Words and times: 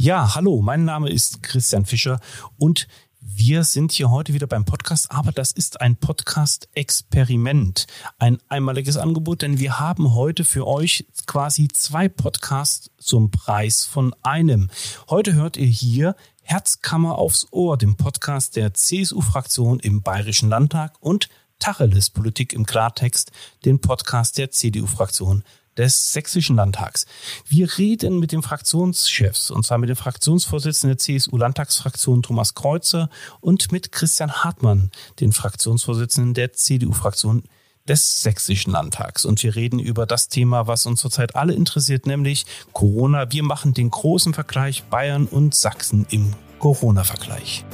Ja, 0.00 0.36
hallo, 0.36 0.62
mein 0.62 0.84
Name 0.84 1.10
ist 1.10 1.42
Christian 1.42 1.84
Fischer 1.84 2.20
und 2.56 2.86
wir 3.20 3.64
sind 3.64 3.90
hier 3.90 4.12
heute 4.12 4.32
wieder 4.32 4.46
beim 4.46 4.64
Podcast, 4.64 5.10
aber 5.10 5.32
das 5.32 5.50
ist 5.50 5.80
ein 5.80 5.96
Podcast-Experiment, 5.96 7.88
ein 8.16 8.38
einmaliges 8.48 8.96
Angebot, 8.96 9.42
denn 9.42 9.58
wir 9.58 9.80
haben 9.80 10.14
heute 10.14 10.44
für 10.44 10.68
euch 10.68 11.04
quasi 11.26 11.66
zwei 11.66 12.08
Podcasts 12.08 12.92
zum 12.98 13.32
Preis 13.32 13.86
von 13.86 14.14
einem. 14.22 14.70
Heute 15.10 15.34
hört 15.34 15.56
ihr 15.56 15.66
hier 15.66 16.14
Herzkammer 16.42 17.18
aufs 17.18 17.48
Ohr, 17.50 17.76
dem 17.76 17.96
Podcast 17.96 18.54
der 18.54 18.74
CSU-Fraktion 18.74 19.80
im 19.80 20.02
Bayerischen 20.02 20.48
Landtag 20.48 20.94
und 21.00 21.28
Tacheles 21.58 22.10
Politik 22.10 22.52
im 22.52 22.66
Klartext, 22.66 23.32
den 23.64 23.80
Podcast 23.80 24.38
der 24.38 24.52
CDU-Fraktion 24.52 25.42
des 25.78 26.12
Sächsischen 26.12 26.56
Landtags. 26.56 27.06
Wir 27.46 27.78
reden 27.78 28.18
mit 28.18 28.32
den 28.32 28.42
Fraktionschefs, 28.42 29.50
und 29.50 29.64
zwar 29.64 29.78
mit 29.78 29.88
dem 29.88 29.96
Fraktionsvorsitzenden 29.96 30.96
der 30.96 30.98
CSU-Landtagsfraktion 30.98 32.22
Thomas 32.22 32.54
Kreuzer 32.54 33.08
und 33.40 33.72
mit 33.72 33.92
Christian 33.92 34.32
Hartmann, 34.32 34.90
den 35.20 35.32
Fraktionsvorsitzenden 35.32 36.34
der 36.34 36.52
CDU-Fraktion 36.52 37.44
des 37.88 38.22
Sächsischen 38.22 38.72
Landtags. 38.72 39.24
Und 39.24 39.42
wir 39.42 39.56
reden 39.56 39.78
über 39.78 40.04
das 40.04 40.28
Thema, 40.28 40.66
was 40.66 40.84
uns 40.84 41.00
zurzeit 41.00 41.36
alle 41.36 41.54
interessiert, 41.54 42.06
nämlich 42.06 42.44
Corona. 42.72 43.32
Wir 43.32 43.42
machen 43.42 43.72
den 43.72 43.90
großen 43.90 44.34
Vergleich 44.34 44.84
Bayern 44.84 45.26
und 45.26 45.54
Sachsen 45.54 46.06
im 46.10 46.34
Corona-Vergleich. 46.58 47.64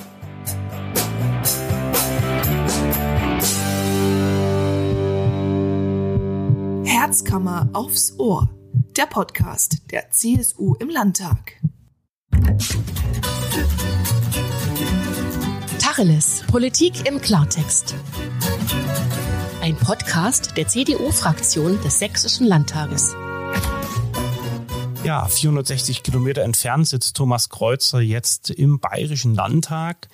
Herzkammer 7.05 7.69
aufs 7.75 8.19
Ohr, 8.19 8.49
der 8.97 9.05
Podcast 9.05 9.91
der 9.91 10.09
CSU 10.09 10.75
im 10.77 10.89
Landtag. 10.89 11.61
Tacheles, 15.79 16.45
Politik 16.51 17.07
im 17.07 17.21
Klartext. 17.21 17.95
Ein 19.61 19.77
Podcast 19.77 20.57
der 20.57 20.67
CDU-Fraktion 20.67 21.79
des 21.83 21.99
Sächsischen 21.99 22.47
Landtages. 22.47 23.15
Ja, 25.05 25.27
460 25.27 26.05
Kilometer 26.05 26.41
entfernt 26.41 26.89
sitzt 26.89 27.19
Thomas 27.19 27.51
Kreuzer 27.51 28.01
jetzt 28.01 28.49
im 28.49 28.81
Bayerischen 28.81 29.35
Landtag. 29.35 30.09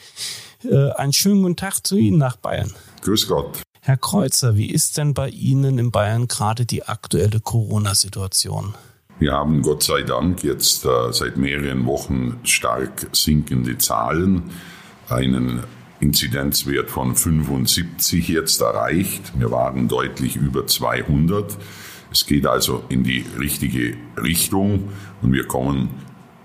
Äh, 0.64 0.90
einen 0.94 1.12
schönen 1.12 1.42
guten 1.42 1.54
Tag 1.54 1.86
zu 1.86 1.96
Ihnen 1.96 2.18
nach 2.18 2.34
Bayern. 2.34 2.72
Grüß 3.02 3.28
Gott. 3.28 3.62
Herr 3.90 3.96
Kreuzer, 3.96 4.54
wie 4.54 4.70
ist 4.70 4.98
denn 4.98 5.14
bei 5.14 5.30
Ihnen 5.30 5.80
in 5.80 5.90
Bayern 5.90 6.28
gerade 6.28 6.64
die 6.64 6.84
aktuelle 6.84 7.40
Corona-Situation? 7.40 8.74
Wir 9.18 9.32
haben 9.32 9.62
Gott 9.62 9.82
sei 9.82 10.02
Dank 10.02 10.44
jetzt 10.44 10.84
äh, 10.84 11.12
seit 11.12 11.36
mehreren 11.36 11.86
Wochen 11.86 12.38
stark 12.44 13.08
sinkende 13.10 13.78
Zahlen, 13.78 14.52
einen 15.08 15.64
Inzidenzwert 15.98 16.88
von 16.88 17.16
75 17.16 18.28
jetzt 18.28 18.60
erreicht. 18.60 19.32
Wir 19.36 19.50
waren 19.50 19.88
deutlich 19.88 20.36
über 20.36 20.68
200. 20.68 21.58
Es 22.12 22.26
geht 22.26 22.46
also 22.46 22.84
in 22.90 23.02
die 23.02 23.26
richtige 23.40 23.96
Richtung 24.16 24.90
und 25.20 25.32
wir 25.32 25.48
kommen 25.48 25.88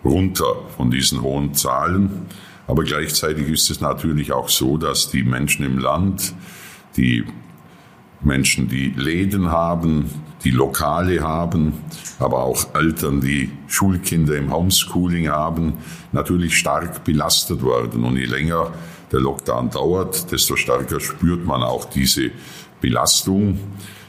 runter 0.03 0.63
von 0.75 0.89
diesen 0.89 1.21
hohen 1.21 1.53
Zahlen. 1.53 2.25
Aber 2.65 2.83
gleichzeitig 2.83 3.47
ist 3.49 3.69
es 3.69 3.81
natürlich 3.81 4.31
auch 4.31 4.49
so, 4.49 4.77
dass 4.77 5.11
die 5.11 5.21
Menschen 5.21 5.63
im 5.63 5.77
Land 5.77 6.33
die 6.97 7.25
Menschen, 8.21 8.67
die 8.67 8.89
Läden 8.89 9.51
haben, 9.51 10.09
die 10.43 10.51
Lokale 10.51 11.21
haben, 11.21 11.73
aber 12.19 12.43
auch 12.43 12.75
Eltern, 12.75 13.21
die 13.21 13.51
Schulkinder 13.67 14.37
im 14.37 14.53
Homeschooling 14.53 15.27
haben, 15.27 15.73
natürlich 16.11 16.57
stark 16.57 17.03
belastet 17.03 17.61
worden. 17.61 18.03
Und 18.03 18.17
je 18.17 18.25
länger 18.25 18.71
der 19.11 19.19
Lockdown 19.19 19.69
dauert, 19.69 20.31
desto 20.31 20.55
stärker 20.55 20.99
spürt 20.99 21.45
man 21.45 21.63
auch 21.63 21.85
diese 21.85 22.31
Belastung. 22.81 23.59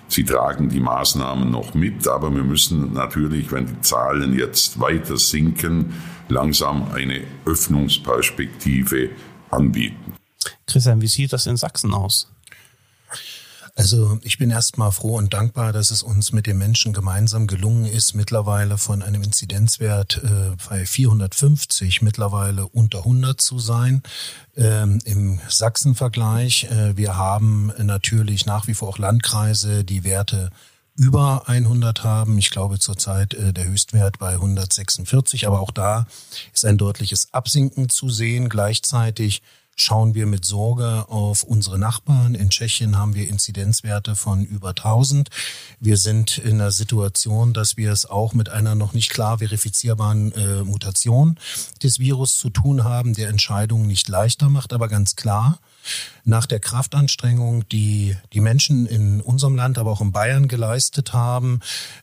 Sie 0.08 0.24
tragen 0.24 0.68
die 0.68 0.80
Maßnahmen 0.80 1.50
noch 1.50 1.74
mit, 1.74 2.06
aber 2.06 2.34
wir 2.34 2.44
müssen 2.44 2.92
natürlich, 2.92 3.50
wenn 3.50 3.66
die 3.66 3.80
Zahlen 3.80 4.38
jetzt 4.38 4.78
weiter 4.78 5.16
sinken, 5.16 5.94
langsam 6.28 6.90
eine 6.92 7.22
Öffnungsperspektive 7.44 9.10
anbieten. 9.50 10.14
Christian, 10.66 11.00
wie 11.00 11.06
sieht 11.06 11.32
das 11.32 11.46
in 11.46 11.56
Sachsen 11.56 11.92
aus? 11.94 12.30
Also 13.78 14.18
ich 14.22 14.38
bin 14.38 14.50
erstmal 14.50 14.90
froh 14.90 15.18
und 15.18 15.34
dankbar, 15.34 15.70
dass 15.70 15.90
es 15.90 16.02
uns 16.02 16.32
mit 16.32 16.46
den 16.46 16.56
Menschen 16.56 16.94
gemeinsam 16.94 17.46
gelungen 17.46 17.84
ist, 17.84 18.14
mittlerweile 18.14 18.78
von 18.78 19.02
einem 19.02 19.22
Inzidenzwert 19.22 20.22
äh, 20.24 20.56
bei 20.70 20.86
450 20.86 22.00
mittlerweile 22.00 22.66
unter 22.66 23.00
100 23.00 23.38
zu 23.38 23.58
sein. 23.58 24.02
Ähm, 24.56 24.98
Im 25.04 25.40
Sachsen-Vergleich, 25.46 26.64
äh, 26.70 26.96
wir 26.96 27.16
haben 27.16 27.70
natürlich 27.78 28.46
nach 28.46 28.66
wie 28.66 28.72
vor 28.72 28.88
auch 28.88 28.98
Landkreise, 28.98 29.84
die 29.84 30.04
Werte 30.04 30.50
über 30.96 31.46
100 31.46 32.02
haben. 32.02 32.38
Ich 32.38 32.48
glaube 32.48 32.78
zurzeit 32.78 33.34
äh, 33.34 33.52
der 33.52 33.66
Höchstwert 33.66 34.18
bei 34.18 34.32
146, 34.32 35.46
aber 35.46 35.60
auch 35.60 35.70
da 35.70 36.06
ist 36.54 36.64
ein 36.64 36.78
deutliches 36.78 37.34
Absinken 37.34 37.90
zu 37.90 38.08
sehen. 38.08 38.48
Gleichzeitig 38.48 39.42
schauen 39.76 40.14
wir 40.14 40.26
mit 40.26 40.44
Sorge 40.44 41.04
auf 41.08 41.42
unsere 41.42 41.78
Nachbarn. 41.78 42.34
In 42.34 42.48
Tschechien 42.48 42.96
haben 42.96 43.14
wir 43.14 43.28
Inzidenzwerte 43.28 44.16
von 44.16 44.44
über 44.44 44.70
1000. 44.70 45.28
Wir 45.80 45.98
sind 45.98 46.38
in 46.38 46.60
einer 46.60 46.70
Situation, 46.70 47.52
dass 47.52 47.76
wir 47.76 47.92
es 47.92 48.06
auch 48.06 48.32
mit 48.32 48.48
einer 48.48 48.74
noch 48.74 48.94
nicht 48.94 49.10
klar 49.10 49.38
verifizierbaren 49.38 50.32
äh, 50.32 50.64
Mutation 50.64 51.38
des 51.82 51.98
Virus 51.98 52.38
zu 52.38 52.48
tun 52.48 52.84
haben, 52.84 53.14
der 53.14 53.28
Entscheidungen 53.28 53.86
nicht 53.86 54.08
leichter 54.08 54.48
macht, 54.48 54.72
aber 54.72 54.88
ganz 54.88 55.14
klar. 55.14 55.60
Nach 56.24 56.46
der 56.46 56.58
Kraftanstrengung, 56.58 57.68
die 57.68 58.16
die 58.32 58.40
Menschen 58.40 58.86
in 58.86 59.20
unserem 59.20 59.54
Land, 59.54 59.78
aber 59.78 59.92
auch 59.92 60.00
in 60.00 60.10
Bayern 60.10 60.48
geleistet 60.48 61.12
haben, 61.12 61.60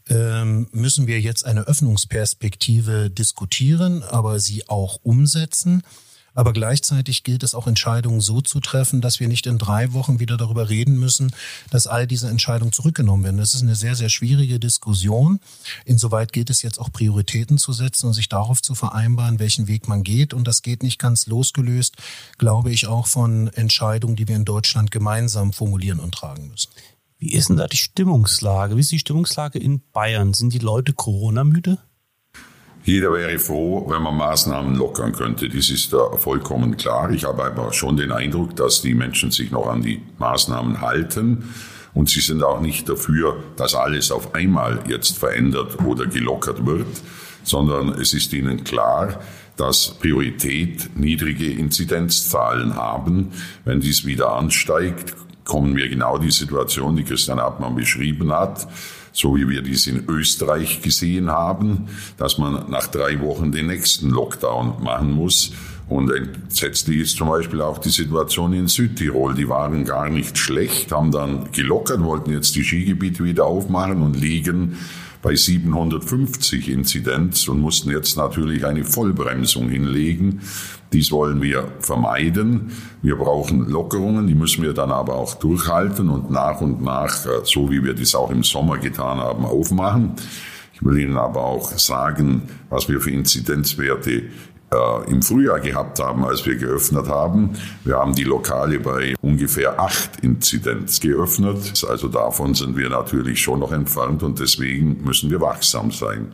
ähm, 0.10 0.70
müssen 0.72 1.08
wir 1.08 1.20
jetzt 1.20 1.46
eine 1.46 1.62
Öffnungsperspektive 1.62 3.10
diskutieren, 3.10 4.04
aber 4.04 4.40
sie 4.40 4.70
auch 4.70 5.00
umsetzen. 5.04 5.84
Aber 6.34 6.54
gleichzeitig 6.54 7.24
gilt 7.24 7.44
es 7.44 7.56
auch 7.56 7.68
Entscheidungen 7.68 8.22
so 8.22 8.42
zu 8.42 8.60
treffen, 8.60 9.02
dass 9.02 9.20
wir 9.20 9.28
nicht 9.28 9.46
in 9.46 9.58
drei 9.58 9.94
Wochen 9.94 10.20
wieder 10.20 10.38
darüber 10.38 10.70
reden 10.70 11.00
müssen, 11.00 11.32
dass 11.70 11.88
all 11.88 12.08
diese 12.08 12.30
Entscheidungen 12.30 12.72
zurückgenommen 12.72 13.24
werden. 13.24 13.38
Das 13.38 13.54
ist 13.54 13.62
eine 13.62 13.76
sehr, 13.76 13.96
sehr 13.96 14.10
schwierige 14.10 14.60
Diskussion. 14.60 15.40
Insoweit 15.86 16.34
gilt 16.34 16.50
es 16.50 16.62
jetzt 16.62 16.80
auch 16.80 16.92
Prioritäten 16.92 17.58
zu 17.58 17.74
setzen 17.74 18.08
und 18.08 18.14
sich 18.14 18.30
darauf 18.30 18.62
zu 18.62 18.76
vereinbaren, 18.76 19.40
welchen 19.40 19.68
Weg 19.68 19.88
man 19.88 20.04
geht. 20.04 20.34
Und 20.34 20.48
das 20.48 20.62
geht 20.62 20.84
nicht 20.84 21.00
ganz 21.00 21.28
losgelöst, 21.28 21.98
glaube 22.38 22.72
ich, 22.72 22.88
auch 22.88 23.08
von 23.08 23.48
Entscheidungen, 23.48 24.16
die 24.16 24.28
wir 24.28 24.36
in 24.36 24.46
Deutschland 24.46 24.92
gemeinsam 24.92 25.54
formulieren 25.54 26.00
und 26.00 26.14
tragen 26.14 26.50
müssen. 26.50 26.70
Wie 27.20 27.32
ist 27.32 27.48
denn 27.48 27.58
da 27.58 27.68
die 27.68 27.78
Stimmungslage? 27.78 28.76
Wie 28.76 28.82
ist 28.82 28.92
die 28.92 29.00
Stimmungslage 29.00 29.58
in 29.58 29.82
Bayern? 29.94 30.34
Sind 30.34 30.52
die 30.52 30.60
Leute 30.60 30.92
Corona-müde? 30.92 31.78
Jeder 32.86 33.14
wäre 33.14 33.40
froh, 33.40 33.86
wenn 33.90 34.02
man 34.02 34.18
Maßnahmen 34.18 34.76
lockern 34.76 35.14
könnte. 35.14 35.48
Das 35.48 35.70
ist 35.70 35.94
da 35.94 36.18
vollkommen 36.18 36.76
klar. 36.76 37.12
Ich 37.12 37.24
habe 37.24 37.44
aber 37.46 37.72
schon 37.72 37.96
den 37.96 38.12
Eindruck, 38.12 38.58
dass 38.58 38.82
die 38.82 38.94
Menschen 38.94 39.32
sich 39.32 39.52
noch 39.52 39.68
an 39.68 39.82
die 39.82 40.02
Maßnahmen 40.18 40.82
halten. 40.82 41.54
Und 41.94 42.10
sie 42.10 42.20
sind 42.20 42.44
auch 42.44 42.60
nicht 42.60 42.90
dafür, 42.90 43.42
dass 43.56 43.74
alles 43.74 44.12
auf 44.12 44.36
einmal 44.36 44.84
jetzt 44.88 45.18
verändert 45.18 45.80
oder 45.86 46.08
gelockert 46.08 46.66
wird, 46.66 46.88
sondern 47.44 47.90
es 47.90 48.14
ist 48.14 48.34
ihnen 48.34 48.66
klar, 48.66 49.20
dass 49.56 49.92
Priorität 50.00 50.90
niedrige 50.98 51.52
Inzidenzzahlen 51.52 52.76
haben. 52.76 53.32
Wenn 53.64 53.80
dies 53.80 54.06
wieder 54.06 54.34
ansteigt, 54.34 55.16
kommen 55.46 55.76
wir 55.78 55.88
genau 55.88 56.18
die 56.18 56.32
Situation, 56.32 56.96
die 56.96 57.04
Christian 57.04 57.40
Hartmann 57.40 57.76
beschrieben 57.76 58.34
hat 58.34 58.68
so 59.14 59.36
wie 59.36 59.48
wir 59.48 59.62
dies 59.62 59.88
in 59.88 60.04
Österreich 60.10 60.82
gesehen 60.82 61.30
haben, 61.30 61.88
dass 62.18 62.40
man 62.40 62.70
nach 62.70 62.88
drei 62.88 63.22
Wochen 63.22 63.52
den 63.52 63.68
nächsten 63.68 64.10
Lockdown 64.10 64.84
machen 64.84 65.12
muss. 65.12 65.54
Und 65.88 66.12
entsetzlich 66.12 67.02
ist 67.02 67.18
zum 67.18 67.30
Beispiel 67.30 67.62
auch 67.62 67.78
die 67.78 67.90
Situation 67.90 68.54
in 68.54 68.68
Südtirol. 68.68 69.36
Die 69.36 69.48
waren 69.48 69.86
gar 69.86 70.10
nicht 70.10 70.38
schlecht, 70.38 70.92
haben 70.92 71.12
dann 71.12 71.52
gelockert, 71.52 72.04
wollten 72.04 72.32
jetzt 72.32 72.56
die 72.56 72.64
Skigebiete 72.64 73.24
wieder 73.24 73.46
aufmachen 73.46 74.02
und 74.02 74.20
liegen 74.20 74.78
bei 75.24 75.36
750 75.36 76.70
Inzidenz 76.70 77.48
und 77.48 77.62
mussten 77.62 77.90
jetzt 77.90 78.18
natürlich 78.18 78.66
eine 78.66 78.84
Vollbremsung 78.84 79.70
hinlegen. 79.70 80.42
Dies 80.92 81.12
wollen 81.12 81.42
wir 81.42 81.70
vermeiden. 81.80 82.74
Wir 83.02 83.16
brauchen 83.16 83.68
Lockerungen, 83.68 84.28
die 84.28 84.36
müssen 84.36 84.62
wir 84.64 84.74
dann 84.74 84.92
aber 84.92 85.16
auch 85.16 85.36
durchhalten 85.36 86.10
und 86.10 86.30
nach 86.30 86.62
und 86.62 86.84
nach, 86.84 87.26
äh, 87.26 87.30
so 87.46 87.72
wie 87.72 87.84
wir 87.84 87.96
das 87.96 88.14
auch 88.14 88.30
im 88.30 88.44
Sommer 88.44 88.78
getan 88.78 89.18
haben, 89.18 89.46
aufmachen. 89.46 90.12
Ich 90.74 90.84
will 90.84 91.00
Ihnen 91.00 91.18
aber 91.18 91.44
auch 91.46 91.72
sagen, 91.72 92.44
was 92.70 92.90
wir 92.90 93.00
für 93.00 93.12
Inzidenzwerte 93.12 94.24
äh, 94.74 95.12
im 95.12 95.22
Frühjahr 95.22 95.60
gehabt 95.60 96.00
haben, 96.00 96.26
als 96.26 96.46
wir 96.46 96.56
geöffnet 96.56 97.08
haben. 97.08 97.52
Wir 97.84 97.98
haben 97.98 98.16
die 98.16 98.24
Lokale 98.24 98.80
bei 98.80 99.16
ungefähr 99.22 99.80
acht 99.80 100.20
Inzidenz 100.22 101.00
geöffnet. 101.00 101.84
Also 101.88 102.08
davon 102.08 102.56
sind 102.56 102.76
wir 102.76 102.90
natürlich 102.90 103.42
schon 103.42 103.60
noch 103.60 103.72
entfernt 103.72 104.24
und 104.24 104.40
deswegen 104.40 105.04
müssen 105.04 105.30
wir 105.30 105.42
wachsam 105.42 105.92
sein. 105.92 106.34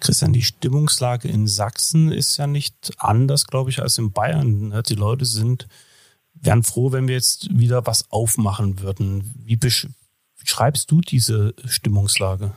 Christian, 0.00 0.34
die 0.34 0.42
Stimmungslage 0.42 1.28
in 1.28 1.46
Sachsen 1.46 2.12
ist 2.12 2.36
ja 2.36 2.46
nicht 2.46 2.92
anders, 2.98 3.46
glaube 3.46 3.70
ich, 3.70 3.80
als 3.80 3.96
in 3.96 4.12
Bayern. 4.12 4.68
Ne? 4.68 4.82
Die 4.82 4.94
Leute 4.94 5.24
sind, 5.24 5.66
wären 6.34 6.62
froh, 6.62 6.92
wenn 6.92 7.08
wir 7.08 7.14
jetzt 7.14 7.48
wieder 7.50 7.86
was 7.86 8.10
aufmachen 8.10 8.80
würden. 8.80 9.32
Wie 9.44 9.56
beschreibst 9.56 10.90
du 10.90 11.00
diese 11.00 11.54
Stimmungslage? 11.64 12.52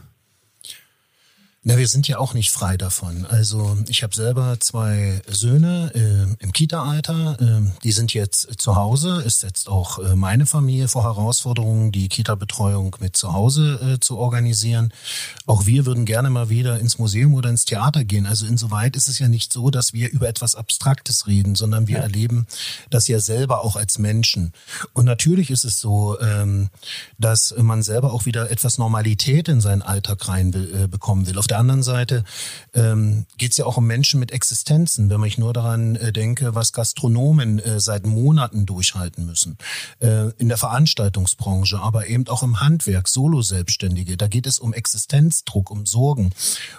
Na, 1.64 1.78
wir 1.78 1.88
sind 1.88 2.08
ja 2.08 2.18
auch 2.18 2.34
nicht 2.34 2.50
frei 2.50 2.76
davon. 2.76 3.28
Also 3.28 3.78
ich 3.88 4.02
habe 4.02 4.16
selber 4.16 4.60
zwei 4.60 5.22
Söhne 5.28 5.92
äh, 5.94 6.44
im 6.44 6.54
Kita-Alter. 6.54 7.38
Äh, 7.40 7.72
die 7.84 7.92
sind 7.92 8.16
jetzt 8.16 8.60
zu 8.60 8.76
Hause. 8.76 9.22
Es 9.28 9.42
setzt 9.42 9.70
auch 9.70 10.00
äh, 10.00 10.16
meine 10.16 10.48
Familie 10.48 10.88
vor 10.88 11.04
Herausforderungen, 11.04 11.92
die 11.92 12.10
Kita-Betreuung 12.10 12.96
mit 13.00 13.16
zu 13.16 13.34
Hause 13.34 13.80
äh, 13.94 14.00
zu 14.00 14.18
organisieren. 14.18 14.92
Auch 15.46 15.68
wir 15.68 15.86
würden 15.86 16.06
gerne 16.06 16.32
mal 16.32 16.50
wieder 16.50 16.80
ins 16.80 16.98
Museum 16.98 17.36
oder 17.36 17.52
ins 17.52 17.66
Theater 17.66 18.06
gehen. 18.06 18.26
Also 18.26 18.48
insoweit 18.48 18.96
ist 18.96 19.08
es 19.08 19.20
ja 19.20 19.28
nicht 19.28 19.54
so, 19.54 19.70
dass 19.70 19.94
wir 19.94 20.10
über 20.10 20.28
etwas 20.28 20.56
Abstraktes 20.56 21.28
reden, 21.28 21.54
sondern 21.54 21.88
wir 21.88 21.98
ja. 21.98 22.02
erleben 22.02 22.48
das 22.90 23.08
ja 23.08 23.20
selber 23.20 23.64
auch 23.64 23.76
als 23.76 24.00
Menschen. 24.00 24.52
Und 24.94 25.06
natürlich 25.06 25.52
ist 25.52 25.66
es 25.66 25.80
so, 25.80 26.20
ähm, 26.22 26.72
dass 27.20 27.54
man 27.56 27.84
selber 27.84 28.14
auch 28.14 28.26
wieder 28.26 28.50
etwas 28.50 28.80
Normalität 28.80 29.48
in 29.48 29.62
seinen 29.62 29.84
Alltag 29.84 30.28
rein 30.28 30.56
will, 30.56 30.74
äh, 30.74 30.88
will. 31.28 31.38
Auf 31.38 31.51
der 31.52 31.60
anderen 31.60 31.84
Seite 31.84 32.24
ähm, 32.74 33.26
geht 33.38 33.52
es 33.52 33.58
ja 33.58 33.66
auch 33.66 33.76
um 33.76 33.86
Menschen 33.86 34.22
mit 34.22 34.32
Existenzen, 34.32 35.10
wenn 35.10 35.22
ich 35.24 35.38
nur 35.38 35.52
daran 35.52 35.98
äh, 35.98 36.14
denke, 36.14 36.56
was 36.56 36.72
Gastronomen 36.72 37.60
äh, 37.60 37.82
seit 37.82 38.06
Monaten 38.06 38.66
durchhalten 38.66 39.26
müssen. 39.26 39.58
Äh, 40.00 40.30
in 40.38 40.48
der 40.48 40.58
Veranstaltungsbranche, 40.58 41.78
aber 41.80 42.08
eben 42.08 42.26
auch 42.30 42.42
im 42.42 42.62
Handwerk, 42.62 43.10
Solo-Selbstständige. 43.10 44.16
Da 44.16 44.28
geht 44.28 44.48
es 44.48 44.60
um 44.60 44.74
Existenzdruck, 44.74 45.70
um 45.70 45.86
Sorgen. 45.86 46.32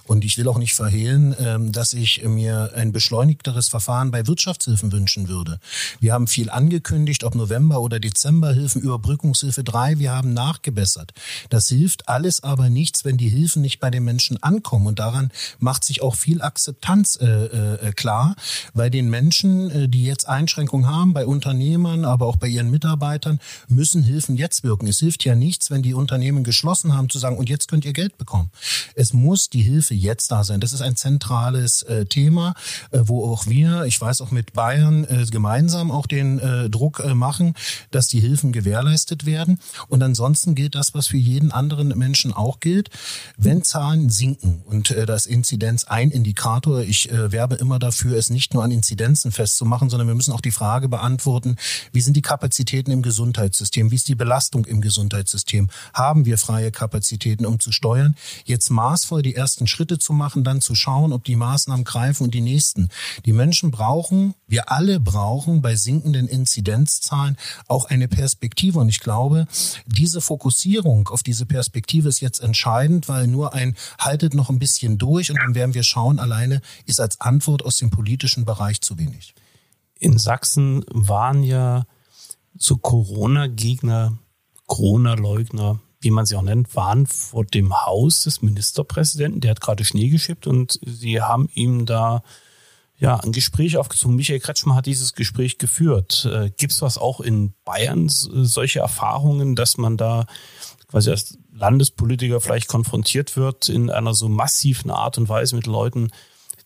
Und 0.05 0.25
ich 0.25 0.39
will 0.39 0.49
auch 0.49 0.59
nicht 0.59 0.75
verhehlen, 0.75 1.35
äh, 1.35 1.59
dass 1.71 1.93
ich 1.93 2.25
mir 2.25 2.73
ein 2.75 2.93
beschleunigteres 2.93 3.69
Verfahren 3.69 4.11
bei 4.11 4.27
Wirtschaftshilfen 4.27 4.91
wünschen 4.91 5.29
würde. 5.29 5.61
Wir 6.01 6.15
haben 6.15 6.27
viel 6.27 6.49
angekündigt, 6.49 7.25
ob 7.25 7.35
November 7.35 7.83
oder 7.83 8.01
Dezemberhilfen, 8.01 8.81
Überbrückungshilfe 8.81 9.65
3, 9.65 9.99
wir 9.99 10.13
haben 10.13 10.33
nachgebessert. 10.33 11.13
Das 11.51 11.69
hilft 11.69 12.09
alles 12.09 12.43
aber 12.43 12.71
nichts, 12.71 13.05
wenn 13.05 13.19
die 13.19 13.29
Hilfen 13.29 13.61
nicht 13.61 13.79
bei 13.79 13.91
den 13.91 14.05
Menschen 14.05 14.43
ankommen 14.43 14.62
ankommen. 14.63 14.87
Und 14.87 14.99
daran 14.99 15.31
macht 15.59 15.85
sich 15.85 16.03
auch 16.03 16.15
viel 16.15 16.41
Akzeptanz 16.41 17.19
äh, 17.21 17.27
äh, 17.27 17.93
klar, 17.93 18.37
weil 18.75 18.91
den 18.91 19.11
Menschen, 19.11 19.71
äh, 19.71 19.89
die 19.89 20.05
jetzt 20.05 20.29
Einschränkungen 20.29 20.89
haben, 20.89 21.13
bei 21.13 21.27
Unternehmern, 21.27 22.05
aber 22.05 22.27
auch 22.27 22.37
bei 22.37 22.47
ihren 22.47 22.71
Mitarbeitern, 22.71 23.41
müssen 23.69 24.03
Hilfen 24.03 24.37
jetzt 24.37 24.63
wirken. 24.63 24.87
Es 24.87 25.01
hilft 25.01 25.25
ja 25.25 25.35
nichts, 25.35 25.71
wenn 25.71 25.83
die 25.83 25.95
Unternehmen 25.95 26.45
geschlossen 26.45 26.95
haben, 26.95 27.09
zu 27.11 27.19
sagen, 27.19 27.37
und 27.37 27.49
jetzt 27.49 27.69
könnt 27.69 27.85
ihr 27.85 27.93
Geld 27.93 28.19
bekommen. 28.19 28.51
Es 28.95 29.13
muss 29.13 29.51
die 29.51 29.63
Hilfe 29.63 29.95
jetzt 29.95 30.31
da 30.31 30.45
sein. 30.45 30.61
Das 30.61 30.73
ist 30.73 30.83
ein 30.83 30.97
zentrales 30.97 31.83
äh, 31.83 32.07
Thema, 32.07 32.55
äh, 32.93 33.01
wo 33.03 33.33
auch 33.33 33.47
wir, 33.47 33.85
ich 33.85 34.01
weiß 34.01 34.21
auch 34.21 34.31
mit 34.31 34.53
Bayern, 34.53 35.05
äh, 35.05 35.27
gemeinsam 35.31 35.91
auch 35.91 36.07
den 36.07 36.39
äh, 36.39 36.71
Druck 36.71 37.01
äh, 37.01 37.15
machen, 37.15 37.55
dass 37.91 38.07
die 38.07 38.21
Hilfen 38.21 38.53
gewährleistet 38.53 39.27
werden. 39.27 39.59
Und 39.89 40.03
ansonsten 40.03 40.55
gilt 40.55 40.75
das, 40.75 40.95
was 40.95 41.09
für 41.09 41.17
jeden 41.17 41.51
anderen 41.51 41.89
Menschen 41.99 42.33
auch 42.33 42.61
gilt. 42.61 42.91
Wenn 43.37 43.63
Zahlen 43.63 44.11
sinken, 44.11 44.52
und 44.67 44.91
äh, 44.91 45.07
das 45.07 45.27
Inzidenz 45.27 45.85
ein 45.85 46.11
Indikator. 46.11 46.81
Ich 46.81 47.11
äh, 47.11 47.33
werbe 47.33 47.57
immer 47.57 47.79
dafür, 47.79 48.17
es 48.17 48.31
nicht 48.31 48.55
nur 48.55 48.65
an 48.65 48.71
Inzidenzen 48.71 49.33
festzumachen, 49.33 49.91
sondern 49.91 50.09
wir 50.09 50.15
müssen 50.15 50.33
auch 50.33 50.41
die 50.41 50.51
Frage 50.51 50.89
beantworten, 50.89 51.57
wie 51.93 52.01
sind 52.01 52.17
die 52.17 52.23
Kapazitäten 52.23 52.91
im 52.91 53.03
Gesundheitssystem? 53.03 53.91
Wie 53.91 53.97
ist 53.97 54.09
die 54.09 54.15
Belastung 54.15 54.65
im 54.65 54.81
Gesundheitssystem? 54.81 55.71
Haben 55.95 56.25
wir 56.25 56.39
freie 56.39 56.71
Kapazitäten, 56.71 57.47
um 57.47 57.61
zu 57.61 57.73
steuern? 57.73 58.17
Jetzt 58.45 58.71
maßvoll 58.71 59.23
die 59.23 59.35
ersten 59.35 59.67
Schritte 59.67 59.99
zu 59.99 60.13
machen, 60.13 60.45
dann 60.45 60.61
zu 60.61 60.75
schauen, 60.75 61.13
ob 61.13 61.25
die 61.25 61.37
Maßnahmen 61.37 61.85
greifen 61.85 62.25
und 62.25 62.35
die 62.35 62.41
nächsten. 62.41 62.89
Die 63.25 63.33
Menschen 63.33 63.71
brauchen, 63.71 64.35
wir 64.49 64.71
alle 64.71 65.01
brauchen 65.01 65.63
bei 65.63 65.77
sinkenden 65.77 66.29
Inzidenzzahlen 66.29 67.37
auch 67.69 67.87
eine 67.87 68.09
Perspektive. 68.09 68.79
Und 68.79 68.89
ich 68.89 69.01
glaube, 69.01 69.47
diese 69.87 70.21
Fokussierung 70.21 71.09
auf 71.09 71.23
diese 71.23 71.47
Perspektive 71.47 72.09
ist 72.09 72.21
jetzt 72.21 72.41
entscheidend, 72.41 73.09
weil 73.09 73.27
nur 73.27 73.55
ein 73.55 73.77
haltet 73.99 74.35
noch 74.35 74.42
noch 74.43 74.51
ein 74.51 74.59
bisschen 74.59 74.99
durch 74.99 75.31
und 75.31 75.39
dann 75.39 75.55
werden 75.55 75.75
wir 75.75 75.85
schauen, 75.85 76.19
alleine 76.19 76.61
ist 76.85 77.01
als 77.01 77.21
Antwort 77.21 77.65
aus 77.65 77.79
dem 77.79 77.91
politischen 77.91 78.45
Bereich 78.45 78.81
zu 78.81 78.99
wenig. 78.99 79.35
In 80.01 80.19
Sachsen 80.19 80.85
waren 80.89 81.45
ja 81.45 81.87
so 82.59 82.77
Corona-Gegner, 82.77 84.19
Corona-Leugner, 84.67 85.79
wie 86.01 86.11
man 86.11 86.27
sie 86.27 86.35
auch 86.35 86.43
nennt, 86.43 86.75
waren 86.75 87.07
vor 87.07 87.45
dem 87.45 87.73
Haus 87.87 88.25
des 88.25 88.43
Ministerpräsidenten. 88.43 89.41
Der 89.41 89.53
hat 89.53 89.61
gerade 89.61 89.85
Schnee 89.85 90.09
geschippt 90.09 90.49
und 90.49 90.81
sie 90.85 91.23
haben 91.23 91.49
ihm 91.55 91.87
da 91.87 92.25
ja 92.97 93.21
ein 93.21 93.31
Gespräch 93.31 93.77
aufgezogen. 93.77 94.17
Michael 94.17 94.41
Kretschmer 94.41 94.75
hat 94.75 94.87
dieses 94.87 95.13
Gespräch 95.15 95.59
geführt. 95.59 96.29
Äh, 96.31 96.51
Gibt 96.51 96.73
es 96.73 96.83
was 96.83 96.99
auch 96.99 97.21
in 97.21 97.55
Bayern, 97.65 98.09
solche 98.09 98.81
Erfahrungen, 98.81 99.55
dass 99.55 99.77
man 99.77 99.97
da 99.97 100.27
quasi 100.93 101.11
als 101.11 101.39
Landespolitiker 101.55 102.41
vielleicht 102.41 102.69
konfrontiert 102.69 103.37
wird 103.37 103.69
in 103.69 103.91
einer 103.91 104.15
so 104.15 104.29
massiven 104.29 104.91
Art 104.91 105.19
und 105.19 105.29
Weise 105.29 105.57
mit 105.57 105.67
Leuten, 105.67 106.11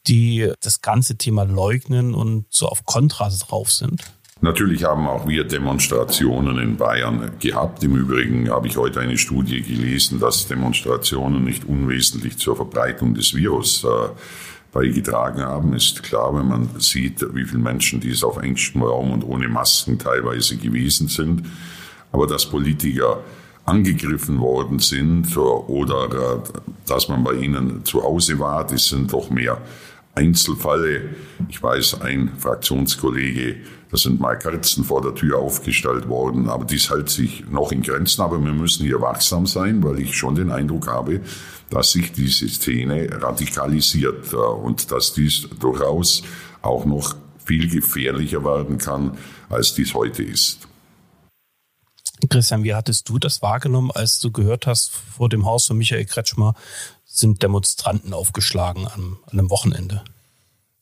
die 0.07 0.53
das 0.61 0.83
ganze 0.83 1.17
Thema 1.17 1.45
leugnen 1.45 2.15
und 2.15 2.47
so 2.51 2.67
auf 2.67 2.85
Kontras 2.85 3.39
drauf 3.39 3.71
sind? 3.71 4.03
Natürlich 4.41 4.85
haben 4.85 5.07
auch 5.07 5.27
wir 5.27 5.45
Demonstrationen 5.45 6.59
in 6.59 6.77
Bayern 6.77 7.31
gehabt. 7.39 7.83
Im 7.85 7.97
Übrigen 7.97 8.51
habe 8.51 8.67
ich 8.67 8.77
heute 8.77 9.01
eine 9.01 9.17
Studie 9.17 9.63
gelesen, 9.63 10.21
dass 10.21 10.47
Demonstrationen 10.47 11.43
nicht 11.43 11.65
unwesentlich 11.65 12.37
zur 12.37 12.55
Verbreitung 12.55 13.15
des 13.15 13.33
Virus 13.33 13.85
äh, 13.85 13.89
beigetragen 14.73 15.41
haben. 15.43 15.73
Ist 15.73 16.03
klar, 16.03 16.37
wenn 16.37 16.49
man 16.49 16.69
sieht, 16.79 17.25
wie 17.35 17.45
viele 17.45 17.63
Menschen 17.63 18.01
dies 18.01 18.23
auf 18.23 18.37
engstem 18.37 18.83
Raum 18.83 19.13
und 19.13 19.25
ohne 19.25 19.49
Masken 19.49 19.99
teilweise 19.99 20.57
gewesen 20.59 21.09
sind. 21.09 21.47
Aber 22.13 22.27
dass 22.27 22.51
Politiker 22.51 23.21
angegriffen 23.67 24.41
worden 24.41 24.79
sind 24.79 25.37
oder 25.37 26.07
äh, 26.07 26.61
dass 26.87 27.09
man 27.09 27.23
bei 27.25 27.35
ihnen 27.35 27.85
zu 27.85 28.03
Hause 28.03 28.39
war. 28.39 28.65
Das 28.67 28.87
sind 28.87 29.13
doch 29.13 29.29
mehr 29.29 29.61
Einzelfälle. 30.15 31.11
Ich 31.49 31.63
weiß, 31.63 32.01
ein 32.01 32.31
Fraktionskollege, 32.39 33.57
da 33.91 33.97
sind 33.97 34.21
mal 34.21 34.37
Kerzen 34.37 34.85
vor 34.85 35.03
der 35.03 35.15
Tür 35.15 35.39
aufgestellt 35.39 36.09
worden, 36.09 36.49
aber 36.49 36.65
dies 36.65 36.91
hält 36.91 37.11
sich 37.11 37.45
noch 37.51 37.71
in 37.73 37.83
Grenzen. 37.83 38.23
Aber 38.23 38.43
wir 38.43 38.53
müssen 38.53 38.85
hier 38.85 39.01
wachsam 39.01 39.47
sein, 39.47 39.83
weil 39.85 40.01
ich 40.01 40.17
schon 40.17 40.35
den 40.35 40.51
Eindruck 40.51 40.87
habe, 40.87 41.21
dass 41.71 41.93
sich 41.93 42.13
diese 42.13 42.49
Szene 42.49 43.09
radikalisiert 43.21 44.33
äh, 44.33 44.37
und 44.37 44.91
dass 44.91 45.13
dies 45.13 45.49
durchaus 45.61 46.23
auch 46.63 46.85
noch 46.85 47.15
viel 47.45 47.69
gefährlicher 47.69 48.45
werden 48.45 48.79
kann, 48.79 49.17
als 49.49 49.75
dies 49.75 49.95
heute 49.95 50.23
ist. 50.23 50.66
Christian, 52.29 52.65
wie 52.65 52.75
hattest 52.75 53.09
du 53.09 53.19
das 53.19 53.43
wahrgenommen, 53.43 53.91
als 53.91 54.19
du 54.19 54.31
gehört 54.31 54.67
hast, 54.67 54.91
vor 54.91 55.29
dem 55.29 55.45
Haus 55.47 55.67
von 55.67 55.79
Michael 55.79 56.05
Kretschmer 56.05 56.55
sind 57.05 57.43
Demonstranten 57.43 58.13
aufgeschlagen 58.13 58.87
an, 58.87 59.17
an 59.27 59.39
einem 59.39 59.51
Wochenende? 59.51 60.03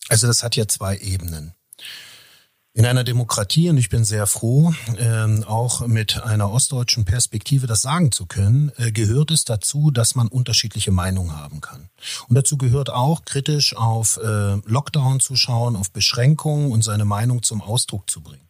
Also 0.09 0.27
das 0.27 0.43
hat 0.43 0.57
ja 0.57 0.69
zwei 0.69 0.97
Ebenen. 0.99 1.55
In 2.77 2.87
einer 2.87 3.05
Demokratie, 3.05 3.71
und 3.71 3.79
ich 3.79 3.89
bin 3.89 4.05
sehr 4.05 4.27
froh, 4.27 4.75
äh, 4.97 5.45
auch 5.45 5.87
mit 5.87 6.21
einer 6.25 6.51
ostdeutschen 6.51 7.05
Perspektive 7.05 7.69
das 7.69 7.83
sagen 7.83 8.11
zu 8.11 8.27
können, 8.27 8.73
äh, 8.79 8.91
gehört 8.91 9.31
es 9.31 9.45
dazu, 9.45 9.93
dass 9.93 10.17
man 10.17 10.27
unterschiedliche 10.27 10.91
Meinungen 10.91 11.37
haben 11.37 11.61
kann. 11.61 11.89
Und 12.27 12.35
dazu 12.35 12.59
gehört 12.59 12.91
auch, 12.91 13.25
kritisch 13.25 13.77
auf 13.77 14.17
äh, 14.17 14.57
Lockdown 14.65 15.21
zu 15.21 15.37
schauen, 15.37 15.77
auf 15.77 15.93
Beschränkungen 15.93 16.73
und 16.73 16.83
seine 16.83 17.05
Meinung 17.05 17.45
zum 17.45 17.63
Ausdruck 17.63 18.11
zu 18.11 18.23
bringen. 18.23 18.44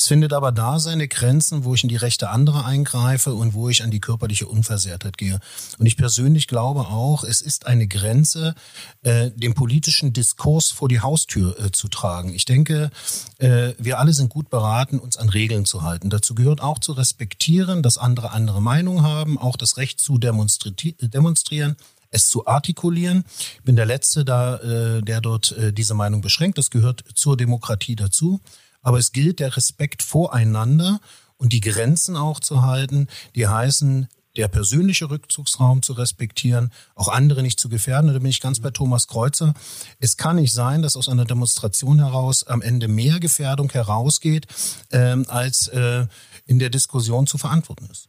Es 0.00 0.06
findet 0.06 0.32
aber 0.32 0.50
da 0.50 0.78
seine 0.78 1.08
Grenzen, 1.08 1.64
wo 1.64 1.74
ich 1.74 1.82
in 1.82 1.90
die 1.90 1.96
Rechte 1.96 2.30
anderer 2.30 2.64
eingreife 2.64 3.34
und 3.34 3.52
wo 3.52 3.68
ich 3.68 3.82
an 3.82 3.90
die 3.90 4.00
körperliche 4.00 4.46
Unversehrtheit 4.46 5.18
gehe. 5.18 5.40
Und 5.78 5.84
ich 5.84 5.98
persönlich 5.98 6.48
glaube 6.48 6.86
auch, 6.86 7.22
es 7.22 7.42
ist 7.42 7.66
eine 7.66 7.86
Grenze, 7.86 8.54
äh, 9.02 9.30
den 9.32 9.52
politischen 9.52 10.14
Diskurs 10.14 10.70
vor 10.70 10.88
die 10.88 11.00
Haustür 11.00 11.54
äh, 11.60 11.70
zu 11.70 11.88
tragen. 11.88 12.32
Ich 12.32 12.46
denke, 12.46 12.90
äh, 13.36 13.74
wir 13.76 13.98
alle 13.98 14.14
sind 14.14 14.30
gut 14.30 14.48
beraten, 14.48 14.98
uns 14.98 15.18
an 15.18 15.28
Regeln 15.28 15.66
zu 15.66 15.82
halten. 15.82 16.08
Dazu 16.08 16.34
gehört 16.34 16.62
auch 16.62 16.78
zu 16.78 16.92
respektieren, 16.92 17.82
dass 17.82 17.98
andere 17.98 18.30
andere 18.30 18.62
Meinung 18.62 19.02
haben, 19.02 19.36
auch 19.36 19.58
das 19.58 19.76
Recht 19.76 20.00
zu 20.00 20.16
demonstri 20.16 20.96
demonstrieren 20.98 21.76
es 22.12 22.26
zu 22.26 22.46
artikulieren. 22.46 23.24
Ich 23.58 23.62
bin 23.62 23.76
der 23.76 23.86
Letzte, 23.86 24.24
da, 24.24 24.56
äh, 24.56 25.00
der 25.02 25.20
dort 25.20 25.52
äh, 25.52 25.72
diese 25.72 25.94
Meinung 25.94 26.22
beschränkt. 26.22 26.58
Das 26.58 26.70
gehört 26.70 27.04
zur 27.14 27.36
Demokratie 27.36 27.94
dazu. 27.94 28.40
Aber 28.82 28.98
es 28.98 29.12
gilt 29.12 29.40
der 29.40 29.56
Respekt 29.56 30.02
voreinander 30.02 31.00
und 31.36 31.52
die 31.52 31.60
Grenzen 31.60 32.16
auch 32.16 32.40
zu 32.40 32.62
halten, 32.62 33.08
die 33.34 33.48
heißen, 33.48 34.08
der 34.36 34.48
persönliche 34.48 35.10
Rückzugsraum 35.10 35.82
zu 35.82 35.92
respektieren, 35.94 36.70
auch 36.94 37.08
andere 37.08 37.42
nicht 37.42 37.58
zu 37.58 37.68
gefährden. 37.68 38.08
Und 38.08 38.14
da 38.14 38.20
bin 38.20 38.30
ich 38.30 38.40
ganz 38.40 38.60
bei 38.60 38.70
Thomas 38.70 39.08
Kreuzer. 39.08 39.54
Es 39.98 40.16
kann 40.16 40.36
nicht 40.36 40.52
sein, 40.52 40.82
dass 40.82 40.96
aus 40.96 41.08
einer 41.08 41.24
Demonstration 41.24 41.98
heraus 41.98 42.46
am 42.46 42.62
Ende 42.62 42.88
mehr 42.88 43.18
Gefährdung 43.18 43.70
herausgeht, 43.70 44.46
ähm, 44.92 45.24
als 45.28 45.68
äh, 45.68 46.06
in 46.46 46.58
der 46.58 46.70
Diskussion 46.70 47.26
zu 47.26 47.38
verantworten 47.38 47.88
ist. 47.90 48.08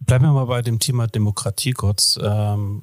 Bleiben 0.00 0.24
wir 0.24 0.32
mal 0.32 0.46
bei 0.46 0.60
dem 0.60 0.78
Thema 0.78 1.06
Demokratie 1.06 1.72
kurz. 1.72 2.18
Ähm, 2.22 2.82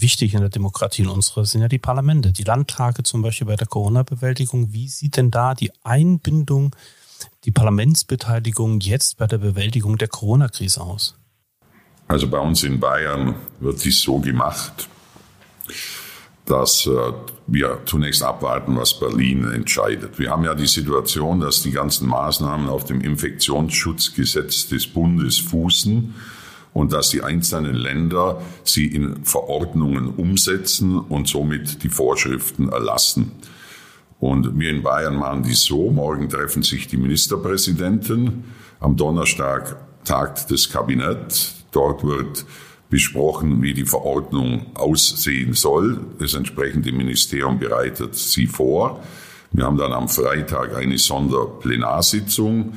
wichtig 0.00 0.34
in 0.34 0.40
der 0.40 0.48
Demokratie 0.48 1.02
in 1.02 1.08
unserer 1.08 1.44
sind 1.44 1.62
ja 1.62 1.68
die 1.68 1.78
Parlamente, 1.78 2.32
die 2.32 2.44
Landtage 2.44 3.02
zum 3.02 3.22
Beispiel 3.22 3.46
bei 3.46 3.56
der 3.56 3.66
Corona-Bewältigung. 3.66 4.72
Wie 4.72 4.88
sieht 4.88 5.16
denn 5.16 5.30
da 5.30 5.54
die 5.54 5.72
Einbindung, 5.82 6.74
die 7.44 7.50
Parlamentsbeteiligung 7.50 8.80
jetzt 8.80 9.18
bei 9.18 9.26
der 9.26 9.38
Bewältigung 9.38 9.98
der 9.98 10.08
Corona-Krise 10.08 10.80
aus? 10.80 11.16
Also 12.08 12.28
bei 12.28 12.38
uns 12.38 12.62
in 12.64 12.80
Bayern 12.80 13.36
wird 13.60 13.84
dies 13.84 14.00
so 14.00 14.18
gemacht, 14.18 14.88
dass 16.44 16.86
äh, 16.86 17.12
wir 17.46 17.82
zunächst 17.84 18.22
abwarten, 18.22 18.76
was 18.76 18.98
Berlin 18.98 19.44
entscheidet. 19.52 20.18
Wir 20.18 20.30
haben 20.30 20.44
ja 20.44 20.54
die 20.54 20.66
Situation, 20.66 21.40
dass 21.40 21.62
die 21.62 21.70
ganzen 21.70 22.08
Maßnahmen 22.08 22.68
auf 22.68 22.84
dem 22.84 23.00
Infektionsschutzgesetz 23.00 24.68
des 24.68 24.88
Bundes 24.88 25.38
fußen 25.38 26.14
und 26.72 26.92
dass 26.92 27.10
die 27.10 27.22
einzelnen 27.22 27.74
Länder 27.74 28.40
sie 28.64 28.86
in 28.86 29.24
Verordnungen 29.24 30.08
umsetzen 30.08 30.98
und 30.98 31.28
somit 31.28 31.82
die 31.82 31.88
Vorschriften 31.88 32.68
erlassen. 32.68 33.32
Und 34.20 34.58
wir 34.58 34.70
in 34.70 34.82
Bayern 34.82 35.16
machen 35.16 35.42
dies 35.42 35.62
so. 35.62 35.90
Morgen 35.90 36.28
treffen 36.28 36.62
sich 36.62 36.86
die 36.86 36.98
Ministerpräsidenten. 36.98 38.44
Am 38.78 38.96
Donnerstag 38.96 39.76
tagt 40.04 40.50
das 40.50 40.68
Kabinett. 40.68 41.52
Dort 41.72 42.04
wird 42.04 42.44
besprochen, 42.90 43.62
wie 43.62 43.72
die 43.72 43.86
Verordnung 43.86 44.66
aussehen 44.74 45.54
soll. 45.54 46.00
Das 46.18 46.34
entsprechende 46.34 46.92
Ministerium 46.92 47.58
bereitet 47.58 48.14
sie 48.14 48.46
vor. 48.46 49.02
Wir 49.52 49.64
haben 49.64 49.78
dann 49.78 49.92
am 49.92 50.08
Freitag 50.08 50.76
eine 50.76 50.98
Sonderplenarsitzung 50.98 52.74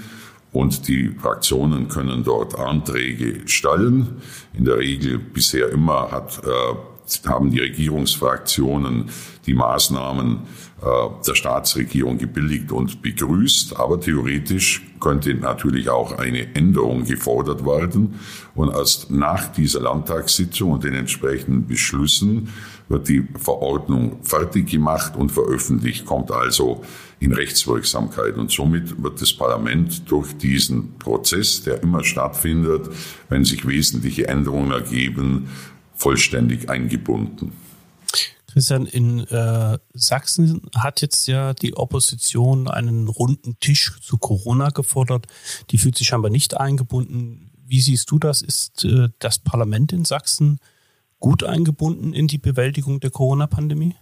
und 0.54 0.88
die 0.88 1.10
Fraktionen 1.10 1.90
können 1.90 2.24
dort 2.24 2.58
Anträge 2.58 3.48
stellen. 3.48 4.22
In 4.54 4.66
der 4.66 4.78
Regel 4.78 5.18
bisher 5.18 5.70
immer 5.70 6.12
hat, 6.12 6.42
äh, 6.46 7.28
haben 7.28 7.52
die 7.52 7.60
Regierungsfraktionen 7.60 9.10
die 9.46 9.56
Maßnahmen 9.56 10.42
äh, 10.82 10.86
der 11.28 11.36
Staatsregierung 11.36 12.18
gebilligt 12.18 12.72
und 12.72 13.02
begrüßt. 13.02 13.78
Aber 13.80 14.00
theoretisch 14.00 14.84
könnte 15.00 15.34
natürlich 15.34 15.90
auch 15.90 16.18
eine 16.18 16.56
Änderung 16.56 17.04
gefordert 17.04 17.66
werden. 17.66 18.20
Und 18.54 18.72
erst 18.72 19.12
nach 19.12 19.48
dieser 19.48 19.82
Landtagssitzung 19.82 20.72
und 20.72 20.84
den 20.84 20.94
entsprechenden 20.94 21.68
Beschlüssen 21.68 22.50
wird 22.90 23.10
die 23.10 23.28
Verordnung 23.38 24.24
fertig 24.24 24.70
gemacht 24.70 25.16
und 25.16 25.32
veröffentlicht, 25.32 26.06
kommt 26.06 26.32
also 26.32 26.84
in 27.24 27.34
Rechtswirksamkeit. 27.34 28.36
Und 28.36 28.52
somit 28.52 29.02
wird 29.02 29.22
das 29.22 29.34
Parlament 29.34 30.10
durch 30.12 30.36
diesen 30.38 30.98
Prozess, 31.00 31.64
der 31.64 31.82
immer 31.82 32.04
stattfindet, 32.04 32.90
wenn 33.30 33.46
sich 33.46 33.66
wesentliche 33.66 34.28
Änderungen 34.28 34.72
ergeben, 34.72 35.50
vollständig 35.96 36.70
eingebunden. 36.70 37.54
Christian, 38.52 38.86
in 38.86 39.22
äh, 39.22 39.80
Sachsen 39.94 40.62
hat 40.76 41.02
jetzt 41.02 41.28
ja 41.28 41.54
die 41.54 41.76
Opposition 41.76 42.68
einen 42.68 43.08
runden 43.08 43.58
Tisch 43.60 44.00
zu 44.02 44.18
Corona 44.18 44.70
gefordert. 44.70 45.26
Die 45.72 45.80
fühlt 45.80 45.98
sich 45.98 46.08
scheinbar 46.08 46.30
nicht 46.30 46.58
eingebunden. 46.58 47.52
Wie 47.66 47.82
siehst 47.82 48.12
du 48.12 48.20
das? 48.20 48.44
Ist 48.44 48.86
äh, 48.86 49.10
das 49.18 49.40
Parlament 49.40 49.92
in 49.92 50.06
Sachsen 50.06 50.60
gut 51.20 51.44
eingebunden 51.44 52.14
in 52.14 52.28
die 52.28 52.38
Bewältigung 52.38 53.00
der 53.00 53.10
Corona-Pandemie? 53.10 53.96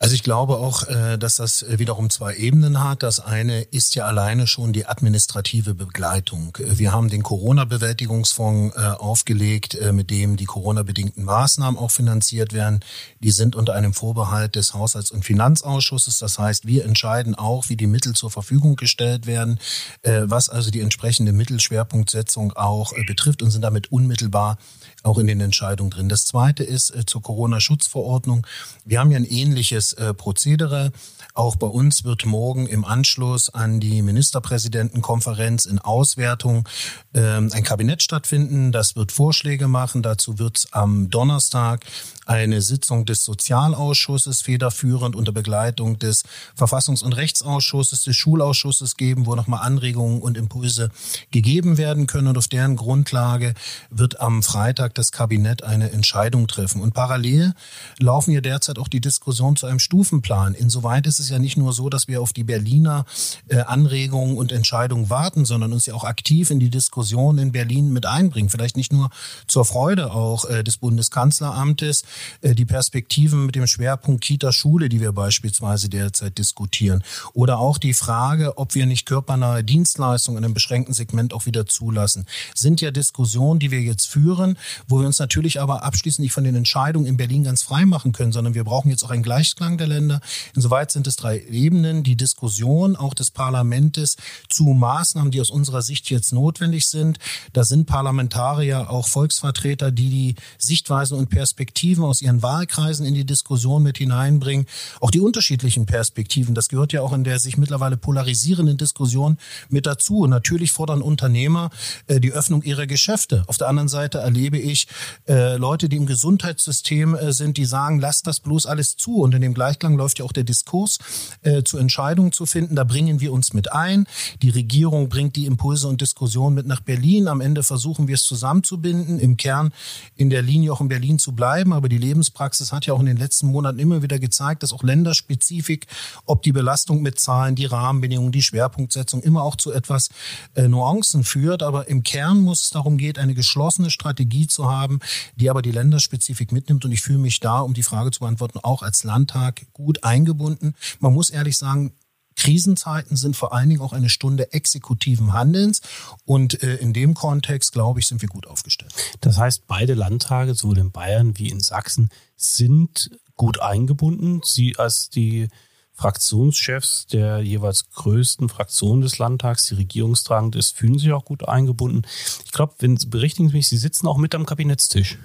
Also 0.00 0.16
ich 0.16 0.24
glaube 0.24 0.56
auch, 0.56 0.86
äh, 0.88 1.16
dass 1.18 1.36
das 1.36 1.64
wiederum 1.68 2.10
zwei 2.10 2.34
Ebenen 2.34 2.82
hat. 2.82 3.02
Das 3.02 3.20
eine 3.20 3.62
ist 3.62 3.94
ja 3.94 4.06
alleine 4.06 4.46
schon 4.46 4.72
die 4.72 4.86
administrative 4.86 5.74
Begleitung. 5.74 6.56
Wir 6.58 6.92
haben 6.92 7.08
den 7.08 7.22
Corona-Bewältigungsfonds 7.22 8.76
äh, 8.76 8.80
aufgelegt, 8.80 9.76
äh, 9.76 9.92
mit 9.92 10.10
dem 10.10 10.36
die 10.36 10.46
Corona-bedingten 10.46 11.24
Maßnahmen 11.24 11.78
auch 11.78 11.92
finanziert 11.92 12.52
werden. 12.52 12.80
Die 13.20 13.30
sind 13.30 13.54
unter 13.54 13.74
einem 13.74 13.94
Vorbehalt 13.94 14.56
des 14.56 14.74
Haushalts- 14.74 15.12
und 15.12 15.24
Finanzausschusses. 15.24 16.18
Das 16.18 16.38
heißt, 16.38 16.66
wir 16.66 16.84
entscheiden 16.84 17.36
auch, 17.36 17.68
wie 17.68 17.76
die 17.76 17.86
Mittel 17.86 18.14
zur 18.14 18.30
Verfügung 18.30 18.76
gestellt 18.76 19.26
werden, 19.26 19.58
was 20.02 20.48
also 20.48 20.70
die 20.70 20.80
entsprechende 20.80 21.32
Mittelschwerpunktsetzung 21.32 22.52
auch 22.52 22.92
betrifft 23.06 23.42
und 23.42 23.50
sind 23.50 23.62
damit 23.62 23.92
unmittelbar 23.92 24.58
auch 25.04 25.18
in 25.18 25.26
den 25.26 25.40
Entscheidungen 25.40 25.90
drin. 25.90 26.08
Das 26.08 26.24
zweite 26.24 26.64
ist 26.64 26.90
äh, 26.90 27.04
zur 27.06 27.22
Corona-Schutzverordnung. 27.22 28.46
Wir 28.84 29.00
haben 29.00 29.10
ja 29.10 29.18
ein 29.18 29.24
ähnliches 29.24 29.92
äh, 29.92 30.14
Prozedere. 30.14 30.92
Auch 31.34 31.56
bei 31.56 31.66
uns 31.66 32.04
wird 32.04 32.26
morgen 32.26 32.66
im 32.66 32.84
Anschluss 32.84 33.50
an 33.50 33.80
die 33.80 34.02
Ministerpräsidentenkonferenz 34.02 35.66
in 35.66 35.78
Auswertung 35.78 36.68
ähm, 37.12 37.50
ein 37.52 37.64
Kabinett 37.64 38.02
stattfinden. 38.02 38.72
Das 38.72 38.96
wird 38.96 39.12
Vorschläge 39.12 39.68
machen. 39.68 40.02
Dazu 40.02 40.38
wird 40.38 40.58
es 40.58 40.72
am 40.72 41.10
Donnerstag 41.10 41.84
eine 42.26 42.62
Sitzung 42.62 43.04
des 43.04 43.24
Sozialausschusses 43.24 44.42
federführend 44.42 45.16
unter 45.16 45.32
Begleitung 45.32 45.98
des 45.98 46.24
Verfassungs- 46.58 47.02
und 47.02 47.12
Rechtsausschusses, 47.12 48.04
des 48.04 48.16
Schulausschusses 48.16 48.96
geben, 48.96 49.26
wo 49.26 49.34
nochmal 49.34 49.66
Anregungen 49.66 50.20
und 50.22 50.36
Impulse 50.36 50.90
gegeben 51.30 51.78
werden 51.78 52.06
können. 52.06 52.28
Und 52.28 52.38
auf 52.38 52.48
deren 52.48 52.76
Grundlage 52.76 53.54
wird 53.90 54.20
am 54.20 54.42
Freitag 54.42 54.94
das 54.94 55.12
Kabinett 55.12 55.62
eine 55.62 55.90
Entscheidung 55.90 56.46
treffen. 56.46 56.80
Und 56.80 56.94
parallel 56.94 57.54
laufen 57.98 58.30
hier 58.30 58.42
derzeit 58.42 58.78
auch 58.78 58.88
die 58.88 59.00
Diskussionen 59.00 59.56
zu 59.56 59.66
einem 59.66 59.78
Stufenplan. 59.78 60.54
Insoweit 60.54 61.06
ist 61.06 61.20
es 61.20 61.28
ja 61.28 61.38
nicht 61.38 61.56
nur 61.56 61.72
so, 61.72 61.88
dass 61.88 62.08
wir 62.08 62.22
auf 62.22 62.32
die 62.32 62.44
Berliner 62.44 63.04
äh, 63.48 63.60
Anregungen 63.60 64.36
und 64.36 64.52
Entscheidungen 64.52 65.10
warten, 65.10 65.44
sondern 65.44 65.72
uns 65.72 65.86
ja 65.86 65.94
auch 65.94 66.04
aktiv 66.04 66.50
in 66.50 66.60
die 66.60 66.70
Diskussion 66.70 67.38
in 67.38 67.52
Berlin 67.52 67.92
mit 67.92 68.06
einbringen. 68.06 68.48
Vielleicht 68.48 68.76
nicht 68.76 68.92
nur 68.92 69.10
zur 69.46 69.64
Freude 69.64 70.12
auch 70.12 70.44
äh, 70.46 70.62
des 70.62 70.78
Bundeskanzleramtes, 70.78 72.04
die 72.42 72.64
Perspektiven 72.64 73.46
mit 73.46 73.54
dem 73.54 73.66
Schwerpunkt 73.66 74.22
Kita-Schule, 74.22 74.88
die 74.88 75.00
wir 75.00 75.12
beispielsweise 75.12 75.88
derzeit 75.88 76.38
diskutieren. 76.38 77.02
Oder 77.32 77.58
auch 77.58 77.78
die 77.78 77.94
Frage, 77.94 78.58
ob 78.58 78.74
wir 78.74 78.86
nicht 78.86 79.06
körpernahe 79.06 79.64
Dienstleistungen 79.64 80.38
in 80.38 80.44
einem 80.44 80.54
beschränkten 80.54 80.94
Segment 80.94 81.32
auch 81.32 81.46
wieder 81.46 81.66
zulassen. 81.66 82.26
Sind 82.54 82.80
ja 82.80 82.90
Diskussionen, 82.90 83.60
die 83.60 83.70
wir 83.70 83.80
jetzt 83.80 84.06
führen, 84.06 84.58
wo 84.88 85.00
wir 85.00 85.06
uns 85.06 85.18
natürlich 85.18 85.60
aber 85.60 85.82
abschließend 85.82 86.24
nicht 86.24 86.32
von 86.32 86.44
den 86.44 86.54
Entscheidungen 86.54 87.06
in 87.06 87.16
Berlin 87.16 87.44
ganz 87.44 87.62
frei 87.62 87.84
machen 87.84 88.12
können, 88.12 88.32
sondern 88.32 88.54
wir 88.54 88.64
brauchen 88.64 88.90
jetzt 88.90 89.04
auch 89.04 89.10
einen 89.10 89.22
Gleichklang 89.22 89.78
der 89.78 89.86
Länder. 89.86 90.20
Insoweit 90.54 90.90
sind 90.90 91.06
es 91.06 91.16
drei 91.16 91.40
Ebenen. 91.40 92.02
Die 92.02 92.16
Diskussion 92.16 92.96
auch 92.96 93.14
des 93.14 93.30
Parlamentes 93.30 94.16
zu 94.48 94.64
Maßnahmen, 94.64 95.30
die 95.30 95.40
aus 95.40 95.50
unserer 95.50 95.82
Sicht 95.82 96.10
jetzt 96.10 96.32
notwendig 96.32 96.88
sind. 96.88 97.18
Da 97.52 97.64
sind 97.64 97.86
Parlamentarier, 97.86 98.90
auch 98.90 99.08
Volksvertreter, 99.08 99.90
die 99.90 100.10
die 100.10 100.34
Sichtweisen 100.58 101.18
und 101.18 101.30
Perspektiven 101.30 102.03
Perspektiven 102.04 102.10
aus 102.10 102.22
ihren 102.22 102.42
Wahlkreisen 102.42 103.06
in 103.06 103.14
die 103.14 103.24
Diskussion 103.24 103.82
mit 103.82 103.98
hineinbringen. 103.98 104.66
Auch 105.00 105.10
die 105.10 105.20
unterschiedlichen 105.20 105.86
Perspektiven, 105.86 106.54
das 106.54 106.68
gehört 106.68 106.92
ja 106.92 107.02
auch 107.02 107.12
in 107.12 107.24
der 107.24 107.38
sich 107.38 107.56
mittlerweile 107.56 107.96
polarisierenden 107.96 108.76
Diskussion 108.76 109.38
mit 109.68 109.86
dazu. 109.86 110.20
Und 110.20 110.30
natürlich 110.30 110.72
fordern 110.72 111.02
Unternehmer 111.02 111.70
äh, 112.06 112.20
die 112.20 112.32
Öffnung 112.32 112.62
ihrer 112.62 112.86
Geschäfte. 112.86 113.44
Auf 113.46 113.58
der 113.58 113.68
anderen 113.68 113.88
Seite 113.88 114.18
erlebe 114.18 114.58
ich 114.58 114.86
äh, 115.28 115.56
Leute, 115.56 115.88
die 115.88 115.96
im 115.96 116.06
Gesundheitssystem 116.06 117.14
äh, 117.14 117.32
sind, 117.32 117.56
die 117.56 117.64
sagen, 117.64 118.00
lasst 118.00 118.26
das 118.26 118.40
bloß 118.40 118.66
alles 118.66 118.96
zu. 118.96 119.22
Und 119.22 119.34
in 119.34 119.42
dem 119.42 119.54
Gleichklang 119.54 119.96
läuft 119.96 120.18
ja 120.18 120.24
auch 120.24 120.32
der 120.32 120.44
Diskurs 120.44 120.98
äh, 121.42 121.62
zu 121.62 121.78
Entscheidungen 121.78 122.32
zu 122.32 122.46
finden. 122.46 122.76
Da 122.76 122.84
bringen 122.84 123.20
wir 123.20 123.32
uns 123.32 123.52
mit 123.52 123.72
ein. 123.72 124.06
Die 124.42 124.50
Regierung 124.50 125.08
bringt 125.08 125.36
die 125.36 125.46
Impulse 125.46 125.88
und 125.88 126.00
Diskussionen 126.00 126.54
mit 126.54 126.66
nach 126.66 126.80
Berlin. 126.80 127.28
Am 127.28 127.40
Ende 127.40 127.62
versuchen 127.62 128.08
wir 128.08 128.14
es 128.14 128.24
zusammenzubinden, 128.24 129.18
im 129.18 129.36
Kern 129.36 129.72
in 130.16 130.30
der 130.30 130.42
Linie 130.42 130.72
auch 130.72 130.80
in 130.80 130.88
Berlin 130.88 131.18
zu 131.18 131.32
bleiben. 131.32 131.72
Aber 131.72 131.88
die 131.88 131.93
Lebenspraxis 131.98 132.72
hat 132.72 132.86
ja 132.86 132.94
auch 132.94 133.00
in 133.00 133.06
den 133.06 133.16
letzten 133.16 133.48
Monaten 133.48 133.78
immer 133.78 134.02
wieder 134.02 134.18
gezeigt, 134.18 134.62
dass 134.62 134.72
auch 134.72 134.82
Länderspezifik, 134.82 135.86
ob 136.24 136.42
die 136.42 136.52
Belastung 136.52 137.02
mit 137.02 137.18
Zahlen, 137.18 137.54
die 137.54 137.66
Rahmenbedingungen, 137.66 138.32
die 138.32 138.42
Schwerpunktsetzung 138.42 139.22
immer 139.22 139.42
auch 139.42 139.56
zu 139.56 139.72
etwas 139.72 140.10
äh, 140.54 140.68
Nuancen 140.68 141.24
führt. 141.24 141.62
Aber 141.62 141.88
im 141.88 142.02
Kern 142.02 142.40
muss 142.40 142.62
es 142.62 142.70
darum 142.70 142.98
gehen, 142.98 143.16
eine 143.16 143.34
geschlossene 143.34 143.90
Strategie 143.90 144.46
zu 144.46 144.70
haben, 144.70 145.00
die 145.36 145.50
aber 145.50 145.62
die 145.62 145.72
Länderspezifik 145.72 146.52
mitnimmt. 146.52 146.84
Und 146.84 146.92
ich 146.92 147.00
fühle 147.00 147.18
mich 147.18 147.40
da, 147.40 147.60
um 147.60 147.74
die 147.74 147.82
Frage 147.82 148.10
zu 148.10 148.20
beantworten, 148.20 148.58
auch 148.62 148.82
als 148.82 149.04
Landtag 149.04 149.66
gut 149.72 150.04
eingebunden. 150.04 150.74
Man 151.00 151.12
muss 151.12 151.30
ehrlich 151.30 151.56
sagen, 151.56 151.92
Krisenzeiten 152.36 153.16
sind 153.16 153.36
vor 153.36 153.52
allen 153.52 153.68
Dingen 153.68 153.80
auch 153.80 153.92
eine 153.92 154.08
Stunde 154.08 154.52
exekutiven 154.52 155.32
Handelns. 155.32 155.80
Und 156.24 156.62
äh, 156.62 156.76
in 156.76 156.92
dem 156.92 157.14
Kontext, 157.14 157.72
glaube 157.72 158.00
ich, 158.00 158.06
sind 158.06 158.22
wir 158.22 158.28
gut 158.28 158.46
aufgestellt. 158.46 158.94
Das 159.20 159.38
heißt, 159.38 159.66
beide 159.66 159.94
Landtage, 159.94 160.54
sowohl 160.54 160.78
in 160.78 160.90
Bayern 160.90 161.38
wie 161.38 161.48
in 161.48 161.60
Sachsen, 161.60 162.10
sind 162.36 163.10
gut 163.36 163.60
eingebunden. 163.60 164.40
Sie 164.44 164.78
als 164.78 165.10
die 165.10 165.48
Fraktionschefs 165.92 167.06
der 167.06 167.40
jeweils 167.40 167.88
größten 167.90 168.48
Fraktionen 168.48 169.00
des 169.00 169.18
Landtags, 169.18 169.66
die 169.66 169.74
regierungstragend 169.74 170.56
ist, 170.56 170.76
fühlen 170.76 170.98
sich 170.98 171.12
auch 171.12 171.24
gut 171.24 171.48
eingebunden. 171.48 172.02
Ich 172.44 172.52
glaube, 172.52 172.74
wenn 172.80 172.98
berichtigen 173.06 173.48
Sie 173.48 173.56
mich, 173.56 173.68
Sie 173.68 173.76
sitzen 173.76 174.08
auch 174.08 174.18
mit 174.18 174.34
am 174.34 174.44
Kabinettstisch. 174.44 175.18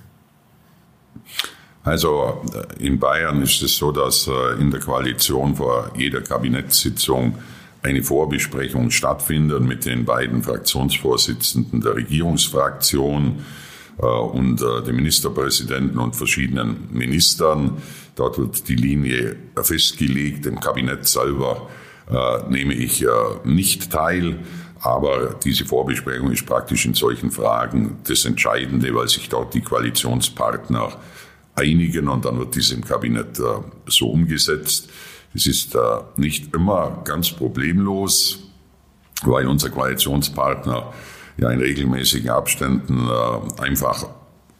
Also 1.89 2.43
äh, 2.53 2.85
in 2.85 2.99
Bayern 2.99 3.41
ist 3.41 3.63
es 3.63 3.75
so, 3.77 3.91
dass 3.91 4.27
äh, 4.27 4.61
in 4.61 4.69
der 4.69 4.79
Koalition 4.79 5.55
vor 5.55 5.91
jeder 5.97 6.21
Kabinettssitzung 6.21 7.39
eine 7.81 8.03
Vorbesprechung 8.03 8.91
stattfindet 8.91 9.61
mit 9.61 9.85
den 9.85 10.05
beiden 10.05 10.43
Fraktionsvorsitzenden 10.43 11.81
der 11.81 11.95
Regierungsfraktion. 11.95 13.43
äh, 13.97 14.05
und 14.05 14.61
dem 14.61 14.95
Ministerpräsidenten 14.97 15.97
und 15.97 16.15
verschiedenen 16.15 16.87
Ministern. 16.91 17.81
Dort 18.15 18.37
wird 18.37 18.67
die 18.69 18.75
Linie 18.75 19.35
festgelegt. 19.59 20.45
Im 20.45 20.59
Kabinett 20.59 21.07
selber 21.07 21.69
nehme 22.49 22.73
ich 22.73 23.05
nicht 23.43 23.91
teil. 23.91 24.39
Aber 24.81 25.35
diese 25.43 25.65
Vorbesprechung 25.65 26.31
ist 26.31 26.45
praktisch 26.45 26.85
in 26.85 26.95
solchen 26.95 27.31
Fragen 27.31 27.97
das 28.07 28.25
Entscheidende, 28.25 28.93
weil 28.95 29.07
sich 29.07 29.29
dort 29.29 29.53
die 29.53 29.61
Koalitionspartner 29.61 30.93
einigen 31.59 32.07
und 32.07 32.25
dann 32.25 32.39
wird 32.39 32.55
dies 32.55 32.71
im 32.71 32.83
Kabinett 32.83 33.39
so 33.87 34.09
umgesetzt. 34.09 34.89
Es 35.33 35.45
ist 35.45 35.77
nicht 36.17 36.55
immer 36.55 37.01
ganz 37.05 37.29
problemlos, 37.29 38.39
weil 39.23 39.47
unser 39.47 39.69
Koalitionspartner 39.69 40.91
ja 41.39 41.49
in 41.51 41.59
regelmäßigen 41.59 42.29
Abständen 42.29 43.07
äh, 43.07 43.61
einfach 43.61 44.07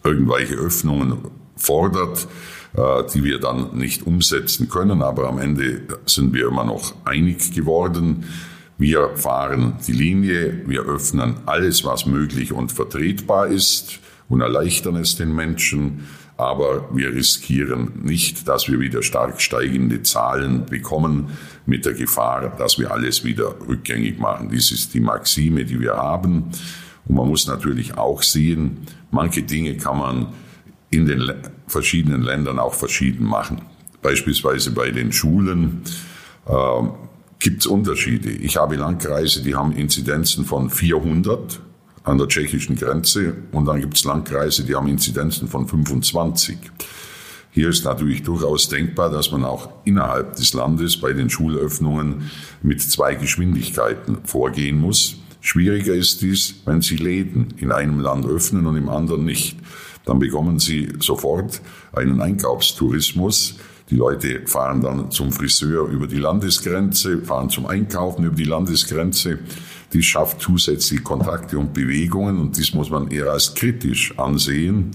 irgendwelche 0.03 0.56
Öffnungen 0.56 1.20
fordert, 1.56 2.27
äh, 2.74 3.03
die 3.13 3.24
wir 3.24 3.39
dann 3.39 3.77
nicht 3.77 4.06
umsetzen 4.06 4.70
können. 4.70 5.01
Aber 5.01 5.27
am 5.27 5.39
Ende 5.39 5.82
sind 6.06 6.34
wir 6.34 6.48
immer 6.48 6.63
noch 6.63 6.94
einig 7.06 7.51
geworden. 7.53 8.25
Wir 8.77 9.10
fahren 9.15 9.75
die 9.88 9.91
Linie, 9.91 10.62
wir 10.65 10.84
öffnen 10.84 11.36
alles, 11.46 11.84
was 11.84 12.06
möglich 12.06 12.53
und 12.53 12.72
vertretbar 12.72 13.48
ist 13.48 14.00
und 14.29 14.39
erleichtern 14.39 14.96
es 14.96 15.18
den 15.18 15.36
Menschen. 15.36 16.08
Aber 16.39 16.88
wir 16.93 17.13
riskieren 17.13 17.91
nicht, 18.01 18.48
dass 18.48 18.69
wir 18.69 18.79
wieder 18.79 19.03
stark 19.03 19.41
steigende 19.41 20.03
Zahlen 20.03 20.65
bekommen 20.65 21.31
mit 21.65 21.86
der 21.86 21.93
Gefahr, 21.93 22.55
dass 22.58 22.79
wir 22.79 22.91
alles 22.91 23.25
wieder 23.25 23.55
rückgängig 23.67 24.19
machen. 24.19 24.48
Dies 24.48 24.72
ist 24.72 24.93
die 24.93 25.01
Maxime, 25.01 25.65
die 25.65 25.81
wir 25.81 25.98
haben. 25.98 26.46
Und 27.05 27.15
man 27.15 27.27
muss 27.27 27.46
natürlich 27.46 27.98
auch 27.98 28.24
sehen, 28.24 28.88
manche 29.12 29.43
Dinge 29.43 29.75
kann 29.75 29.98
man 29.98 30.27
in 30.89 31.08
den 31.08 31.29
verschiedenen 31.67 32.22
Ländern 32.22 32.58
auch 32.58 32.74
verschieden 32.74 33.25
machen. 33.25 33.62
Beispielsweise 34.01 34.72
bei 34.72 34.91
den 34.91 35.12
Schulen 35.12 35.81
äh, 36.48 36.53
gibt 37.39 37.63
es 37.63 37.67
Unterschiede. 37.67 38.29
Ich 38.29 38.55
habe 38.55 38.77
Landkreise, 38.77 39.43
die 39.43 39.55
haben 39.55 39.74
Inzidenzen 39.74 40.46
von 40.46 40.69
400 40.69 41.60
an 42.10 42.18
der 42.18 42.28
tschechischen 42.28 42.75
Grenze 42.75 43.36
und 43.51 43.66
dann 43.66 43.80
gibt 43.80 43.96
es 43.96 44.04
Landkreise, 44.04 44.63
die 44.63 44.75
haben 44.75 44.88
Inzidenzen 44.88 45.48
von 45.48 45.68
25. 45.68 46.58
Hier 47.51 47.70
ist 47.70 47.86
natürlich 47.86 48.24
durchaus 48.24 48.70
denkbar, 48.70 49.10
dass 49.10 49.32
man 49.32 49.44
auch 49.44 49.70
innerhalb 49.86 50.36
des 50.36 50.54
Landes 50.54 51.00
bei 51.00 51.13
den 51.13 51.30
Schulöffnungen 51.30 52.30
mit 52.62 52.82
zwei 52.82 53.16
Geschwindigkeiten 53.16 54.20
vorgehen 54.24 54.80
muss. 54.80 55.18
Schwieriger 55.42 55.94
ist 55.94 56.22
dies, 56.22 56.56
wenn 56.66 56.82
Sie 56.82 56.98
Läden 56.98 57.54
in 57.58 57.72
einem 57.72 58.00
Land 58.01 58.25
öffnen 58.25 58.66
und 58.68 58.78
im 58.78 58.89
anderen 58.89 59.25
nicht. 59.25 59.58
Dann 60.06 60.20
bekommen 60.20 60.60
Sie 60.60 60.94
sofort 61.00 61.62
einen 61.94 62.22
Einkaufstourismus. 62.22 63.56
Die 63.89 63.96
Leute 63.96 64.41
fahren 64.46 64.81
dann 64.81 65.10
zum 65.10 65.31
Friseur 65.31 65.88
über 65.88 66.05
die 66.05 66.19
Landesgrenze, 66.19 67.24
fahren 67.24 67.50
zum 67.50 67.65
Einkaufen 67.65 68.24
über 68.24 68.36
die 68.36 68.43
Landesgrenze. 68.43 69.39
Dies 69.93 70.05
schafft 70.05 70.41
zusätzliche 70.41 71.01
Kontakte 71.01 71.58
und 71.58 71.74
Bewegungen 71.74 72.39
und 72.39 72.58
dies 72.58 72.74
muss 72.74 72.91
man 72.91 73.10
eher 73.10 73.31
als 73.31 73.55
kritisch 73.55 74.17
ansehen. 74.19 74.91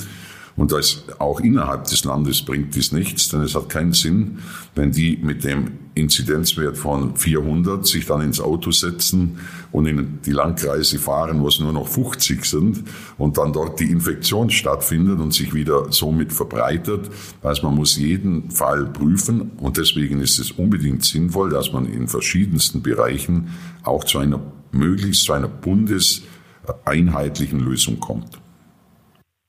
Und 0.56 0.70
das 0.70 1.04
auch 1.18 1.40
innerhalb 1.40 1.84
des 1.84 2.04
Landes 2.04 2.42
bringt 2.42 2.76
dies 2.76 2.92
nichts, 2.92 3.28
denn 3.28 3.40
es 3.40 3.56
hat 3.56 3.68
keinen 3.68 3.92
Sinn, 3.92 4.38
wenn 4.76 4.92
die 4.92 5.16
mit 5.16 5.42
dem 5.42 5.83
Inzidenzwert 5.94 6.76
von 6.76 7.16
400 7.16 7.86
sich 7.86 8.04
dann 8.06 8.20
ins 8.20 8.40
Auto 8.40 8.72
setzen 8.72 9.38
und 9.70 9.86
in 9.86 10.18
die 10.24 10.32
Landkreise 10.32 10.98
fahren, 10.98 11.40
wo 11.40 11.46
es 11.48 11.60
nur 11.60 11.72
noch 11.72 11.86
50 11.86 12.44
sind 12.44 12.82
und 13.16 13.38
dann 13.38 13.52
dort 13.52 13.78
die 13.80 13.90
Infektion 13.90 14.50
stattfindet 14.50 15.20
und 15.20 15.32
sich 15.32 15.54
wieder 15.54 15.92
somit 15.92 16.32
verbreitet. 16.32 17.08
Also 17.42 17.66
man 17.66 17.76
muss 17.76 17.96
jeden 17.96 18.50
Fall 18.50 18.86
prüfen 18.86 19.52
und 19.58 19.76
deswegen 19.76 20.20
ist 20.20 20.38
es 20.38 20.52
unbedingt 20.52 21.04
sinnvoll, 21.04 21.50
dass 21.50 21.72
man 21.72 21.86
in 21.86 22.08
verschiedensten 22.08 22.80
Bereichen 22.82 23.50
auch 23.84 24.04
zu 24.04 24.18
einer 24.18 24.40
möglichst 24.72 25.24
zu 25.24 25.32
einer 25.32 25.48
bundeseinheitlichen 25.48 27.60
Lösung 27.60 28.00
kommt. 28.00 28.38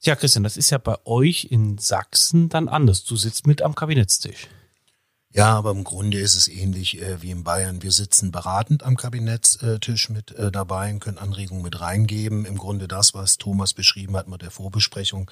Ja, 0.03 0.15
Christian, 0.15 0.43
das 0.43 0.55
ist 0.55 0.69
ja 0.69 0.77
bei 0.77 0.97
euch 1.05 1.47
in 1.49 1.79
Sachsen 1.79 2.49
dann 2.49 2.67
anders. 2.67 3.03
Du 3.03 3.15
sitzt 3.15 3.47
mit 3.47 3.63
am 3.63 3.73
Kabinettstisch. 3.73 4.49
Ja, 5.35 5.53
aber 5.57 5.71
im 5.71 5.83
Grunde 5.83 6.17
ist 6.17 6.35
es 6.35 6.47
ähnlich 6.47 7.01
äh, 7.01 7.21
wie 7.21 7.29
in 7.29 7.43
Bayern. 7.43 7.83
Wir 7.83 7.91
sitzen 7.91 8.31
beratend 8.31 8.83
am 8.83 8.95
Kabinettstisch 8.95 10.09
mit 10.09 10.31
äh, 10.31 10.49
dabei 10.49 10.93
und 10.93 11.01
können 11.01 11.17
Anregungen 11.17 11.61
mit 11.61 11.81
reingeben. 11.81 12.45
Im 12.45 12.57
Grunde 12.57 12.87
das, 12.87 13.13
was 13.13 13.37
Thomas 13.37 13.73
beschrieben 13.73 14.15
hat 14.15 14.29
mit 14.29 14.43
der 14.43 14.51
Vorbesprechung, 14.51 15.29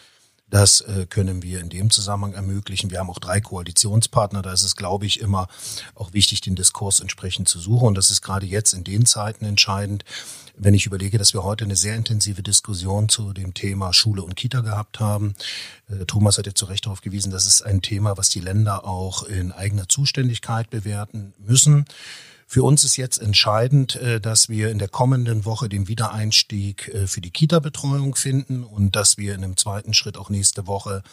das 0.54 0.82
äh, 0.82 1.08
können 1.10 1.42
wir 1.42 1.60
in 1.60 1.70
dem 1.70 1.90
Zusammenhang 1.90 2.34
ermöglichen. 2.34 2.92
Wir 2.92 3.00
haben 3.00 3.10
auch 3.10 3.18
drei 3.18 3.42
Koalitionspartner. 3.42 4.44
Da 4.44 4.54
ist 4.54 4.62
es, 4.62 4.76
glaube 4.76 5.08
ich, 5.08 5.20
immer 5.20 5.48
auch 5.96 6.14
wichtig, 6.14 6.42
den 6.42 6.54
Diskurs 6.54 7.00
entsprechend 7.00 7.50
zu 7.50 7.58
suchen. 7.58 7.88
Und 7.88 7.98
das 7.98 8.12
ist 8.12 8.22
gerade 8.22 8.46
jetzt 8.46 8.74
in 8.74 8.84
den 8.84 9.08
Zeiten 9.08 9.46
entscheidend, 9.46 10.06
wenn 10.56 10.76
ich 10.76 10.86
überlege, 10.86 11.18
dass 11.18 11.34
wir 11.34 11.44
heute 11.44 11.66
eine 11.66 11.76
sehr 11.76 11.96
intensive 11.96 12.44
Diskussion 12.44 13.10
zu 13.10 13.34
dem 13.34 13.56
Thema 13.56 13.94
Schule 13.94 14.22
und 14.22 14.36
Kita 14.36 14.62
gehabt 14.62 15.00
haben. 15.00 15.34
Äh, 15.90 16.06
Thomas 16.06 16.38
hat 16.38 16.46
ja 16.46 16.54
zu 16.54 16.66
Recht 16.66 16.86
darauf 16.86 17.02
gewiesen, 17.02 17.32
das 17.32 17.48
ist 17.48 17.64
ein 17.64 17.82
Thema, 17.82 18.16
was 18.16 18.30
die 18.30 18.40
Länder 18.40 18.86
auch 18.86 19.24
in 19.24 19.52
eigener 19.52 19.90
Zuständigkeit 19.90 20.70
bewerten 20.70 21.34
müssen. 21.40 21.86
Für 22.48 22.64
uns 22.64 22.84
ist 22.84 22.98
jetzt 22.98 23.20
entscheidend, 23.20 23.96
äh, 23.96 24.20
dass 24.20 24.50
wir 24.50 24.70
in 24.70 24.80
der 24.80 24.88
kommenden 24.88 25.46
Woche 25.46 25.70
den 25.70 25.88
Wiedereinstieg 25.88 26.90
äh, 26.90 27.08
für 27.08 27.22
die 27.22 27.32
Kita-Betreuung 27.32 28.16
finden 28.16 28.64
und 28.64 28.96
dass 28.96 29.18
wir 29.18 29.34
in 29.34 29.44
einem 29.44 29.58
zweiten 29.58 29.94
Schritt 29.94 30.18
auch 30.18 30.30
nächste 30.30 30.68
Woche 30.68 31.04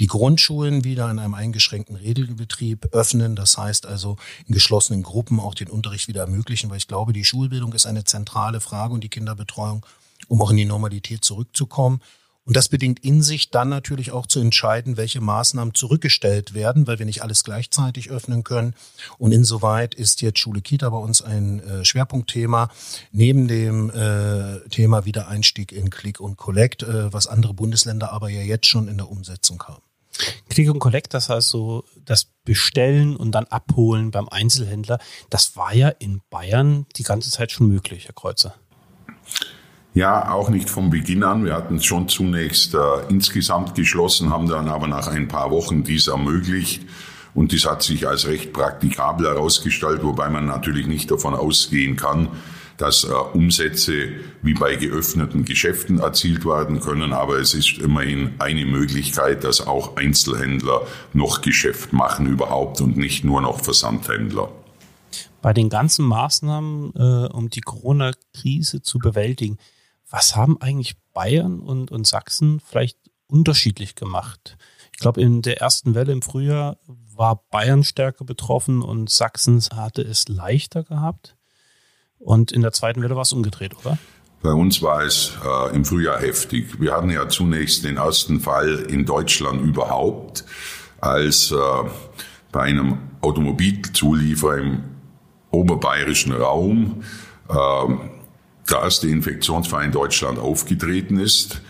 die 0.00 0.06
Grundschulen 0.06 0.84
wieder 0.84 1.10
in 1.10 1.18
einem 1.18 1.34
eingeschränkten 1.34 1.96
Regelbetrieb 1.96 2.88
öffnen. 2.92 3.34
Das 3.34 3.58
heißt 3.58 3.86
also 3.86 4.16
in 4.46 4.54
geschlossenen 4.54 5.02
Gruppen 5.02 5.40
auch 5.40 5.54
den 5.54 5.68
Unterricht 5.68 6.08
wieder 6.08 6.22
ermöglichen, 6.22 6.70
weil 6.70 6.78
ich 6.78 6.88
glaube, 6.88 7.12
die 7.12 7.24
Schulbildung 7.24 7.72
ist 7.72 7.86
eine 7.86 8.04
zentrale 8.04 8.60
Frage 8.60 8.94
und 8.94 9.02
die 9.02 9.08
Kinderbetreuung, 9.08 9.84
um 10.28 10.40
auch 10.40 10.50
in 10.50 10.56
die 10.56 10.64
Normalität 10.64 11.24
zurückzukommen. 11.24 12.00
Und 12.48 12.56
das 12.56 12.70
bedingt 12.70 13.00
in 13.00 13.20
sich 13.20 13.50
dann 13.50 13.68
natürlich 13.68 14.10
auch 14.10 14.26
zu 14.26 14.40
entscheiden, 14.40 14.96
welche 14.96 15.20
Maßnahmen 15.20 15.74
zurückgestellt 15.74 16.54
werden, 16.54 16.86
weil 16.86 16.98
wir 16.98 17.04
nicht 17.04 17.22
alles 17.22 17.44
gleichzeitig 17.44 18.08
öffnen 18.08 18.42
können. 18.42 18.74
Und 19.18 19.32
insoweit 19.32 19.94
ist 19.94 20.22
jetzt 20.22 20.38
Schule 20.38 20.62
Kita 20.62 20.88
bei 20.88 20.96
uns 20.96 21.20
ein 21.20 21.60
äh, 21.60 21.84
Schwerpunktthema, 21.84 22.70
neben 23.12 23.48
dem 23.48 23.90
äh, 23.90 24.66
Thema 24.70 25.04
Wiedereinstieg 25.04 25.72
in 25.72 25.90
Click 25.90 26.20
und 26.20 26.38
Collect, 26.38 26.84
äh, 26.84 27.12
was 27.12 27.26
andere 27.26 27.52
Bundesländer 27.52 28.12
aber 28.14 28.30
ja 28.30 28.40
jetzt 28.40 28.66
schon 28.66 28.88
in 28.88 28.96
der 28.96 29.10
Umsetzung 29.10 29.62
haben. 29.64 29.82
Click 30.48 30.70
und 30.70 30.78
Collect, 30.78 31.12
das 31.12 31.28
heißt 31.28 31.50
so 31.50 31.84
das 32.06 32.28
Bestellen 32.44 33.14
und 33.14 33.32
dann 33.32 33.44
Abholen 33.44 34.10
beim 34.10 34.26
Einzelhändler, 34.26 35.00
das 35.28 35.54
war 35.56 35.74
ja 35.74 35.90
in 35.90 36.22
Bayern 36.30 36.86
die 36.96 37.02
ganze 37.02 37.30
Zeit 37.30 37.52
schon 37.52 37.68
möglich, 37.68 38.06
Herr 38.06 38.14
Kreuzer. 38.14 38.54
Ja, 39.94 40.30
auch 40.30 40.50
nicht 40.50 40.70
vom 40.70 40.90
Beginn 40.90 41.24
an. 41.24 41.44
Wir 41.44 41.54
hatten 41.54 41.76
es 41.76 41.84
schon 41.84 42.08
zunächst 42.08 42.74
äh, 42.74 42.78
insgesamt 43.08 43.74
geschlossen, 43.74 44.30
haben 44.30 44.48
dann 44.48 44.68
aber 44.68 44.86
nach 44.86 45.08
ein 45.08 45.28
paar 45.28 45.50
Wochen 45.50 45.82
dies 45.82 46.06
ermöglicht. 46.06 46.82
Und 47.34 47.52
dies 47.52 47.66
hat 47.66 47.82
sich 47.82 48.06
als 48.06 48.26
recht 48.26 48.52
praktikabel 48.52 49.26
herausgestellt, 49.26 50.02
wobei 50.02 50.28
man 50.28 50.46
natürlich 50.46 50.86
nicht 50.86 51.10
davon 51.10 51.34
ausgehen 51.34 51.96
kann, 51.96 52.28
dass 52.78 53.04
äh, 53.04 53.12
Umsätze 53.12 54.08
wie 54.42 54.54
bei 54.54 54.76
geöffneten 54.76 55.44
Geschäften 55.44 55.98
erzielt 55.98 56.44
werden 56.44 56.80
können. 56.80 57.12
Aber 57.12 57.38
es 57.38 57.54
ist 57.54 57.78
immerhin 57.78 58.34
eine 58.38 58.64
Möglichkeit, 58.64 59.44
dass 59.44 59.66
auch 59.66 59.96
Einzelhändler 59.96 60.82
noch 61.12 61.42
Geschäft 61.42 61.92
machen 61.92 62.26
überhaupt 62.26 62.80
und 62.80 62.96
nicht 62.96 63.24
nur 63.24 63.42
noch 63.42 63.60
Versandhändler. 63.60 64.48
Bei 65.42 65.52
den 65.52 65.68
ganzen 65.68 66.04
Maßnahmen, 66.06 66.92
äh, 66.94 67.28
um 67.32 67.50
die 67.50 67.60
Corona-Krise 67.60 68.82
zu 68.82 68.98
bewältigen, 68.98 69.58
was 70.10 70.36
haben 70.36 70.60
eigentlich 70.60 70.96
Bayern 71.12 71.60
und, 71.60 71.90
und 71.90 72.06
Sachsen 72.06 72.60
vielleicht 72.60 72.98
unterschiedlich 73.26 73.94
gemacht? 73.94 74.56
Ich 74.92 74.98
glaube, 74.98 75.20
in 75.20 75.42
der 75.42 75.60
ersten 75.60 75.94
Welle 75.94 76.12
im 76.12 76.22
Frühjahr 76.22 76.78
war 76.86 77.44
Bayern 77.50 77.84
stärker 77.84 78.24
betroffen 78.24 78.82
und 78.82 79.10
Sachsen 79.10 79.62
hatte 79.74 80.02
es 80.02 80.28
leichter 80.28 80.82
gehabt. 80.82 81.36
Und 82.18 82.52
in 82.52 82.62
der 82.62 82.72
zweiten 82.72 83.02
Welle 83.02 83.14
war 83.14 83.22
es 83.22 83.32
umgedreht, 83.32 83.76
oder? 83.76 83.98
Bei 84.42 84.52
uns 84.52 84.82
war 84.82 85.02
es 85.02 85.32
äh, 85.44 85.74
im 85.74 85.84
Frühjahr 85.84 86.20
heftig. 86.20 86.80
Wir 86.80 86.92
hatten 86.92 87.10
ja 87.10 87.28
zunächst 87.28 87.84
den 87.84 87.96
ersten 87.96 88.40
Fall 88.40 88.86
in 88.88 89.04
Deutschland 89.04 89.60
überhaupt, 89.62 90.44
als 91.00 91.50
äh, 91.50 91.56
bei 92.52 92.62
einem 92.62 92.98
Automobilzulieferer 93.20 94.58
im 94.58 94.84
oberbayerischen 95.50 96.32
Raum 96.32 97.02
äh, 97.48 98.17
der 98.70 98.82
erste 98.82 99.08
Infektionsfall 99.08 99.84
in 99.84 99.92
Deutschland 99.92 100.38
aufgetreten 100.38 101.18
ist. 101.18 101.60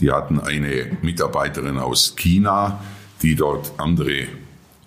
Die 0.00 0.10
hatten 0.10 0.40
eine 0.40 0.96
Mitarbeiterin 1.02 1.78
aus 1.78 2.14
China, 2.16 2.80
die 3.22 3.34
dort 3.34 3.72
andere 3.78 4.26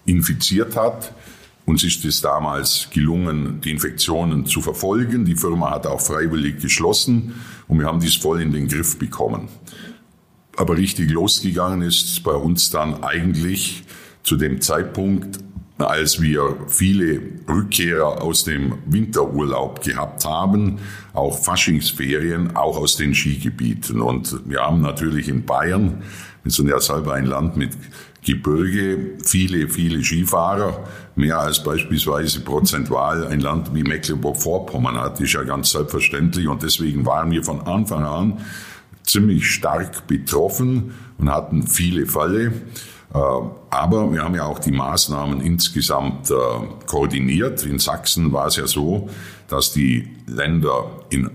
infiziert 0.06 0.76
hat. 0.76 1.14
Uns 1.66 1.84
ist 1.84 2.04
es 2.06 2.22
damals 2.22 2.90
gelungen, 2.92 3.62
die 3.62 3.72
Infektionen 3.72 4.46
zu 4.46 4.62
verfolgen. 4.62 5.26
Die 5.26 5.36
Firma 5.36 5.72
hat 5.72 5.86
auch 5.86 6.02
freiwillig 6.02 6.60
geschlossen 6.62 7.36
und 7.68 7.80
wir 7.80 7.86
haben 7.86 8.00
dies 8.00 8.16
voll 8.16 8.42
in 8.42 8.52
den 8.52 8.68
Griff 8.68 8.98
bekommen. 8.98 9.48
Aber 10.58 10.78
richtig 10.78 11.12
losgegangen 11.12 11.82
ist 11.82 12.24
bei 12.24 12.34
uns 12.34 12.70
dann 12.72 13.04
eigentlich 13.04 13.84
zu 14.24 14.36
dem 14.36 14.62
Zeitpunkt, 14.62 15.40
als 15.82 16.22
wir 16.22 16.58
viele 16.68 17.22
Rückkehrer 17.48 18.22
aus 18.22 18.44
dem 18.44 18.76
Winterurlaub 18.86 19.82
gehabt 19.84 20.26
haben, 20.26 20.80
auch 21.14 21.38
Faschingsferien, 21.38 22.56
auch 22.56 22.78
aus 22.78 22.96
den 22.98 23.14
Skigebieten. 23.14 24.02
Und 24.02 24.40
wir 24.46 24.62
haben 24.62 24.82
natürlich 24.82 25.28
in 25.28 25.46
Bayern, 25.46 26.04
wir 26.44 26.52
sind 26.52 26.70
ja 26.70 26.80
selber 26.80 27.14
ein 27.14 27.26
Land 27.26 27.58
mit 27.58 27.72
Gebirge, 28.24 29.18
viele, 29.24 29.68
viele 29.68 30.04
Skifahrer, 30.04 30.86
mehr 31.16 31.40
als 31.40 31.64
beispielsweise 31.64 32.42
prozentual 32.42 33.28
ein 33.28 33.40
Land 33.40 33.74
wie 33.74 33.84
Mecklenburg-Vorpommern 33.84 35.00
hat, 35.00 35.20
ist 35.20 35.34
ja 35.34 35.44
ganz 35.44 35.72
selbstverständlich. 35.72 36.48
Und 36.48 36.62
deswegen 36.64 37.06
waren 37.06 37.32
wir 37.32 37.44
von 37.44 37.62
Anfang 37.62 38.04
an 38.04 38.38
ziemlich 39.04 39.48
stark 39.48 40.08
betroffen 40.08 40.94
und 41.18 41.32
hatten 41.32 41.68
viele 41.68 42.06
Fälle. 42.06 42.54
Äh, 43.14 43.18
aber 43.70 44.12
wir 44.12 44.24
haben 44.24 44.36
ja 44.36 44.46
auch 44.46 44.60
die 44.60 44.72
Maßnahmen 44.72 45.42
insgesamt 45.42 46.30
äh, 46.30 46.36
koordiniert. 46.88 47.66
In 47.66 47.80
Sachsen 47.80 48.32
war 48.32 48.48
es 48.48 48.56
ja 48.56 48.68
so, 48.68 49.10
dass 49.48 49.74
die 49.74 50.08
Länder 50.28 50.86
in 51.10 51.30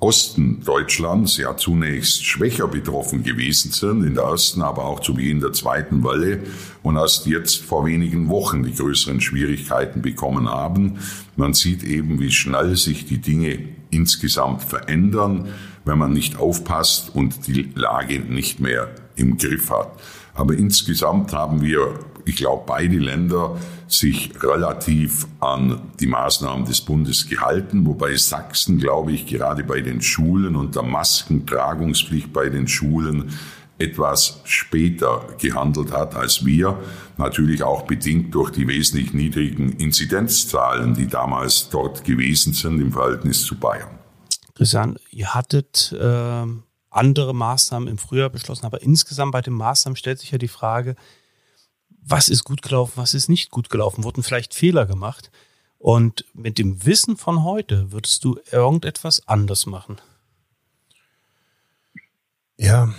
Osten 0.00 0.62
Deutschlands 0.64 1.38
ja 1.38 1.56
zunächst 1.56 2.24
schwächer 2.24 2.68
betroffen 2.68 3.24
gewesen 3.24 3.72
sind, 3.72 4.04
in 4.04 4.14
der 4.14 4.24
ersten, 4.24 4.62
aber 4.62 4.84
auch 4.84 5.00
zu 5.00 5.14
Beginn 5.14 5.40
der 5.40 5.52
zweiten 5.52 6.04
Welle 6.04 6.44
und 6.84 6.96
erst 6.96 7.26
jetzt 7.26 7.56
vor 7.62 7.84
wenigen 7.84 8.28
Wochen 8.28 8.62
die 8.62 8.74
größeren 8.74 9.20
Schwierigkeiten 9.20 10.00
bekommen 10.00 10.48
haben. 10.48 10.98
Man 11.34 11.52
sieht 11.52 11.82
eben, 11.82 12.20
wie 12.20 12.30
schnell 12.30 12.76
sich 12.76 13.06
die 13.06 13.18
Dinge 13.18 13.58
insgesamt 13.90 14.62
verändern, 14.62 15.48
wenn 15.84 15.98
man 15.98 16.12
nicht 16.12 16.38
aufpasst 16.38 17.12
und 17.12 17.48
die 17.48 17.68
Lage 17.74 18.20
nicht 18.20 18.60
mehr 18.60 18.90
im 19.16 19.36
Griff 19.36 19.70
hat. 19.70 19.98
Aber 20.38 20.54
insgesamt 20.54 21.32
haben 21.32 21.60
wir, 21.62 21.98
ich 22.24 22.36
glaube, 22.36 22.62
beide 22.64 22.96
Länder 22.96 23.58
sich 23.88 24.30
relativ 24.40 25.26
an 25.40 25.80
die 25.98 26.06
Maßnahmen 26.06 26.64
des 26.64 26.80
Bundes 26.80 27.28
gehalten, 27.28 27.84
wobei 27.84 28.14
Sachsen, 28.14 28.78
glaube 28.78 29.10
ich, 29.12 29.26
gerade 29.26 29.64
bei 29.64 29.80
den 29.80 30.00
Schulen 30.00 30.54
und 30.54 30.76
der 30.76 30.84
Maskentragungspflicht 30.84 32.32
bei 32.32 32.50
den 32.50 32.68
Schulen 32.68 33.32
etwas 33.78 34.40
später 34.44 35.26
gehandelt 35.38 35.92
hat 35.92 36.14
als 36.14 36.44
wir, 36.46 36.78
natürlich 37.16 37.64
auch 37.64 37.82
bedingt 37.82 38.32
durch 38.32 38.50
die 38.50 38.68
wesentlich 38.68 39.12
niedrigen 39.12 39.72
Inzidenzzahlen, 39.72 40.94
die 40.94 41.08
damals 41.08 41.68
dort 41.70 42.04
gewesen 42.04 42.52
sind 42.52 42.80
im 42.80 42.92
Verhältnis 42.92 43.42
zu 43.42 43.56
Bayern. 43.56 43.90
Christian, 44.54 44.98
ihr 45.10 45.34
hattet 45.34 45.94
äh, 45.98 46.44
andere 46.98 47.34
Maßnahmen 47.34 47.88
im 47.88 47.98
Frühjahr 47.98 48.30
beschlossen. 48.30 48.66
Aber 48.66 48.82
insgesamt 48.82 49.32
bei 49.32 49.40
den 49.40 49.54
Maßnahmen 49.54 49.96
stellt 49.96 50.18
sich 50.18 50.30
ja 50.30 50.38
die 50.38 50.48
Frage, 50.48 50.96
was 51.88 52.28
ist 52.28 52.44
gut 52.44 52.62
gelaufen, 52.62 52.94
was 52.96 53.14
ist 53.14 53.28
nicht 53.28 53.50
gut 53.50 53.70
gelaufen, 53.70 54.04
wurden 54.04 54.22
vielleicht 54.22 54.54
Fehler 54.54 54.86
gemacht. 54.86 55.30
Und 55.78 56.24
mit 56.34 56.58
dem 56.58 56.84
Wissen 56.84 57.16
von 57.16 57.44
heute 57.44 57.92
würdest 57.92 58.24
du 58.24 58.38
irgendetwas 58.50 59.28
anders 59.28 59.66
machen? 59.66 60.00
Ja, 62.56 62.92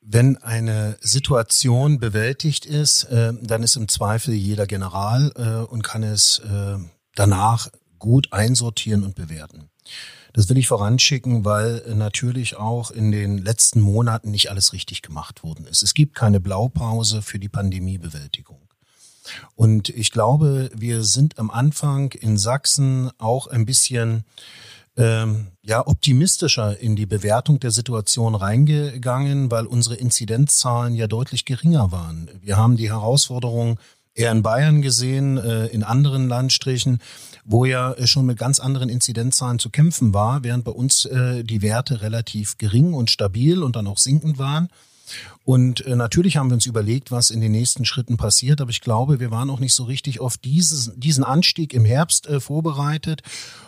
wenn 0.00 0.38
eine 0.38 0.96
Situation 1.00 2.00
bewältigt 2.00 2.66
ist, 2.66 3.04
äh, 3.04 3.32
dann 3.40 3.62
ist 3.62 3.76
im 3.76 3.88
Zweifel 3.88 4.34
jeder 4.34 4.66
General 4.66 5.32
äh, 5.36 5.70
und 5.70 5.82
kann 5.82 6.02
es 6.02 6.40
äh, 6.40 6.78
danach 7.14 7.68
gut 7.98 8.32
einsortieren 8.32 9.04
und 9.04 9.14
bewerten. 9.14 9.70
Das 10.32 10.48
will 10.48 10.58
ich 10.58 10.68
voranschicken, 10.68 11.44
weil 11.44 11.82
natürlich 11.94 12.56
auch 12.56 12.90
in 12.90 13.10
den 13.10 13.38
letzten 13.38 13.80
Monaten 13.80 14.30
nicht 14.30 14.50
alles 14.50 14.72
richtig 14.72 15.02
gemacht 15.02 15.42
worden 15.42 15.66
ist. 15.66 15.82
Es 15.82 15.94
gibt 15.94 16.14
keine 16.14 16.40
Blaupause 16.40 17.22
für 17.22 17.38
die 17.38 17.48
Pandemiebewältigung. 17.48 18.58
Und 19.54 19.88
ich 19.90 20.10
glaube, 20.10 20.70
wir 20.74 21.04
sind 21.04 21.38
am 21.38 21.50
Anfang 21.50 22.12
in 22.12 22.38
Sachsen 22.38 23.10
auch 23.18 23.46
ein 23.46 23.66
bisschen 23.66 24.24
ähm, 24.96 25.48
ja 25.62 25.86
optimistischer 25.86 26.78
in 26.78 26.96
die 26.96 27.06
Bewertung 27.06 27.60
der 27.60 27.70
Situation 27.70 28.34
reingegangen, 28.34 29.50
weil 29.50 29.66
unsere 29.66 29.94
Inzidenzzahlen 29.94 30.94
ja 30.94 31.06
deutlich 31.06 31.44
geringer 31.44 31.92
waren. 31.92 32.28
Wir 32.40 32.56
haben 32.56 32.76
die 32.76 32.90
Herausforderung 32.90 33.78
eher 34.18 34.32
in 34.32 34.42
Bayern 34.42 34.82
gesehen, 34.82 35.38
äh, 35.38 35.66
in 35.66 35.82
anderen 35.82 36.28
Landstrichen 36.28 37.00
wo 37.48 37.64
ja 37.64 37.92
äh, 37.94 38.06
schon 38.06 38.26
mit 38.26 38.38
ganz 38.38 38.60
anderen 38.60 38.90
Inzidenzzahlen 38.90 39.58
zu 39.58 39.70
kämpfen 39.70 40.12
war, 40.12 40.44
während 40.44 40.64
bei 40.64 40.70
uns 40.70 41.06
äh, 41.06 41.42
die 41.42 41.62
Werte 41.62 42.02
relativ 42.02 42.58
gering 42.58 42.92
und 42.92 43.10
stabil 43.10 43.62
und 43.62 43.74
dann 43.74 43.86
auch 43.86 43.98
sinkend 43.98 44.38
waren. 44.38 44.68
Und 45.44 45.84
äh, 45.86 45.96
natürlich 45.96 46.36
haben 46.36 46.50
wir 46.50 46.54
uns 46.54 46.66
überlegt, 46.66 47.10
was 47.10 47.30
in 47.30 47.40
den 47.40 47.52
nächsten 47.52 47.84
Schritten 47.84 48.16
passiert, 48.16 48.60
aber 48.60 48.70
ich 48.70 48.80
glaube, 48.80 49.20
wir 49.20 49.30
waren 49.30 49.50
auch 49.50 49.60
nicht 49.60 49.74
so 49.74 49.84
richtig 49.84 50.20
auf 50.20 50.36
dieses, 50.36 50.92
diesen 50.96 51.24
Anstieg 51.24 51.72
im 51.72 51.84
Herbst 51.84 52.26
äh, 52.26 52.40
vorbereitet. 52.40 53.22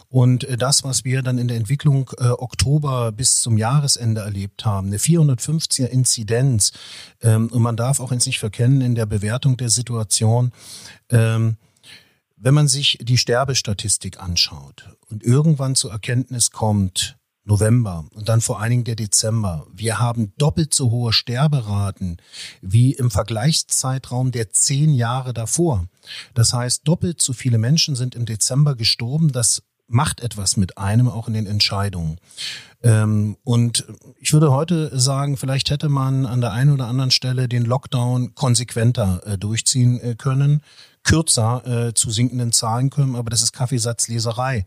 Und 0.09 0.45
äh, 0.45 0.57
das, 0.57 0.83
was 0.85 1.05
wir 1.05 1.23
dann 1.23 1.39
in 1.39 1.49
der 1.49 1.57
Entwicklung 1.57 2.11
äh, 2.19 2.29
Oktober 2.29 3.13
bis 3.13 3.41
zum 3.41 3.57
Jahresende 3.57 4.23
erlebt 4.23 4.65
haben, 4.65 4.89
eine 4.89 4.99
450er 4.99 5.87
Inzidenz, 5.87 6.73
ähm, 7.23 7.49
und 7.49 7.63
man 7.63 7.77
darf 7.77 8.01
auch 8.01 8.13
jetzt 8.13 8.27
nicht 8.27 8.41
verkennen 8.41 8.81
in 8.81 8.95
der 8.95 9.07
Bewertung 9.07 9.57
der 9.57 9.71
Situation, 9.71 10.53
ähm, 11.11 11.57
wenn 12.37 12.55
man 12.55 12.69
sich 12.69 12.99
die 13.01 13.19
Sterbestatistik 13.19 14.19
anschaut 14.19 14.89
und 15.11 15.23
irgendwann 15.23 15.75
zur 15.75 15.93
Erkenntnis 15.93 16.51
kommt, 16.51 17.17
November 17.45 18.05
und 18.15 18.29
dann 18.29 18.41
vor 18.41 18.61
allen 18.61 18.71
Dingen 18.71 18.85
der 18.85 18.97
Dezember. 18.97 19.67
Wir 19.73 19.99
haben 19.99 20.33
doppelt 20.37 20.75
so 20.75 20.91
hohe 20.91 21.13
Sterberaten 21.13 22.19
wie 22.61 22.93
im 22.93 23.11
Vergleichszeitraum 23.11 24.31
der 24.31 24.51
zehn 24.51 24.95
Jahre 24.95 25.33
davor. 25.33 25.87
Das 26.35 26.53
heißt, 26.53 26.87
doppelt 26.87 27.21
so 27.21 27.33
viele 27.33 27.59
Menschen 27.59 27.97
sind 27.97 28.15
im 28.15 28.27
Dezember 28.27 28.75
gestorben. 28.75 29.33
Das 29.33 29.63
macht 29.91 30.21
etwas 30.21 30.57
mit 30.57 30.79
einem, 30.79 31.09
auch 31.09 31.27
in 31.27 31.35
den 31.35 31.47
Entscheidungen. 31.47 32.19
Ähm, 32.83 33.37
und 33.43 33.85
ich 34.21 34.33
würde 34.33 34.53
heute 34.53 34.97
sagen, 34.99 35.37
vielleicht 35.37 35.71
hätte 35.71 35.89
man 35.89 36.27
an 36.27 36.41
der 36.41 36.53
einen 36.53 36.73
oder 36.73 36.87
anderen 36.87 37.11
Stelle 37.11 37.49
den 37.49 37.65
Lockdown 37.65 38.35
konsequenter 38.35 39.21
äh, 39.27 39.37
durchziehen 39.37 40.01
äh, 40.01 40.15
können 40.15 40.63
kürzer 41.03 41.89
äh, 41.89 41.95
zu 41.95 42.11
sinkenden 42.11 42.53
Zahlen 42.53 42.91
kommen, 42.91 43.17
aber 43.17 43.31
das 43.31 43.43
ist 43.43 43.53
Kaffeesatzleserei, 43.53 44.65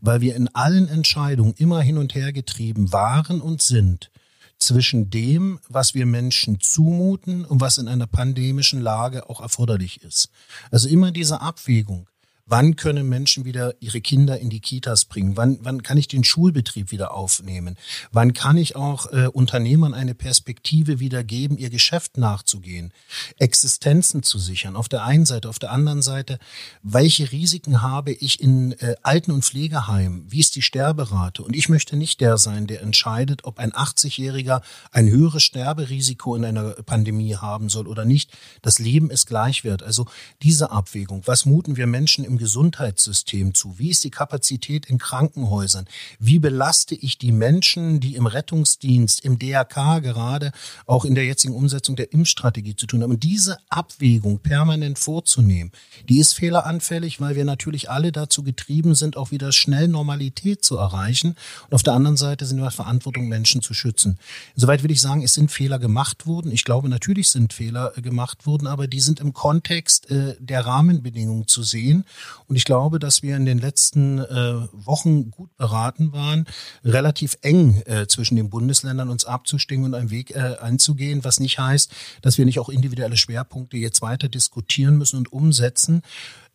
weil 0.00 0.20
wir 0.20 0.36
in 0.36 0.48
allen 0.54 0.88
Entscheidungen 0.88 1.54
immer 1.56 1.80
hin 1.80 1.98
und 1.98 2.14
her 2.14 2.32
getrieben 2.32 2.92
waren 2.92 3.40
und 3.40 3.62
sind 3.62 4.10
zwischen 4.58 5.10
dem, 5.10 5.60
was 5.68 5.94
wir 5.94 6.06
Menschen 6.06 6.60
zumuten 6.60 7.44
und 7.44 7.60
was 7.60 7.78
in 7.78 7.88
einer 7.88 8.06
pandemischen 8.06 8.80
Lage 8.80 9.28
auch 9.28 9.40
erforderlich 9.40 10.02
ist. 10.02 10.30
Also 10.70 10.88
immer 10.88 11.12
diese 11.12 11.40
Abwägung. 11.40 12.08
Wann 12.48 12.76
können 12.76 13.08
Menschen 13.08 13.44
wieder 13.44 13.74
ihre 13.80 14.00
Kinder 14.00 14.38
in 14.38 14.50
die 14.50 14.60
Kitas 14.60 15.04
bringen? 15.04 15.36
Wann, 15.36 15.58
wann 15.62 15.82
kann 15.82 15.98
ich 15.98 16.06
den 16.06 16.22
Schulbetrieb 16.22 16.92
wieder 16.92 17.12
aufnehmen? 17.12 17.76
Wann 18.12 18.34
kann 18.34 18.56
ich 18.56 18.76
auch 18.76 19.10
äh, 19.10 19.26
Unternehmern 19.26 19.94
eine 19.94 20.14
Perspektive 20.14 21.00
wieder 21.00 21.24
geben, 21.24 21.58
ihr 21.58 21.70
Geschäft 21.70 22.18
nachzugehen, 22.18 22.92
Existenzen 23.38 24.22
zu 24.22 24.38
sichern? 24.38 24.76
Auf 24.76 24.88
der 24.88 25.02
einen 25.02 25.26
Seite, 25.26 25.48
auf 25.48 25.58
der 25.58 25.72
anderen 25.72 26.02
Seite, 26.02 26.38
welche 26.84 27.32
Risiken 27.32 27.82
habe 27.82 28.12
ich 28.12 28.40
in 28.40 28.70
äh, 28.78 28.94
Alten- 29.02 29.32
und 29.32 29.44
Pflegeheimen? 29.44 30.30
Wie 30.30 30.38
ist 30.38 30.54
die 30.54 30.62
Sterberate? 30.62 31.42
Und 31.42 31.56
ich 31.56 31.68
möchte 31.68 31.96
nicht 31.96 32.20
der 32.20 32.38
sein, 32.38 32.68
der 32.68 32.80
entscheidet, 32.80 33.42
ob 33.42 33.58
ein 33.58 33.72
80-Jähriger 33.72 34.62
ein 34.92 35.10
höheres 35.10 35.42
Sterberisiko 35.42 36.36
in 36.36 36.44
einer 36.44 36.74
Pandemie 36.84 37.34
haben 37.34 37.70
soll 37.70 37.88
oder 37.88 38.04
nicht. 38.04 38.30
Das 38.62 38.78
Leben 38.78 39.10
ist 39.10 39.26
gleichwert. 39.26 39.82
Also 39.82 40.06
diese 40.42 40.70
Abwägung. 40.70 41.22
Was 41.26 41.44
muten 41.44 41.76
wir 41.76 41.88
Menschen 41.88 42.24
im 42.24 42.35
Gesundheitssystem 42.38 43.54
zu? 43.54 43.78
Wie 43.78 43.90
ist 43.90 44.04
die 44.04 44.10
Kapazität 44.10 44.86
in 44.86 44.98
Krankenhäusern? 44.98 45.86
Wie 46.18 46.38
belaste 46.38 46.94
ich 46.94 47.18
die 47.18 47.32
Menschen, 47.32 48.00
die 48.00 48.14
im 48.14 48.26
Rettungsdienst, 48.26 49.24
im 49.24 49.38
DRK 49.38 50.00
gerade, 50.00 50.52
auch 50.86 51.04
in 51.04 51.14
der 51.14 51.24
jetzigen 51.24 51.54
Umsetzung 51.54 51.96
der 51.96 52.12
Impfstrategie 52.12 52.76
zu 52.76 52.86
tun 52.86 53.02
haben? 53.02 53.10
Und 53.10 53.22
diese 53.22 53.58
Abwägung 53.68 54.38
permanent 54.38 54.98
vorzunehmen, 54.98 55.72
die 56.08 56.18
ist 56.18 56.34
fehleranfällig, 56.34 57.20
weil 57.20 57.36
wir 57.36 57.44
natürlich 57.44 57.90
alle 57.90 58.12
dazu 58.12 58.42
getrieben 58.42 58.94
sind, 58.94 59.16
auch 59.16 59.30
wieder 59.30 59.52
schnell 59.52 59.88
Normalität 59.88 60.64
zu 60.64 60.76
erreichen. 60.76 61.36
Und 61.68 61.74
auf 61.74 61.82
der 61.82 61.94
anderen 61.94 62.16
Seite 62.16 62.46
sind 62.46 62.58
wir 62.58 62.70
Verantwortung, 62.70 63.28
Menschen 63.28 63.62
zu 63.62 63.74
schützen. 63.74 64.18
Insoweit 64.54 64.82
will 64.82 64.90
ich 64.90 65.00
sagen, 65.00 65.22
es 65.22 65.34
sind 65.34 65.50
Fehler 65.50 65.78
gemacht 65.78 66.26
worden. 66.26 66.52
Ich 66.52 66.64
glaube, 66.64 66.88
natürlich 66.88 67.28
sind 67.28 67.52
Fehler 67.52 67.92
gemacht 67.96 68.46
worden, 68.46 68.66
aber 68.66 68.86
die 68.86 69.00
sind 69.00 69.20
im 69.20 69.32
Kontext 69.32 70.10
äh, 70.10 70.36
der 70.38 70.66
Rahmenbedingungen 70.66 71.48
zu 71.48 71.62
sehen. 71.62 72.04
Und 72.46 72.56
ich 72.56 72.64
glaube, 72.64 72.98
dass 72.98 73.22
wir 73.22 73.36
in 73.36 73.44
den 73.44 73.58
letzten 73.58 74.18
äh, 74.18 74.54
Wochen 74.72 75.30
gut 75.30 75.54
beraten 75.56 76.12
waren, 76.12 76.46
relativ 76.84 77.36
eng 77.42 77.82
äh, 77.86 78.06
zwischen 78.06 78.36
den 78.36 78.50
Bundesländern 78.50 79.08
uns 79.08 79.24
abzustimmen 79.24 79.86
und 79.86 79.94
einen 79.94 80.10
Weg 80.10 80.30
äh, 80.30 80.56
einzugehen, 80.60 81.24
was 81.24 81.40
nicht 81.40 81.58
heißt, 81.58 81.92
dass 82.22 82.38
wir 82.38 82.44
nicht 82.44 82.58
auch 82.58 82.68
individuelle 82.68 83.16
Schwerpunkte 83.16 83.76
jetzt 83.76 84.02
weiter 84.02 84.28
diskutieren 84.28 84.96
müssen 84.96 85.16
und 85.16 85.32
umsetzen 85.32 86.02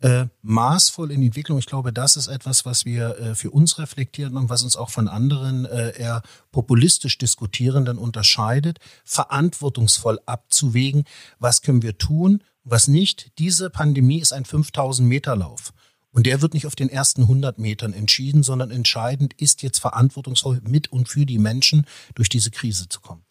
äh, 0.01 0.25
maßvoll 0.41 1.12
in 1.12 1.21
die 1.21 1.27
Entwicklung. 1.27 1.60
Ich 1.60 1.67
glaube, 1.67 1.93
das 1.93 2.17
ist 2.17 2.27
etwas, 2.27 2.65
was 2.65 2.86
wir 2.86 3.17
äh, 3.17 3.36
für 3.36 3.51
uns 3.51 3.77
reflektieren 3.77 4.36
und 4.36 4.49
was 4.49 4.63
uns 4.63 4.75
auch 4.75 4.89
von 4.89 5.07
anderen 5.07 5.65
äh, 5.65 5.97
eher 5.97 6.23
populistisch 6.51 7.17
Diskutierenden 7.17 7.97
unterscheidet, 7.97 8.79
verantwortungsvoll 9.05 10.19
abzuwägen, 10.25 11.03
was 11.39 11.62
können 11.62 11.84
wir 11.84 11.97
tun, 11.97 12.41
was 12.63 12.88
nicht. 12.88 13.32
Diese 13.38 13.69
Pandemie 13.69 14.19
ist 14.19 14.34
ein 14.34 14.45
5000 14.45 15.08
Meter 15.08 15.36
Lauf. 15.36 15.74
Und 16.12 16.26
der 16.26 16.41
wird 16.41 16.54
nicht 16.54 16.67
auf 16.67 16.76
den 16.76 16.89
ersten 16.89 17.24
100 17.24 17.58
Metern 17.58 17.93
entschieden, 17.93 18.43
sondern 18.43 18.69
entscheidend 18.69 19.34
ist 19.34 19.62
jetzt 19.62 19.80
verantwortungsvoll 19.80 20.60
mit 20.63 20.91
und 20.91 21.08
für 21.08 21.26
die 21.26 21.39
Menschen 21.39 21.86
durch 22.15 22.28
diese 22.28 22.52
Krise 22.52 22.89
zu 22.89 23.00
kommen. 23.00 23.24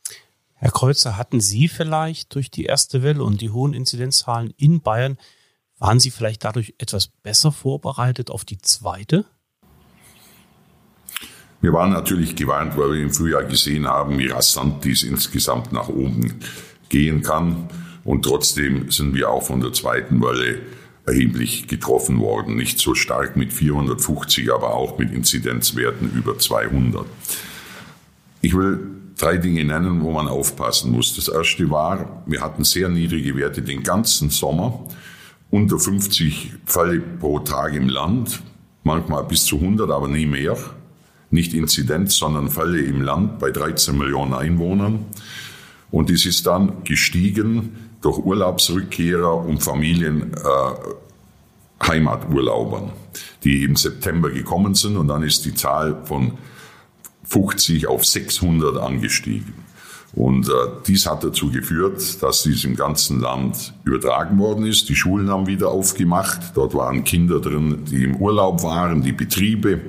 Herr 0.54 0.70
Kreuzer, 0.70 1.16
hatten 1.16 1.40
Sie 1.40 1.68
vielleicht 1.68 2.34
durch 2.34 2.50
die 2.50 2.64
erste 2.64 3.02
Welle 3.02 3.22
und 3.22 3.40
die 3.40 3.50
hohen 3.50 3.74
Inzidenzzahlen 3.74 4.52
in 4.56 4.80
Bayern 4.80 5.18
waren 5.78 6.00
Sie 6.00 6.10
vielleicht 6.10 6.44
dadurch 6.44 6.74
etwas 6.78 7.08
besser 7.08 7.52
vorbereitet 7.52 8.30
auf 8.30 8.44
die 8.44 8.58
zweite? 8.58 9.24
Wir 11.62 11.72
waren 11.72 11.90
natürlich 11.90 12.36
gewarnt, 12.36 12.76
weil 12.76 12.92
wir 12.92 13.02
im 13.02 13.12
Frühjahr 13.12 13.44
gesehen 13.44 13.86
haben, 13.86 14.18
wie 14.18 14.28
rasant 14.28 14.84
dies 14.84 15.02
insgesamt 15.02 15.72
nach 15.72 15.88
oben 15.88 16.40
gehen 16.88 17.22
kann. 17.22 17.68
Und 18.04 18.24
trotzdem 18.24 18.90
sind 18.90 19.14
wir 19.14 19.30
auch 19.30 19.42
von 19.42 19.60
der 19.60 19.72
zweiten 19.72 20.22
Welle 20.22 20.60
erheblich 21.06 21.66
getroffen 21.66 22.20
worden. 22.20 22.56
Nicht 22.56 22.78
so 22.78 22.94
stark 22.94 23.36
mit 23.36 23.52
450, 23.52 24.52
aber 24.52 24.74
auch 24.74 24.98
mit 24.98 25.12
Inzidenzwerten 25.12 26.10
über 26.14 26.38
200. 26.38 27.06
Ich 28.42 28.54
will 28.56 28.80
drei 29.18 29.36
Dinge 29.36 29.64
nennen, 29.64 30.02
wo 30.02 30.12
man 30.12 30.28
aufpassen 30.28 30.92
muss. 30.92 31.14
Das 31.14 31.28
erste 31.28 31.70
war, 31.70 32.22
wir 32.26 32.40
hatten 32.40 32.64
sehr 32.64 32.88
niedrige 32.88 33.36
Werte 33.36 33.62
den 33.62 33.82
ganzen 33.82 34.30
Sommer 34.30 34.86
unter 35.50 35.78
50 35.78 36.52
Fälle 36.64 37.00
pro 37.00 37.40
Tag 37.40 37.74
im 37.74 37.88
Land, 37.88 38.40
manchmal 38.84 39.24
bis 39.24 39.44
zu 39.44 39.56
100, 39.56 39.90
aber 39.90 40.08
nie 40.08 40.26
mehr. 40.26 40.56
Nicht 41.30 41.54
Inzidenz, 41.54 42.16
sondern 42.16 42.48
Fälle 42.48 42.80
im 42.80 43.02
Land 43.02 43.38
bei 43.38 43.50
13 43.50 43.96
Millionen 43.96 44.32
Einwohnern. 44.32 45.06
Und 45.90 46.10
es 46.10 46.24
ist 46.24 46.46
dann 46.46 46.84
gestiegen 46.84 47.89
durch 48.00 48.18
Urlaubsrückkehrer 48.18 49.36
und 49.36 49.62
Familien, 49.62 50.34
äh, 50.34 51.86
Heimaturlaubern, 51.86 52.90
die 53.44 53.64
im 53.64 53.76
September 53.76 54.30
gekommen 54.30 54.74
sind. 54.74 54.96
Und 54.96 55.08
dann 55.08 55.22
ist 55.22 55.44
die 55.44 55.54
Zahl 55.54 56.02
von 56.04 56.32
50 57.24 57.86
auf 57.86 58.04
600 58.04 58.76
angestiegen. 58.76 59.54
Und 60.12 60.48
äh, 60.48 60.52
dies 60.86 61.06
hat 61.06 61.22
dazu 61.22 61.52
geführt, 61.52 62.22
dass 62.22 62.42
dies 62.42 62.64
im 62.64 62.74
ganzen 62.74 63.20
Land 63.20 63.74
übertragen 63.84 64.38
worden 64.38 64.66
ist. 64.66 64.88
Die 64.88 64.96
Schulen 64.96 65.30
haben 65.30 65.46
wieder 65.46 65.68
aufgemacht. 65.68 66.52
Dort 66.54 66.74
waren 66.74 67.04
Kinder 67.04 67.40
drin, 67.40 67.84
die 67.88 68.04
im 68.04 68.16
Urlaub 68.16 68.62
waren, 68.64 69.02
die 69.02 69.12
Betriebe. 69.12 69.80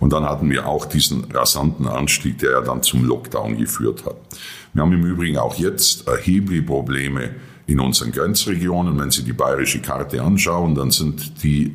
Und 0.00 0.12
dann 0.14 0.24
hatten 0.24 0.50
wir 0.50 0.66
auch 0.66 0.86
diesen 0.86 1.30
rasanten 1.30 1.86
Anstieg, 1.86 2.38
der 2.38 2.52
ja 2.52 2.60
dann 2.62 2.82
zum 2.82 3.04
Lockdown 3.04 3.58
geführt 3.58 4.04
hat. 4.06 4.16
Wir 4.72 4.82
haben 4.82 4.92
im 4.92 5.04
Übrigen 5.04 5.36
auch 5.36 5.56
jetzt 5.56 6.08
erhebliche 6.08 6.62
Probleme 6.62 7.34
in 7.66 7.80
unseren 7.80 8.10
Grenzregionen. 8.10 8.98
Wenn 8.98 9.10
Sie 9.10 9.22
die 9.22 9.34
bayerische 9.34 9.80
Karte 9.80 10.22
anschauen, 10.22 10.74
dann 10.74 10.90
sind 10.90 11.44
die 11.44 11.74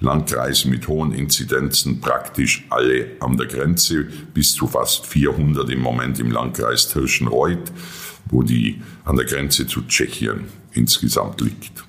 Landkreise 0.00 0.68
mit 0.68 0.88
hohen 0.88 1.12
Inzidenzen 1.12 2.00
praktisch 2.00 2.66
alle 2.70 3.10
an 3.20 3.36
der 3.36 3.46
Grenze, 3.46 4.06
bis 4.32 4.54
zu 4.54 4.66
fast 4.66 5.06
400 5.06 5.68
im 5.68 5.80
Moment 5.80 6.18
im 6.20 6.30
Landkreis 6.30 6.88
Tirschenreuth, 6.88 7.70
wo 8.30 8.42
die 8.42 8.80
an 9.04 9.16
der 9.16 9.26
Grenze 9.26 9.66
zu 9.66 9.82
Tschechien 9.82 10.46
insgesamt 10.72 11.42
liegt. 11.42 11.84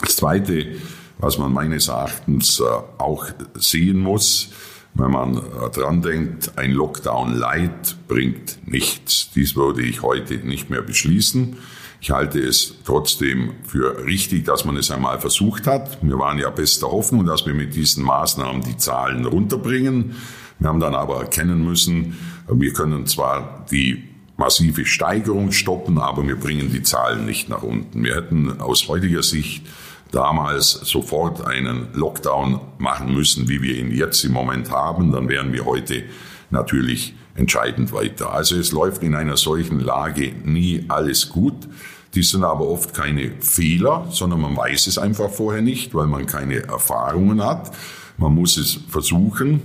Das 0.00 0.16
Zweite, 0.16 0.76
was 1.18 1.38
man 1.38 1.52
meines 1.52 1.88
Erachtens 1.88 2.60
äh, 2.60 2.64
auch 2.98 3.26
sehen 3.54 3.98
muss, 3.98 4.50
wenn 4.94 5.10
man 5.10 5.40
dran 5.72 6.02
denkt, 6.02 6.52
ein 6.56 6.72
Lockdown 6.72 7.34
light 7.34 7.96
bringt 8.06 8.58
nichts. 8.66 9.30
Dies 9.34 9.56
würde 9.56 9.82
ich 9.82 10.02
heute 10.02 10.36
nicht 10.36 10.70
mehr 10.70 10.82
beschließen. 10.82 11.56
Ich 12.00 12.10
halte 12.10 12.38
es 12.38 12.74
trotzdem 12.84 13.52
für 13.66 14.04
richtig, 14.04 14.44
dass 14.44 14.64
man 14.64 14.76
es 14.76 14.90
einmal 14.90 15.18
versucht 15.20 15.66
hat. 15.66 15.98
Wir 16.02 16.18
waren 16.18 16.38
ja 16.38 16.50
bester 16.50 16.88
Hoffnung, 16.88 17.24
dass 17.24 17.46
wir 17.46 17.54
mit 17.54 17.74
diesen 17.74 18.04
Maßnahmen 18.04 18.62
die 18.62 18.76
Zahlen 18.76 19.24
runterbringen. 19.24 20.14
Wir 20.58 20.68
haben 20.68 20.80
dann 20.80 20.94
aber 20.94 21.20
erkennen 21.20 21.64
müssen, 21.64 22.16
wir 22.48 22.72
können 22.72 23.06
zwar 23.06 23.64
die 23.70 24.04
massive 24.36 24.84
Steigerung 24.84 25.52
stoppen, 25.52 25.98
aber 25.98 26.26
wir 26.26 26.36
bringen 26.36 26.70
die 26.72 26.82
Zahlen 26.82 27.24
nicht 27.24 27.48
nach 27.48 27.62
unten. 27.62 28.04
Wir 28.04 28.16
hätten 28.16 28.60
aus 28.60 28.88
heutiger 28.88 29.22
Sicht 29.22 29.66
damals 30.14 30.70
sofort 30.70 31.46
einen 31.46 31.88
Lockdown 31.92 32.60
machen 32.78 33.12
müssen, 33.12 33.48
wie 33.48 33.62
wir 33.62 33.76
ihn 33.76 33.90
jetzt 33.90 34.24
im 34.24 34.32
Moment 34.32 34.70
haben, 34.70 35.12
dann 35.12 35.28
wären 35.28 35.52
wir 35.52 35.64
heute 35.64 36.04
natürlich 36.50 37.14
entscheidend 37.34 37.92
weiter. 37.92 38.32
Also 38.32 38.56
es 38.56 38.72
läuft 38.72 39.02
in 39.02 39.14
einer 39.14 39.36
solchen 39.36 39.80
Lage 39.80 40.32
nie 40.44 40.84
alles 40.88 41.28
gut. 41.28 41.68
Die 42.14 42.22
sind 42.22 42.44
aber 42.44 42.68
oft 42.68 42.94
keine 42.94 43.32
Fehler, 43.40 44.06
sondern 44.10 44.40
man 44.40 44.56
weiß 44.56 44.86
es 44.86 44.98
einfach 44.98 45.30
vorher 45.30 45.62
nicht, 45.62 45.94
weil 45.94 46.06
man 46.06 46.26
keine 46.26 46.62
Erfahrungen 46.62 47.44
hat. 47.44 47.72
Man 48.16 48.34
muss 48.34 48.56
es 48.56 48.78
versuchen. 48.88 49.62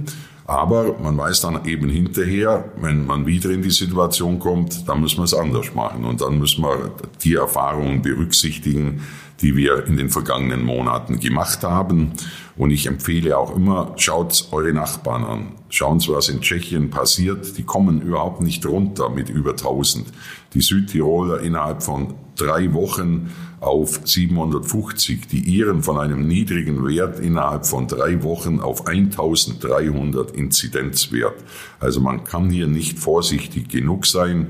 Aber 0.48 0.98
man 0.98 1.16
weiß 1.16 1.42
dann 1.42 1.64
eben 1.66 1.90
hinterher, 1.90 2.72
wenn 2.82 3.06
man 3.06 3.28
wieder 3.28 3.52
in 3.52 3.62
die 3.62 3.70
Situation 3.70 4.40
kommt, 4.40 4.90
dann 4.90 5.00
müssen 5.00 5.18
wir 5.18 5.26
es 5.26 5.36
anders 5.36 5.76
machen. 5.76 6.06
Und 6.06 6.22
dann 6.22 6.40
müssen 6.40 6.64
wir 6.64 6.92
die 7.24 7.36
Erfahrungen 7.36 8.02
berücksichtigen, 8.02 9.02
die 9.42 9.56
wir 9.56 9.86
in 9.86 9.98
den 9.98 10.10
vergangenen 10.10 10.64
Monaten 10.64 11.20
gemacht 11.20 11.64
haben. 11.64 12.14
Und 12.58 12.72
ich 12.72 12.88
empfehle 12.88 13.38
auch 13.38 13.56
immer, 13.56 13.94
schaut 13.96 14.50
eure 14.52 14.74
Nachbarn 14.74 15.24
an. 15.24 15.52
Schauen 15.70 16.00
Sie, 16.00 16.12
was 16.12 16.30
in 16.30 16.42
Tschechien 16.42 16.90
passiert. 16.90 17.58
Die 17.58 17.64
kommen 17.64 18.02
überhaupt 18.02 18.42
nicht 18.42 18.66
runter 18.66 19.10
mit 19.10 19.30
über 19.30 19.52
1000. 19.52 20.08
Die 20.54 20.62
Südtiroler 20.62 21.42
innerhalb 21.42 21.84
von 21.84 22.16
drei 22.36 22.74
Wochen 22.74 23.30
auf 23.60 24.02
750, 24.06 25.28
die 25.28 25.58
Iren 25.58 25.84
von 25.84 25.98
einem 25.98 26.28
niedrigen 26.28 26.86
Wert 26.88 27.20
innerhalb 27.20 27.66
von 27.66 27.88
drei 27.88 28.24
Wochen 28.24 28.60
auf 28.60 28.88
1300 28.88 30.32
Inzidenzwert. 30.32 31.36
Also 31.80 32.00
man 32.00 32.24
kann 32.24 32.50
hier 32.50 32.68
nicht 32.68 33.00
vorsichtig 33.00 33.70
genug 33.70 34.06
sein, 34.06 34.48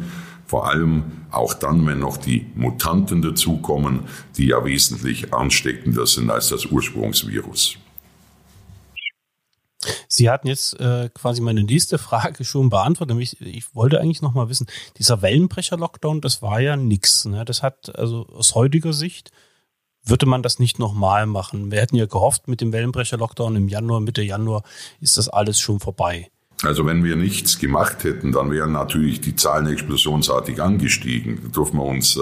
vor 0.49 0.67
allem 0.67 1.03
auch 1.29 1.53
dann, 1.53 1.85
wenn 1.85 1.99
noch 1.99 2.17
die 2.17 2.47
Mutanten 2.55 3.21
dazukommen, 3.21 4.07
die 4.35 4.47
ja 4.47 4.65
wesentlich 4.65 5.31
ansteckender 5.31 6.07
sind 6.07 6.31
als 6.31 6.49
das 6.49 6.65
Ursprungsvirus. 6.65 7.77
Sie 10.07 10.27
hatten 10.27 10.47
jetzt 10.47 10.79
äh, 10.79 11.09
quasi 11.13 11.39
meine 11.41 11.63
nächste 11.63 11.99
Frage 11.99 12.43
schon 12.43 12.71
beantwortet. 12.71 13.15
Nämlich, 13.15 13.39
ich 13.41 13.75
wollte 13.75 14.01
eigentlich 14.01 14.23
noch 14.23 14.33
mal 14.33 14.49
wissen, 14.49 14.65
dieser 14.97 15.21
Wellenbrecher-Lockdown, 15.21 16.19
das 16.19 16.41
war 16.41 16.59
ja 16.59 16.75
nix. 16.75 17.25
Ne? 17.25 17.45
Das 17.45 17.61
hat 17.61 17.95
also 17.95 18.25
aus 18.29 18.55
heutiger 18.55 18.91
Sicht 18.91 19.29
würde 20.03 20.25
man 20.25 20.41
das 20.41 20.57
nicht 20.57 20.79
nochmal 20.79 21.27
machen. 21.27 21.71
Wir 21.71 21.79
hätten 21.79 21.95
ja 21.95 22.07
gehofft, 22.07 22.47
mit 22.47 22.59
dem 22.59 22.73
Wellenbrecher-Lockdown 22.73 23.55
im 23.55 23.67
Januar, 23.67 23.99
Mitte 23.99 24.23
Januar 24.23 24.63
ist 24.99 25.17
das 25.19 25.29
alles 25.29 25.59
schon 25.59 25.79
vorbei. 25.79 26.31
Also 26.63 26.85
wenn 26.85 27.05
wir 27.05 27.15
nichts 27.15 27.57
gemacht 27.57 28.03
hätten, 28.03 28.33
dann 28.33 28.51
wären 28.51 28.73
natürlich 28.73 29.21
die 29.21 29.35
Zahlen 29.35 29.67
explosionsartig 29.67 30.61
angestiegen. 30.61 31.39
Da 31.43 31.49
dürfen 31.49 31.77
wir 31.77 31.85
uns 31.85 32.17
äh, 32.17 32.21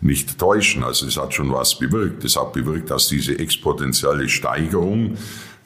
nicht 0.00 0.38
täuschen. 0.38 0.82
Also 0.82 1.06
es 1.06 1.18
hat 1.18 1.34
schon 1.34 1.52
was 1.52 1.78
bewirkt. 1.78 2.24
Es 2.24 2.36
hat 2.36 2.54
bewirkt, 2.54 2.90
dass 2.90 3.08
diese 3.08 3.38
exponentielle 3.38 4.30
Steigerung 4.30 5.18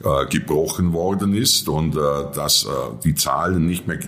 äh, 0.03 0.25
gebrochen 0.25 0.91
worden 0.91 1.33
ist 1.33 1.69
und 1.69 1.95
äh, 1.95 1.99
dass 2.35 2.67
die 3.05 3.15
Zahlen 3.15 3.65
nicht 3.65 3.87
mehr 3.87 3.99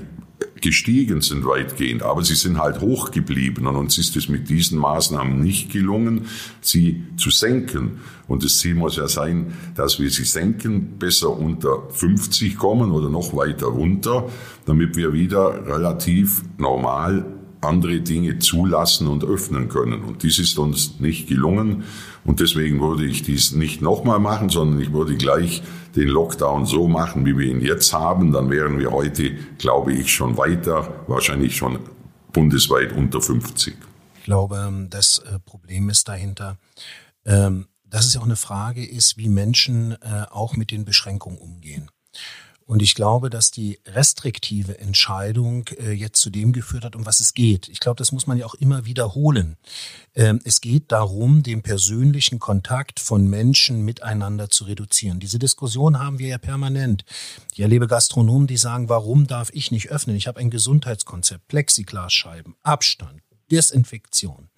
gestiegen 0.64 1.22
sind 1.22 1.46
weitgehend, 1.46 2.02
aber 2.02 2.24
sie 2.24 2.34
sind 2.34 2.58
halt 2.58 2.82
hoch 2.82 3.12
geblieben 3.12 3.68
und 3.68 3.76
uns 3.76 3.98
ist 4.00 4.16
es 4.16 4.30
mit 4.30 4.50
diesen 4.50 4.80
Maßnahmen 4.80 5.40
nicht 5.40 5.72
gelungen, 5.72 6.26
sie 6.62 7.04
zu 7.18 7.30
senken. 7.30 8.00
Und 8.28 8.44
das 8.44 8.58
Ziel 8.58 8.74
muss 8.74 8.96
ja 8.96 9.08
sein, 9.08 9.54
dass 9.76 10.00
wir 10.00 10.10
sie 10.10 10.24
senken, 10.24 10.98
besser 10.98 11.38
unter 11.38 11.90
50 11.92 12.58
kommen 12.58 12.92
oder 12.92 13.10
noch 13.10 13.36
weiter 13.36 13.68
runter, 13.68 14.30
damit 14.66 14.96
wir 14.96 15.14
wieder 15.14 15.68
relativ 15.68 16.44
normal 16.58 17.26
andere 17.62 18.02
Dinge 18.02 18.40
zulassen 18.40 19.08
und 19.08 19.24
öffnen 19.24 19.70
können. 19.70 20.02
Und 20.02 20.24
dies 20.24 20.40
ist 20.40 20.58
uns 20.58 21.00
nicht 21.00 21.28
gelungen. 21.28 21.84
Und 22.26 22.40
deswegen 22.40 22.80
würde 22.82 23.06
ich 23.06 23.24
dies 23.24 23.54
nicht 23.54 23.82
nochmal 23.82 24.20
machen, 24.20 24.50
sondern 24.50 24.82
ich 24.82 24.94
würde 24.94 25.16
gleich 25.16 25.62
den 25.96 26.08
Lockdown 26.08 26.66
so 26.66 26.88
machen, 26.88 27.26
wie 27.26 27.38
wir 27.38 27.48
ihn 27.48 27.62
jetzt 27.62 27.94
haben. 27.94 28.32
Dann 28.32 28.50
wären 28.50 28.80
wir 28.80 28.92
heute, 28.92 29.36
glaube 29.58 29.94
ich, 29.94 30.14
schon 30.14 30.38
weiter, 30.38 31.04
wahrscheinlich 31.08 31.56
schon 31.56 31.80
bundesweit 32.32 32.92
unter 32.94 33.22
50. 33.22 33.76
Ich 34.18 34.24
glaube, 34.24 34.88
das 34.90 35.20
äh, 35.20 35.40
Problem 35.40 35.90
ist 35.90 36.08
dahinter, 36.08 36.58
ähm, 37.26 37.68
dass 37.86 38.06
es 38.06 38.14
ja 38.16 38.22
auch 38.22 38.26
eine 38.26 38.36
Frage 38.36 38.86
ist, 38.86 39.18
wie 39.18 39.30
Menschen 39.30 39.92
äh, 40.02 40.26
auch 40.32 40.56
mit 40.56 40.72
den 40.72 40.86
Beschränkungen 40.86 41.38
umgehen. 41.38 41.92
Und 42.66 42.82
ich 42.82 42.96
glaube, 42.96 43.30
dass 43.30 43.52
die 43.52 43.80
restriktive 43.86 44.80
Entscheidung 44.80 45.68
äh, 45.80 45.92
jetzt 45.92 46.22
zu 46.22 46.30
dem 46.30 46.54
geführt 46.54 46.86
hat, 46.86 46.96
um 46.96 47.06
was 47.06 47.20
es 47.20 47.34
geht. 47.34 47.68
Ich 47.70 47.80
glaube, 47.80 47.98
das 47.98 48.12
muss 48.12 48.28
man 48.28 48.38
ja 48.38 48.46
auch 48.46 48.56
immer 48.56 48.86
wiederholen. 48.86 49.58
Ähm, 50.16 50.40
es 50.46 50.62
geht 50.62 50.92
darum, 50.92 51.44
den 51.44 51.62
persönlichen 51.62 52.40
Kontakt 52.40 53.00
von 53.00 53.28
Menschen 53.28 53.84
miteinander 53.84 54.50
zu 54.50 54.66
reduzieren. 54.66 55.20
Diese 55.20 55.40
Diskussion 55.40 56.00
haben 56.00 56.20
wir 56.20 56.28
ja 56.28 56.38
permanent. 56.38 57.04
Ich 57.54 57.60
erlebe 57.60 57.88
Gastronomen, 57.88 58.48
die 58.48 58.58
sagen, 58.58 58.90
warum 58.90 59.28
darf 59.28 59.50
ich 59.54 59.72
nicht 59.72 59.90
öffnen? 59.90 60.16
Ich 60.16 60.28
habe 60.28 60.40
ein 60.40 60.50
Gesundheitskonzept, 60.50 61.48
Plexiglasscheiben, 61.48 62.56
Abstand, 62.64 63.23
Desinfektion. 63.52 64.50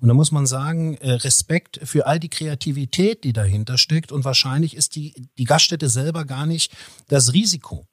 Und 0.00 0.08
da 0.08 0.14
muss 0.14 0.32
man 0.32 0.46
sagen, 0.46 0.96
äh, 0.96 1.12
Respekt 1.12 1.80
für 1.82 2.06
all 2.06 2.20
die 2.20 2.28
Kreativität, 2.28 3.24
die 3.24 3.32
dahinter 3.32 3.78
steckt. 3.78 4.12
Und 4.12 4.24
wahrscheinlich 4.24 4.76
ist 4.76 4.96
die, 4.96 5.14
die 5.36 5.44
Gaststätte 5.44 5.88
selber 5.88 6.24
gar 6.24 6.46
nicht 6.46 6.72
das 7.08 7.32
Risiko. 7.32 7.86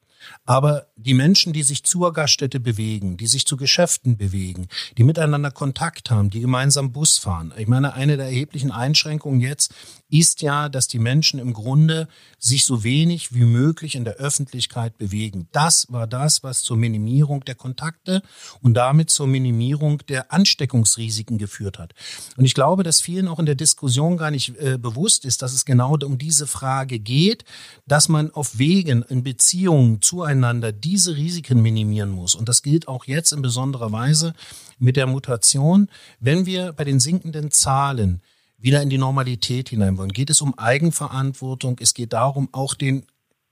Aber 0.44 0.86
die 0.96 1.14
Menschen, 1.14 1.52
die 1.52 1.62
sich 1.62 1.84
zur 1.84 2.12
Gaststätte 2.12 2.60
bewegen, 2.60 3.16
die 3.16 3.26
sich 3.26 3.46
zu 3.46 3.56
Geschäften 3.56 4.16
bewegen, 4.16 4.68
die 4.96 5.04
miteinander 5.04 5.50
Kontakt 5.50 6.10
haben, 6.10 6.30
die 6.30 6.40
gemeinsam 6.40 6.92
Bus 6.92 7.18
fahren. 7.18 7.52
Ich 7.56 7.68
meine, 7.68 7.94
eine 7.94 8.16
der 8.16 8.26
erheblichen 8.26 8.70
Einschränkungen 8.70 9.40
jetzt 9.40 9.74
ist 10.08 10.40
ja, 10.40 10.68
dass 10.68 10.86
die 10.86 11.00
Menschen 11.00 11.40
im 11.40 11.52
Grunde 11.52 12.06
sich 12.38 12.64
so 12.64 12.84
wenig 12.84 13.34
wie 13.34 13.44
möglich 13.44 13.96
in 13.96 14.04
der 14.04 14.14
Öffentlichkeit 14.14 14.98
bewegen. 14.98 15.48
Das 15.52 15.90
war 15.90 16.06
das, 16.06 16.42
was 16.42 16.62
zur 16.62 16.76
Minimierung 16.76 17.44
der 17.44 17.56
Kontakte 17.56 18.22
und 18.62 18.74
damit 18.74 19.10
zur 19.10 19.26
Minimierung 19.26 19.98
der 20.08 20.32
Ansteckungsrisiken 20.32 21.38
geführt 21.38 21.78
hat. 21.78 21.94
Und 22.36 22.44
ich 22.44 22.54
glaube, 22.54 22.84
dass 22.84 23.00
vielen 23.00 23.26
auch 23.26 23.40
in 23.40 23.46
der 23.46 23.56
Diskussion 23.56 24.16
gar 24.16 24.30
nicht 24.30 24.56
äh, 24.58 24.78
bewusst 24.78 25.24
ist, 25.24 25.42
dass 25.42 25.52
es 25.52 25.64
genau 25.64 25.96
um 25.96 26.18
diese 26.18 26.46
Frage 26.46 26.98
geht, 26.98 27.44
dass 27.86 28.08
man 28.08 28.30
auf 28.30 28.58
Wegen 28.58 29.02
in 29.02 29.22
Beziehungen 29.22 30.02
zueinander 30.16 30.72
diese 30.72 31.16
Risiken 31.16 31.60
minimieren 31.60 32.10
muss. 32.10 32.34
Und 32.34 32.48
das 32.48 32.62
gilt 32.62 32.88
auch 32.88 33.04
jetzt 33.04 33.32
in 33.32 33.42
besonderer 33.42 33.92
Weise 33.92 34.32
mit 34.78 34.96
der 34.96 35.06
Mutation. 35.06 35.88
Wenn 36.20 36.46
wir 36.46 36.72
bei 36.72 36.84
den 36.84 37.00
sinkenden 37.00 37.50
Zahlen 37.50 38.22
wieder 38.58 38.80
in 38.80 38.88
die 38.88 38.98
Normalität 38.98 39.68
hinein 39.68 39.98
wollen. 39.98 40.12
Geht 40.12 40.30
es 40.30 40.40
um 40.40 40.58
Eigenverantwortung? 40.58 41.76
Es 41.80 41.92
geht 41.92 42.14
darum, 42.14 42.48
auch 42.52 42.72
den 42.72 43.04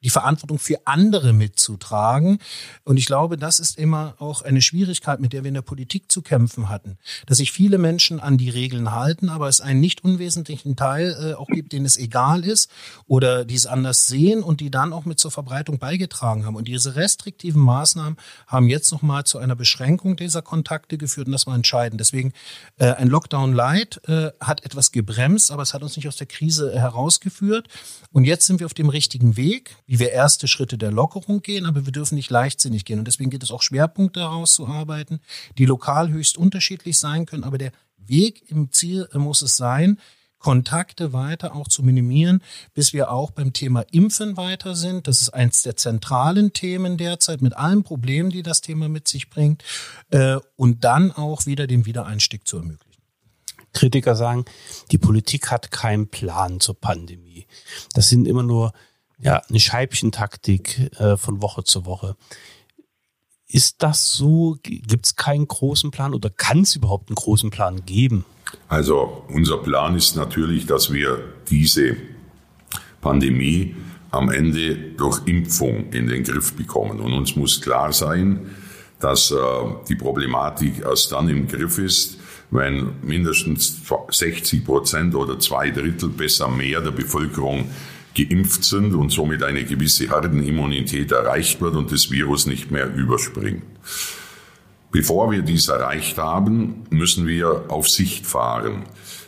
die 0.05 0.11
Verantwortung 0.11 0.59
für 0.59 0.87
andere 0.87 1.33
mitzutragen. 1.33 2.38
Und 2.85 2.99
ich 2.99 3.07
glaube, 3.07 3.37
das 3.37 3.59
ist 3.59 3.79
immer 3.79 4.14
auch 4.19 4.43
eine 4.43 4.62
Schwierigkeit, 4.62 5.19
mit 5.19 5.33
der 5.33 5.43
wir 5.43 5.49
in 5.49 5.55
der 5.55 5.62
Politik 5.62 6.12
zu 6.12 6.23
kämpfen 6.23 6.69
hatten, 6.69 6.99
dass 7.27 7.38
sich 7.38 7.51
viele 7.51 7.79
Menschen 7.79 8.21
an 8.21 8.37
die 8.37 8.51
Regeln 8.51 8.93
halten, 8.93 9.31
aber 9.31 9.49
es 9.49 9.61
einen 9.61 9.81
nicht 9.81 10.05
unwesentlichen 10.05 10.77
Teil 10.77 11.17
äh, 11.21 11.35
auch 11.35 11.49
gibt, 11.49 11.73
denen 11.73 11.87
es 11.87 11.97
egal 11.97 12.45
ist 12.45 12.71
oder 13.07 13.45
die 13.45 13.55
es 13.55 13.67
anders 13.67 14.07
sehen 14.07 14.43
und 14.43 14.61
die 14.61 14.71
dann 14.71 14.93
auch 14.93 15.07
mit 15.07 15.19
zur 15.19 15.31
Verbreitung 15.31 15.79
beigetragen 15.79 16.45
haben. 16.45 16.57
Und 16.57 16.69
diese 16.69 16.97
restriktiven 16.97 17.62
Maßnahmen 17.62 18.19
haben 18.47 18.69
jetzt 18.69 18.93
nochmal 18.93 19.25
zu 19.25 19.38
einer 19.38 19.57
Beschränkung 19.57 20.17
dieser 20.17 20.43
Kontakte 20.43 20.99
geführt 20.99 21.27
und 21.27 21.33
das 21.33 21.47
war 21.47 21.55
entscheidend. 21.55 21.99
Deswegen 22.01 22.33
äh, 22.77 22.93
ein 22.93 23.09
Lockdown 23.09 23.55
Light 23.55 24.01
äh, 24.07 24.31
hat 24.40 24.64
etwas 24.64 24.93
gebremst, 24.93 25.51
aber 25.51 25.62
es 25.62 25.73
hat 25.73 25.83
uns 25.83 25.97
nicht 25.97 26.09
aus 26.09 26.17
der 26.17 26.27
Krise 26.27 26.79
herausgeführt. 26.79 27.69
Und 28.12 28.25
jetzt 28.25 28.47
sind 28.47 28.61
wir 28.61 28.67
auf 28.67 28.75
dem 28.75 28.90
richtigen 28.90 29.37
Weg 29.37 29.77
wie 29.95 30.01
wir 30.01 30.11
erste 30.11 30.49
Schritte 30.49 30.77
der 30.77 30.91
Lockerung 30.91 31.41
gehen, 31.41 31.67
aber 31.67 31.87
wir 31.87 31.93
dürfen 31.93 32.17
nicht 32.17 32.29
leichtsinnig 32.29 32.85
gehen. 32.85 32.99
Und 32.99 33.05
deswegen 33.05 33.31
geht 33.31 33.45
es 33.45 33.53
auch 33.53 33.63
Schwerpunkte 33.63 34.21
herauszuarbeiten, 34.21 35.21
die 35.57 35.67
lokal 35.67 36.11
höchst 36.11 36.37
unterschiedlich 36.37 36.99
sein 36.99 37.27
können. 37.27 37.45
Aber 37.45 37.59
der 37.59 37.71
Weg 37.97 38.51
im 38.51 38.73
Ziel 38.73 39.09
muss 39.13 39.41
es 39.41 39.57
sein, 39.57 40.01
Kontakte 40.41 41.13
weiter 41.13 41.55
auch 41.55 41.69
zu 41.69 41.85
minimieren, 41.85 42.43
bis 42.75 42.93
wir 42.93 43.13
auch 43.13 43.31
beim 43.31 43.53
Thema 43.53 43.83
Impfen 43.93 44.37
weiter 44.37 44.75
sind. 44.75 45.07
Das 45.07 45.23
ist 45.23 45.29
eins 45.31 45.63
der 45.63 45.77
zentralen 45.77 46.53
Themen 46.53 46.97
derzeit 46.97 47.41
mit 47.41 47.57
allen 47.57 47.85
Problemen, 47.85 48.31
die 48.31 48.43
das 48.43 48.63
Thema 48.63 48.89
mit 48.89 49.07
sich 49.07 49.31
bringt. 49.31 49.63
Äh, 50.11 50.39
und 50.57 50.83
dann 50.83 51.13
auch 51.13 51.47
wieder 51.47 51.69
den 51.69 51.87
Wiedereinstieg 51.87 52.49
zu 52.49 52.57
ermöglichen. 52.57 53.01
Kritiker 53.73 54.17
sagen, 54.17 54.45
die 54.91 54.99
Politik 54.99 55.53
hat 55.53 55.71
keinen 55.71 56.09
Plan 56.09 56.59
zur 56.59 56.81
Pandemie. 56.81 57.47
Das 57.93 58.09
sind 58.09 58.27
immer 58.27 58.43
nur 58.43 58.73
ja, 59.18 59.42
eine 59.48 59.61
Scheibchentaktik 59.61 60.90
äh, 60.98 61.16
von 61.16 61.42
Woche 61.42 61.64
zu 61.64 61.87
Woche. 61.87 62.16
Ist 63.46 63.83
das 63.83 64.12
so? 64.12 64.57
Gibt 64.62 65.07
es 65.07 65.16
keinen 65.16 65.46
großen 65.46 65.90
Plan 65.90 66.14
oder 66.14 66.31
kann 66.31 66.62
es 66.62 66.77
überhaupt 66.77 67.09
einen 67.09 67.16
großen 67.16 67.50
Plan 67.50 67.85
geben? 67.87 68.24
Also 68.68 69.24
unser 69.29 69.59
Plan 69.59 69.96
ist 69.96 70.16
natürlich, 70.16 70.66
dass 70.66 70.92
wir 70.92 71.18
diese 71.48 71.96
Pandemie 73.00 73.77
am 74.11 74.31
Ende 74.31 74.77
durch 74.96 75.27
Impfung 75.27 75.92
in 75.92 76.07
den 76.07 76.24
Griff 76.24 76.55
bekommen. 76.55 77.00
Und 77.00 77.12
uns 77.12 77.37
muss 77.37 77.61
klar 77.61 77.92
sein, 77.92 78.50
dass 79.00 79.31
äh, 79.31 79.37
die 79.88 79.96
Problematik 79.96 80.81
erst 80.81 81.12
dann 81.12 81.29
im 81.29 81.46
Griff 81.46 81.79
ist, 81.79 82.18
wenn 82.50 82.94
mindestens 83.03 83.83
60 84.11 84.64
Prozent 84.64 85.14
oder 85.14 85.38
zwei 85.38 85.70
Drittel, 85.70 86.09
besser 86.09 86.48
mehr 86.48 86.81
der 86.81 86.92
Bevölkerung 86.92 87.70
geimpft 88.14 88.64
sind 88.64 88.94
und 88.94 89.11
somit 89.11 89.42
eine 89.42 89.64
gewisse 89.64 90.09
Herdenimmunität 90.09 91.12
erreicht 91.12 91.61
wird 91.61 91.74
und 91.74 91.92
das 91.92 92.11
Virus 92.11 92.46
nicht 92.46 92.70
mehr 92.70 92.92
überspringt. 92.94 93.62
Bevor 94.90 95.33
wir 95.33 95.42
dies 95.42 95.68
erreicht 95.68 96.18
haben, 96.18 96.85
müssen 96.90 97.27
wir 97.27 97.64
auf 97.68 97.88
Sicht 97.88 98.27
fahren. 98.27 98.85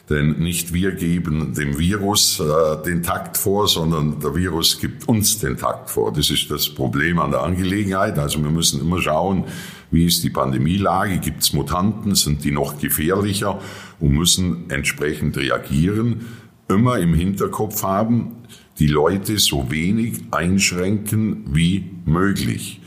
Denn 0.09 0.38
nicht 0.38 0.72
wir 0.72 0.92
geben 0.92 1.55
dem 1.55 1.79
Virus 1.79 2.38
äh, 2.38 2.81
den 2.85 3.03
Takt 3.03 3.37
vor, 3.37 3.66
sondern 3.66 4.20
der 4.20 4.37
Virus 4.37 4.79
gibt 4.79 5.09
uns 5.09 5.40
den 5.40 5.57
Takt 5.57 5.90
vor. 5.90 6.12
Das 6.12 6.31
ist 6.31 6.49
das 6.53 6.68
Problem 6.68 7.18
an 7.18 7.33
der 7.33 7.42
Angelegenheit. 7.42 8.16
Also 8.16 8.40
wir 8.40 8.51
müssen 8.51 8.81
immer 8.81 9.03
schauen, 9.03 9.44
wie 9.90 10.07
ist 10.07 10.22
die 10.22 10.31
Pandemielage, 10.31 11.18
gibt 11.18 11.42
es 11.42 11.53
Mutanten, 11.53 12.14
sind 12.14 12.44
die 12.44 12.53
noch 12.53 12.79
gefährlicher 12.79 13.61
und 13.99 14.12
müssen 14.12 14.70
entsprechend 14.70 15.37
reagieren. 15.37 16.27
Immer 16.68 16.99
im 16.99 17.14
Hinterkopf 17.14 17.83
haben, 17.83 18.37
die 18.79 18.87
Leute 18.87 19.39
so 19.39 19.71
wenig 19.71 20.21
einschränken 20.31 21.45
wie 21.53 21.91
möglich. 22.05 22.81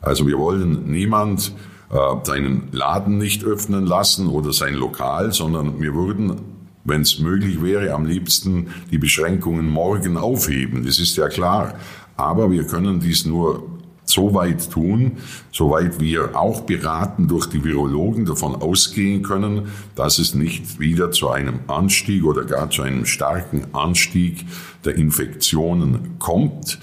Also 0.00 0.26
wir 0.26 0.38
wollen 0.38 0.90
niemand 0.90 1.52
äh, 1.90 1.96
seinen 2.24 2.68
Laden 2.72 3.18
nicht 3.18 3.44
öffnen 3.44 3.86
lassen 3.86 4.28
oder 4.28 4.52
sein 4.52 4.74
Lokal, 4.74 5.32
sondern 5.32 5.80
wir 5.80 5.94
würden, 5.94 6.36
wenn 6.84 7.02
es 7.02 7.18
möglich 7.18 7.62
wäre, 7.62 7.92
am 7.92 8.06
liebsten 8.06 8.68
die 8.90 8.98
Beschränkungen 8.98 9.68
morgen 9.68 10.16
aufheben. 10.16 10.84
Das 10.84 10.98
ist 10.98 11.16
ja 11.16 11.28
klar. 11.28 11.74
Aber 12.16 12.50
wir 12.50 12.64
können 12.64 13.00
dies 13.00 13.24
nur 13.24 13.69
so 14.10 14.34
weit 14.34 14.70
tun, 14.70 15.18
soweit 15.52 16.00
wir 16.00 16.36
auch 16.38 16.62
beraten 16.62 17.28
durch 17.28 17.46
die 17.46 17.64
Virologen 17.64 18.24
davon 18.24 18.54
ausgehen 18.54 19.22
können, 19.22 19.68
dass 19.94 20.18
es 20.18 20.34
nicht 20.34 20.78
wieder 20.80 21.12
zu 21.12 21.30
einem 21.30 21.60
Anstieg 21.66 22.24
oder 22.24 22.44
gar 22.44 22.70
zu 22.70 22.82
einem 22.82 23.06
starken 23.06 23.66
Anstieg 23.72 24.44
der 24.84 24.96
Infektionen 24.96 26.18
kommt. 26.18 26.78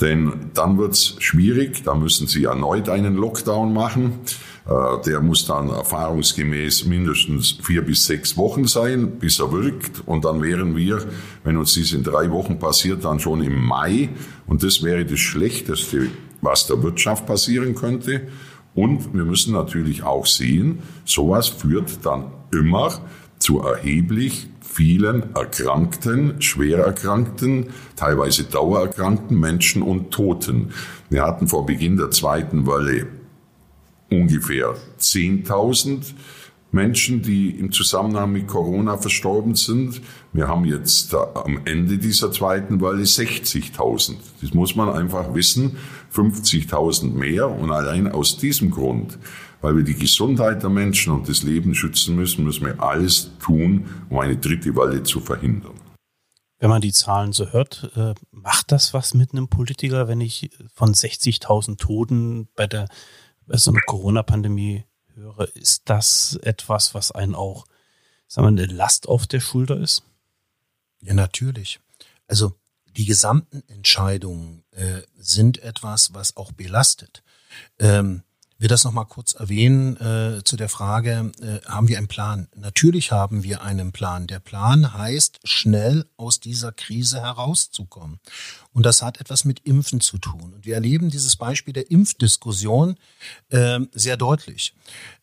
Denn 0.00 0.50
dann 0.54 0.78
wird 0.78 0.94
es 0.94 1.16
schwierig, 1.18 1.82
da 1.84 1.94
müssen 1.94 2.26
Sie 2.26 2.44
erneut 2.44 2.88
einen 2.88 3.16
Lockdown 3.16 3.72
machen. 3.74 4.20
Äh, 4.66 5.02
der 5.04 5.20
muss 5.20 5.46
dann 5.46 5.68
erfahrungsgemäß 5.68 6.86
mindestens 6.86 7.58
vier 7.62 7.82
bis 7.82 8.06
sechs 8.06 8.36
Wochen 8.36 8.66
sein, 8.66 9.18
bis 9.18 9.40
er 9.40 9.52
wirkt. 9.52 10.02
Und 10.06 10.24
dann 10.24 10.42
wären 10.42 10.76
wir, 10.76 11.04
wenn 11.44 11.56
uns 11.56 11.74
dies 11.74 11.92
in 11.92 12.02
drei 12.02 12.30
Wochen 12.30 12.58
passiert, 12.58 13.04
dann 13.04 13.20
schon 13.20 13.42
im 13.42 13.62
Mai. 13.62 14.08
Und 14.46 14.62
das 14.62 14.82
wäre 14.82 15.04
das 15.04 15.20
Schlechteste, 15.20 16.08
was 16.40 16.66
der 16.66 16.82
Wirtschaft 16.82 17.26
passieren 17.26 17.74
könnte. 17.74 18.28
Und 18.74 19.12
wir 19.14 19.24
müssen 19.24 19.52
natürlich 19.52 20.02
auch 20.02 20.26
sehen, 20.26 20.80
sowas 21.04 21.48
führt 21.48 22.04
dann 22.04 22.30
immer 22.52 23.00
zu 23.38 23.60
erheblich 23.60 24.48
vielen 24.60 25.34
erkrankten, 25.34 26.40
schwer 26.40 26.78
erkrankten, 26.78 27.70
teilweise 27.96 28.44
dauererkrankten 28.44 29.38
Menschen 29.38 29.82
und 29.82 30.12
Toten. 30.12 30.70
Wir 31.08 31.22
hatten 31.22 31.48
vor 31.48 31.66
Beginn 31.66 31.96
der 31.96 32.10
zweiten 32.10 32.66
Welle 32.66 33.08
ungefähr 34.10 34.74
10.000 34.98 36.14
Menschen, 36.72 37.22
die 37.22 37.50
im 37.50 37.72
Zusammenhang 37.72 38.32
mit 38.32 38.46
Corona 38.46 38.96
verstorben 38.96 39.56
sind. 39.56 40.00
Wir 40.32 40.46
haben 40.46 40.64
jetzt 40.64 41.12
am 41.14 41.60
Ende 41.64 41.98
dieser 41.98 42.30
zweiten 42.30 42.80
Welle 42.80 43.02
60.000. 43.02 44.14
Das 44.40 44.54
muss 44.54 44.76
man 44.76 44.88
einfach 44.88 45.34
wissen. 45.34 45.76
50.000 46.12 47.12
mehr. 47.12 47.48
Und 47.48 47.70
allein 47.70 48.10
aus 48.10 48.36
diesem 48.38 48.70
Grund, 48.70 49.18
weil 49.60 49.76
wir 49.76 49.84
die 49.84 49.94
Gesundheit 49.94 50.62
der 50.62 50.70
Menschen 50.70 51.12
und 51.12 51.28
das 51.28 51.42
Leben 51.42 51.74
schützen 51.74 52.16
müssen, 52.16 52.44
müssen 52.44 52.66
wir 52.66 52.82
alles 52.82 53.30
tun, 53.38 53.86
um 54.08 54.18
eine 54.18 54.36
dritte 54.36 54.74
Welle 54.76 55.02
zu 55.02 55.20
verhindern. 55.20 55.74
Wenn 56.58 56.70
man 56.70 56.82
die 56.82 56.92
Zahlen 56.92 57.32
so 57.32 57.52
hört, 57.52 57.90
äh, 57.96 58.14
macht 58.32 58.70
das 58.70 58.92
was 58.92 59.14
mit 59.14 59.32
einem 59.32 59.48
Politiker, 59.48 60.08
wenn 60.08 60.20
ich 60.20 60.50
von 60.74 60.92
60.000 60.92 61.78
Toten 61.78 62.48
bei 62.54 62.66
der 62.66 62.86
bei 63.50 63.56
so 63.56 63.72
einer 63.72 63.80
Corona-Pandemie 63.80 64.84
höre, 65.14 65.48
ist 65.56 65.82
das 65.86 66.38
etwas, 66.42 66.94
was 66.94 67.10
einen 67.10 67.34
auch, 67.34 67.66
sagen 68.28 68.56
wir, 68.56 68.62
eine 68.62 68.72
Last 68.72 69.08
auf 69.08 69.26
der 69.26 69.40
Schulter 69.40 69.76
ist? 69.76 70.04
Ja, 71.00 71.14
natürlich. 71.14 71.80
Also 72.28 72.52
die 72.96 73.04
gesamten 73.04 73.62
Entscheidungen 73.68 74.64
äh, 74.72 75.02
sind 75.16 75.62
etwas, 75.62 76.14
was 76.14 76.36
auch 76.36 76.52
belastet. 76.52 77.22
Ähm, 77.78 78.22
will 78.60 78.68
das 78.68 78.84
nochmal 78.84 79.06
kurz 79.06 79.32
erwähnen 79.32 79.96
äh, 79.96 80.44
zu 80.44 80.56
der 80.56 80.68
Frage, 80.68 81.32
äh, 81.40 81.66
haben 81.66 81.88
wir 81.88 81.96
einen 81.96 82.08
Plan? 82.08 82.46
Natürlich 82.54 83.10
haben 83.10 83.42
wir 83.42 83.62
einen 83.62 83.90
Plan. 83.90 84.26
Der 84.26 84.38
Plan 84.38 84.92
heißt, 84.92 85.40
schnell 85.44 86.04
aus 86.18 86.40
dieser 86.40 86.70
Krise 86.70 87.22
herauszukommen. 87.22 88.20
Und 88.72 88.84
das 88.84 89.00
hat 89.00 89.18
etwas 89.18 89.46
mit 89.46 89.60
Impfen 89.60 90.02
zu 90.02 90.18
tun. 90.18 90.52
Und 90.54 90.66
wir 90.66 90.74
erleben 90.74 91.10
dieses 91.10 91.36
Beispiel 91.36 91.72
der 91.72 91.90
Impfdiskussion 91.90 92.96
äh, 93.48 93.80
sehr 93.92 94.18
deutlich. 94.18 94.74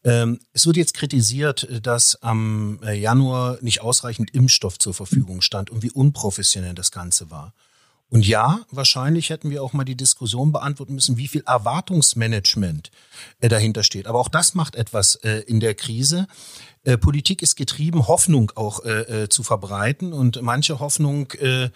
Ähm, 0.03 0.39
es 0.53 0.65
wird 0.65 0.77
jetzt 0.77 0.95
kritisiert, 0.95 1.67
dass 1.83 2.21
am 2.23 2.79
äh, 2.83 2.99
Januar 2.99 3.59
nicht 3.61 3.81
ausreichend 3.81 4.31
Impfstoff 4.31 4.79
zur 4.79 4.95
Verfügung 4.95 5.41
stand 5.41 5.69
und 5.69 5.83
wie 5.83 5.91
unprofessionell 5.91 6.73
das 6.73 6.91
Ganze 6.91 7.29
war. 7.29 7.53
Und 8.10 8.26
ja, 8.26 8.62
wahrscheinlich 8.72 9.30
hätten 9.30 9.49
wir 9.49 9.62
auch 9.62 9.74
mal 9.74 9.84
die 9.84 9.97
Diskussion 9.97 10.53
beantworten 10.53 10.95
müssen, 10.95 11.18
wie 11.18 11.28
viel 11.28 11.43
Erwartungsmanagement 11.45 12.89
äh, 13.39 13.49
dahinter 13.49 13.84
steht. 13.84 14.08
Aber 14.08 14.20
auch 14.20 14.30
das 14.30 14.55
macht 14.55 14.76
etwas 14.76 15.16
äh, 15.16 15.39
in 15.47 15.60
der 15.60 15.76
Krise. 15.76 16.28
Äh, 16.84 16.97
Politik 16.97 17.41
ist 17.41 17.58
getrieben, 17.58 18.08
Hoffnung 18.08 18.51
auch 18.55 18.86
äh, 18.86 19.24
äh, 19.24 19.30
zu 19.30 19.43
verbreiten 19.43 20.14
und 20.14 20.41
manche 20.41 20.80
Hoffnung 20.80 21.32
äh, 21.34 21.70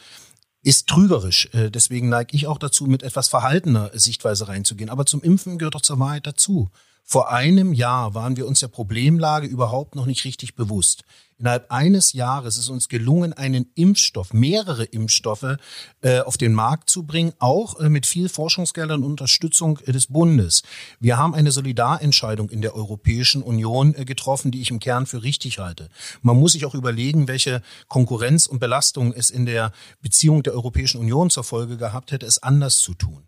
ist 0.64 0.88
trügerisch. 0.88 1.50
Deswegen 1.54 2.10
neige 2.10 2.36
ich 2.36 2.46
auch 2.46 2.60
dazu, 2.60 2.86
mit 2.86 3.02
etwas 3.02 3.30
verhaltener 3.30 3.90
Sichtweise 3.96 4.48
reinzugehen. 4.48 4.92
Aber 4.92 5.08
zum 5.08 5.24
Impfen 5.24 5.58
gehört 5.58 5.74
doch 5.74 5.82
zur 5.82 5.98
Wahrheit 5.98 6.28
dazu. 6.28 6.70
Vor 7.04 7.32
einem 7.32 7.74
Jahr 7.74 8.14
waren 8.14 8.38
wir 8.38 8.48
uns 8.48 8.62
der 8.62 8.70
Problemlage 8.70 9.48
überhaupt 9.48 9.96
noch 9.96 10.06
nicht 10.06 10.24
richtig 10.24 10.56
bewusst. 10.56 11.04
Innerhalb 11.42 11.72
eines 11.72 12.14
Jahres 12.14 12.60
ist 12.60 12.70
uns 12.70 12.88
gelungen, 12.88 13.34
einen 13.34 13.72
Impfstoff, 13.74 14.32
mehrere 14.32 14.84
Impfstoffe 14.84 15.58
äh, 16.02 16.20
auf 16.20 16.38
den 16.38 16.54
Markt 16.54 16.92
zu 16.92 17.02
bringen, 17.02 17.34
auch 17.40 17.80
äh, 17.80 17.90
mit 17.90 18.06
viel 18.06 18.30
Forschungsgeldern 18.30 19.04
und 19.04 19.10
Unterstützung 19.10 19.80
äh, 19.88 19.92
des 19.92 20.06
Bundes. 20.06 20.62
Wir 21.00 21.18
haben 21.18 21.34
eine 21.34 21.52
Solidarentscheidung 21.52 22.52
in 22.52 22.62
der 22.62 22.76
Europäischen 22.76 23.42
Union 23.42 23.94
getroffen, 23.94 24.52
die 24.52 24.62
ich 24.62 24.70
im 24.70 24.80
Kern 24.80 25.08
für 25.08 25.24
richtig 25.24 25.58
halte. 25.58 25.90
Man 26.22 26.38
muss 26.38 26.52
sich 26.52 26.64
auch 26.64 26.76
überlegen, 26.76 27.28
welche 27.28 27.64
Konkurrenz 27.88 28.46
und 28.46 28.60
Belastung 28.60 29.12
es 29.12 29.32
in 29.32 29.48
der 29.48 29.72
Beziehung 30.00 30.44
der 30.44 30.54
Europäischen 30.54 31.02
Union 31.02 31.32
zur 31.32 31.44
Folge 31.44 31.76
gehabt 31.76 32.12
hätte, 32.12 32.28
es 32.28 32.44
anders 32.44 32.78
zu 32.78 32.94
tun. 32.94 33.24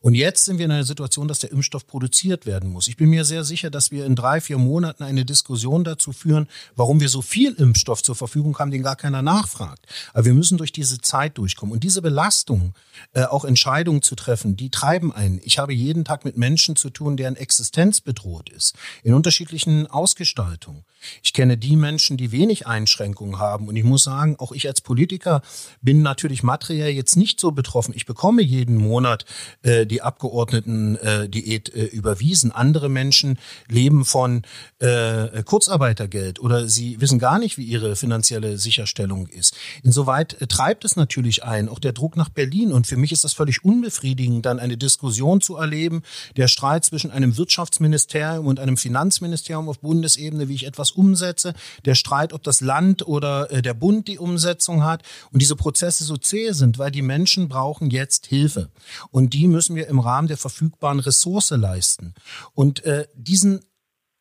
Und 0.00 0.14
jetzt 0.14 0.44
sind 0.44 0.58
wir 0.58 0.64
in 0.64 0.70
einer 0.70 0.84
Situation, 0.84 1.28
dass 1.28 1.38
der 1.38 1.52
Impfstoff 1.52 1.86
produziert 1.86 2.46
werden 2.46 2.70
muss. 2.70 2.88
Ich 2.88 2.96
bin 2.96 3.10
mir 3.10 3.24
sehr 3.24 3.44
sicher, 3.44 3.70
dass 3.70 3.90
wir 3.90 4.06
in 4.06 4.16
drei, 4.16 4.40
vier 4.40 4.58
Monaten 4.58 5.02
eine 5.02 5.24
Diskussion 5.24 5.84
dazu 5.84 6.12
führen, 6.12 6.48
warum 6.76 7.00
wir 7.00 7.08
so 7.08 7.22
viel 7.22 7.52
Impfstoff 7.54 8.02
zur 8.02 8.14
Verfügung 8.14 8.58
haben, 8.58 8.70
den 8.70 8.82
gar 8.82 8.96
keiner 8.96 9.22
nachfragt. 9.22 9.86
Aber 10.12 10.24
wir 10.24 10.34
müssen 10.34 10.58
durch 10.58 10.72
diese 10.72 11.00
Zeit 11.00 11.38
durchkommen. 11.38 11.72
Und 11.72 11.84
diese 11.84 12.02
Belastung, 12.02 12.74
äh, 13.12 13.24
auch 13.24 13.44
Entscheidungen 13.44 14.02
zu 14.02 14.14
treffen, 14.14 14.56
die 14.56 14.70
treiben 14.70 15.12
einen. 15.12 15.40
Ich 15.44 15.58
habe 15.58 15.72
jeden 15.72 16.04
Tag 16.04 16.24
mit 16.24 16.36
Menschen 16.36 16.76
zu 16.76 16.90
tun, 16.90 17.16
deren 17.16 17.36
Existenz 17.36 18.00
bedroht 18.00 18.50
ist, 18.50 18.74
in 19.02 19.14
unterschiedlichen 19.14 19.86
Ausgestaltungen. 19.86 20.84
Ich 21.22 21.32
kenne 21.32 21.56
die 21.56 21.76
Menschen, 21.76 22.16
die 22.16 22.32
wenig 22.32 22.66
Einschränkungen 22.66 23.38
haben. 23.38 23.68
Und 23.68 23.76
ich 23.76 23.84
muss 23.84 24.04
sagen, 24.04 24.36
auch 24.38 24.52
ich 24.52 24.66
als 24.66 24.80
Politiker 24.80 25.42
bin 25.80 26.02
natürlich 26.02 26.42
materiell 26.42 26.90
jetzt 26.90 27.16
nicht 27.16 27.40
so 27.40 27.50
betroffen. 27.52 27.94
Ich 27.94 28.06
bekomme 28.06 28.42
jeden 28.42 28.76
Monat 28.76 29.24
äh, 29.62 29.86
die 29.86 30.02
Abgeordneten-Diät 30.02 31.68
äh, 31.68 31.84
äh, 31.84 31.84
überwiesen. 31.86 32.52
Andere 32.52 32.88
Menschen 32.88 33.38
leben 33.68 34.04
von 34.04 34.42
äh, 34.78 35.42
Kurzarbeitergeld 35.42 36.40
oder 36.40 36.68
sie 36.68 37.00
wissen 37.00 37.18
gar 37.18 37.38
nicht, 37.38 37.58
wie 37.58 37.64
ihre 37.64 37.96
finanzielle 37.96 38.58
Sicherstellung 38.58 39.26
ist. 39.28 39.56
Insoweit 39.82 40.40
äh, 40.40 40.46
treibt 40.46 40.84
es 40.84 40.96
natürlich 40.96 41.44
ein, 41.44 41.68
auch 41.68 41.78
der 41.78 41.92
Druck 41.92 42.16
nach 42.16 42.28
Berlin. 42.28 42.72
Und 42.72 42.86
für 42.86 42.96
mich 42.96 43.12
ist 43.12 43.24
das 43.24 43.32
völlig 43.32 43.64
unbefriedigend, 43.64 44.46
dann 44.46 44.58
eine 44.58 44.76
Diskussion 44.76 45.40
zu 45.40 45.56
erleben, 45.56 46.02
der 46.36 46.48
Streit 46.48 46.84
zwischen 46.84 47.10
einem 47.10 47.36
Wirtschaftsministerium 47.36 48.46
und 48.46 48.60
einem 48.60 48.76
Finanzministerium 48.76 49.68
auf 49.68 49.80
Bundesebene, 49.80 50.48
wie 50.48 50.54
ich 50.54 50.66
etwas 50.66 50.87
umsetze, 50.92 51.54
der 51.84 51.94
Streit, 51.94 52.32
ob 52.32 52.42
das 52.42 52.60
Land 52.60 53.06
oder 53.06 53.50
äh, 53.50 53.62
der 53.62 53.74
Bund 53.74 54.08
die 54.08 54.18
Umsetzung 54.18 54.84
hat 54.84 55.02
und 55.32 55.40
diese 55.40 55.56
Prozesse 55.56 56.04
so 56.04 56.16
zäh 56.16 56.52
sind, 56.52 56.78
weil 56.78 56.90
die 56.90 57.02
Menschen 57.02 57.48
brauchen 57.48 57.90
jetzt 57.90 58.26
Hilfe. 58.26 58.70
Und 59.10 59.34
die 59.34 59.46
müssen 59.46 59.76
wir 59.76 59.88
im 59.88 59.98
Rahmen 59.98 60.28
der 60.28 60.36
verfügbaren 60.36 61.00
Ressource 61.00 61.50
leisten. 61.50 62.14
Und 62.54 62.84
äh, 62.84 63.06
diesen 63.14 63.60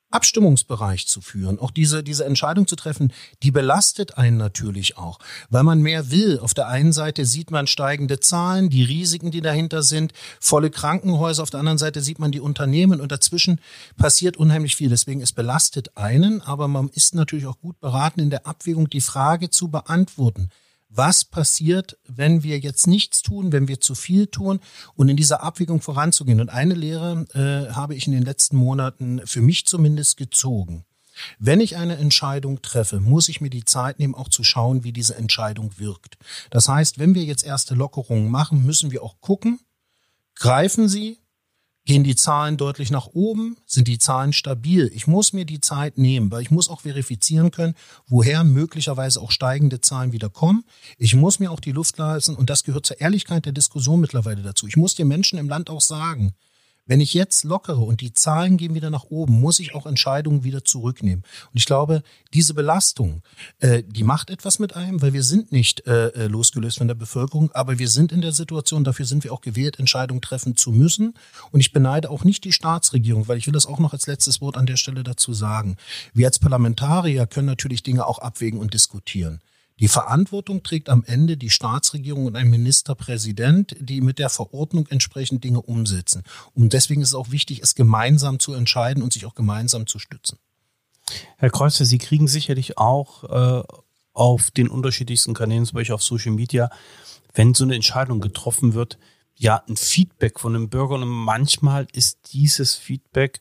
Abstimmungsbereich 0.10 1.08
zu 1.08 1.22
führen, 1.22 1.60
auch 1.60 1.72
diese, 1.72 2.04
diese 2.04 2.26
Entscheidung 2.26 2.68
zu 2.68 2.76
treffen, 2.76 3.12
die 3.44 3.52
belastet 3.52 4.18
einen 4.18 4.38
natürlich 4.38 4.98
auch, 4.98 5.20
weil 5.50 5.64
man 5.64 5.82
mehr 5.82 6.12
will. 6.12 6.40
Auf 6.40 6.54
der 6.54 6.68
einen 6.68 6.94
Seite 6.94 7.26
sieht 7.26 7.52
man 7.52 7.68
steigende 7.68 8.20
Zahlen, 8.20 8.70
die 8.70 8.84
Risiken, 8.84 9.32
die 9.32 9.42
dahinter 9.42 9.84
sind, 9.84 10.14
volle 10.40 10.70
Krankenhäuser, 10.70 11.44
auf 11.44 11.50
der 11.50 11.60
anderen 11.60 11.78
Seite 11.78 12.02
sieht 12.02 12.20
man 12.20 12.32
die 12.32 12.40
Unternehmen 12.40 13.02
und 13.02 13.12
dazwischen 13.12 13.60
passiert 13.98 14.38
unheimlich 14.38 14.76
viel. 14.76 14.90
Deswegen 14.90 15.22
es 15.22 15.34
belastet 15.34 15.98
einen, 15.98 16.42
aber 16.42 16.68
man 16.68 16.90
ist 16.90 17.14
natürlich 17.14 17.46
auch 17.46 17.60
gut 17.60 17.80
beraten, 17.80 18.22
in 18.22 18.30
der 18.30 18.48
Abwägung 18.48 18.90
die 18.90 19.02
Frage 19.02 19.50
zu 19.50 19.70
beantworten 19.70 20.50
was 20.90 21.26
passiert, 21.26 21.98
wenn 22.08 22.44
wir 22.44 22.60
jetzt 22.60 22.88
nichts 22.88 23.22
tun, 23.22 23.52
wenn 23.52 23.68
wir 23.68 23.80
zu 23.80 23.96
viel 23.96 24.28
tun 24.28 24.60
und 24.96 25.10
in 25.10 25.18
dieser 25.18 25.44
Abwägung 25.44 25.82
voranzugehen. 25.82 26.40
Und 26.40 26.50
eine 26.50 26.74
Lehre 26.74 27.26
äh, 27.34 27.74
habe 27.74 27.96
ich 27.96 28.08
in 28.08 28.14
den 28.14 28.24
letzten 28.24 28.58
Monaten 28.58 29.22
für 29.26 29.42
mich 29.42 29.66
zumindest 29.66 30.18
gezogen. 30.18 30.86
Wenn 31.40 31.62
ich 31.62 31.78
eine 31.78 31.98
Entscheidung 31.98 32.62
treffe, 32.62 33.00
muss 33.00 33.28
ich 33.30 33.42
mir 33.42 33.50
die 33.50 33.66
Zeit 33.66 34.00
nehmen, 34.00 34.16
auch 34.16 34.30
zu 34.30 34.44
schauen, 34.44 34.84
wie 34.84 34.94
diese 34.94 35.16
Entscheidung 35.16 35.72
wirkt. 35.78 36.18
Das 36.52 36.70
heißt, 36.70 37.00
wenn 37.00 37.16
wir 37.16 37.24
jetzt 37.24 37.44
erste 37.44 37.76
Lockerungen 37.76 38.30
machen, 38.30 38.66
müssen 38.66 38.92
wir 38.92 39.04
auch 39.04 39.20
gucken, 39.20 39.60
greifen 40.36 40.88
sie, 40.88 41.20
Gehen 41.88 42.04
die 42.04 42.18
Zahlen 42.18 42.58
deutlich 42.58 42.92
nach 42.92 43.08
oben? 43.14 43.56
Sind 43.66 43.88
die 43.88 43.98
Zahlen 43.98 44.34
stabil? 44.34 44.92
Ich 44.94 45.08
muss 45.08 45.32
mir 45.32 45.46
die 45.46 45.62
Zeit 45.62 45.98
nehmen, 45.98 46.30
weil 46.30 46.42
ich 46.42 46.52
muss 46.52 46.70
auch 46.70 46.82
verifizieren 46.82 47.50
können, 47.50 47.76
woher 48.08 48.44
möglicherweise 48.44 49.22
auch 49.22 49.32
steigende 49.32 49.80
Zahlen 49.80 50.12
wieder 50.12 50.30
kommen. 50.30 50.66
Ich 50.98 51.16
muss 51.16 51.40
mir 51.40 51.50
auch 51.50 51.62
die 51.62 51.72
Luft 51.72 51.98
leisten 51.98 52.36
und 52.36 52.50
das 52.50 52.66
gehört 52.66 52.86
zur 52.86 53.00
Ehrlichkeit 53.00 53.46
der 53.46 53.54
Diskussion 53.54 54.02
mittlerweile 54.02 54.42
dazu. 54.42 54.68
Ich 54.68 54.76
muss 54.76 54.96
den 54.96 55.08
Menschen 55.08 55.40
im 55.40 55.48
Land 55.48 55.70
auch 55.70 55.80
sagen, 55.80 56.34
wenn 56.88 57.02
ich 57.02 57.14
jetzt 57.14 57.44
lockere 57.44 57.80
und 57.80 58.02
die 58.02 58.14
Zahlen 58.14 58.58
gehen 58.58 58.74
wieder 58.74 58.90
nach 58.90 59.06
oben, 59.06 59.40
muss 59.40 59.60
ich 59.60 59.76
auch 59.76 59.86
Entscheidungen 59.86 60.44
wieder 60.44 60.64
zurücknehmen. 60.64 61.24
Und 61.54 61.58
ich 61.58 61.66
glaube, 61.66 62.02
diese 62.34 62.54
Belastung, 62.54 63.22
äh, 63.60 63.84
die 63.84 64.04
macht 64.04 64.30
etwas 64.30 64.60
mit 64.60 64.76
einem, 64.76 65.02
weil 65.02 65.14
wir 65.14 65.24
sind 65.24 65.52
nicht 65.52 65.86
äh, 65.86 66.08
äh, 66.08 66.28
losgelöst 66.28 66.78
von 66.78 66.88
der 66.88 66.96
Bevölkerung, 66.96 67.52
aber 67.52 67.78
wir 67.80 67.90
sind 67.90 68.12
in 68.12 68.22
der 68.22 68.32
Situation, 68.32 68.84
dafür 68.84 69.06
sind 69.06 69.24
wir 69.24 69.34
auch 69.34 69.42
gewählt, 69.42 69.80
Entscheidungen 69.80 70.22
treffen 70.22 70.56
zu 70.56 70.72
müssen. 70.72 71.14
Und 71.52 71.60
ich 71.60 71.72
beneide 71.72 72.10
auch 72.10 72.24
nicht 72.24 72.44
die 72.44 72.54
Staatsregierung, 72.54 73.28
weil 73.28 73.38
ich 73.38 73.46
will 73.46 73.54
das 73.54 73.66
auch 73.66 73.80
noch 73.80 73.94
als 73.94 74.08
letztes 74.08 74.42
Wort 74.42 74.58
an 74.58 74.66
der 74.66 74.78
Stelle 74.78 75.04
dazu 75.04 75.34
sagen. 75.34 75.78
Wir 76.14 76.28
als 76.28 76.40
Parlamentarier 76.40 77.28
können 77.28 77.48
natürlich 77.48 77.84
Dinge 77.84 78.06
auch 78.06 78.20
abwägen 78.20 78.60
und 78.60 78.74
diskutieren. 78.74 79.42
Die 79.80 79.88
Verantwortung 79.88 80.64
trägt 80.64 80.90
am 80.90 81.04
Ende 81.06 81.38
die 81.38 81.52
Staatsregierung 81.52 82.26
und 82.26 82.36
ein 82.36 82.50
Ministerpräsident, 82.50 83.76
die 83.80 84.02
mit 84.02 84.18
der 84.18 84.30
Verordnung 84.30 84.88
entsprechend 84.88 85.44
Dinge 85.44 85.62
umsetzen. 85.62 86.24
Und 86.56 86.74
deswegen 86.74 87.02
ist 87.02 87.10
es 87.10 87.16
auch 87.16 87.30
wichtig, 87.30 87.62
es 87.62 87.76
gemeinsam 87.76 88.40
zu 88.40 88.54
entscheiden 88.54 89.04
und 89.04 89.14
sich 89.14 89.26
auch 89.26 89.36
gemeinsam 89.36 89.86
zu 89.86 90.00
stützen. 90.00 90.40
Herr 91.38 91.52
Kreuzer, 91.52 91.86
Sie 91.86 92.00
kriegen 92.00 92.28
sicherlich 92.28 92.78
auch 92.78 93.24
äh, 93.24 93.64
auf 94.14 94.52
den 94.52 94.68
unterschiedlichsten 94.68 95.34
Kanälen, 95.34 95.66
zum 95.66 95.76
Beispiel 95.76 95.96
auf 95.96 96.04
Social 96.04 96.32
Media, 96.34 96.70
wenn 97.34 97.54
so 97.54 97.64
eine 97.64 97.76
Entscheidung 97.76 98.20
getroffen 98.20 98.74
wird, 98.74 98.98
ja, 99.36 99.64
ein 99.70 99.78
Feedback 99.78 100.40
von 100.40 100.54
den 100.54 100.70
Bürgern. 100.70 101.04
Und 101.04 101.10
manchmal 101.10 101.88
ist 101.94 102.34
dieses 102.34 102.76
Feedback 102.76 103.40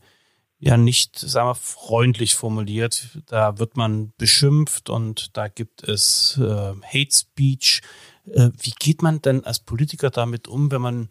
ja 0.59 0.77
nicht, 0.77 1.19
sagen 1.19 1.49
wir, 1.49 1.55
freundlich 1.55 2.35
formuliert. 2.35 3.19
Da 3.27 3.59
wird 3.59 3.77
man 3.77 4.13
beschimpft 4.17 4.89
und 4.89 5.37
da 5.37 5.49
gibt 5.49 5.87
es 5.87 6.39
äh, 6.41 6.45
Hate 6.45 7.13
Speech. 7.13 7.83
Äh, 8.31 8.51
wie 8.61 8.73
geht 8.79 9.03
man 9.03 9.21
denn 9.23 9.45
als 9.45 9.61
Politiker 9.61 10.11
damit 10.11 10.49
um, 10.49 10.71
wenn 10.71 10.83
man 10.83 11.09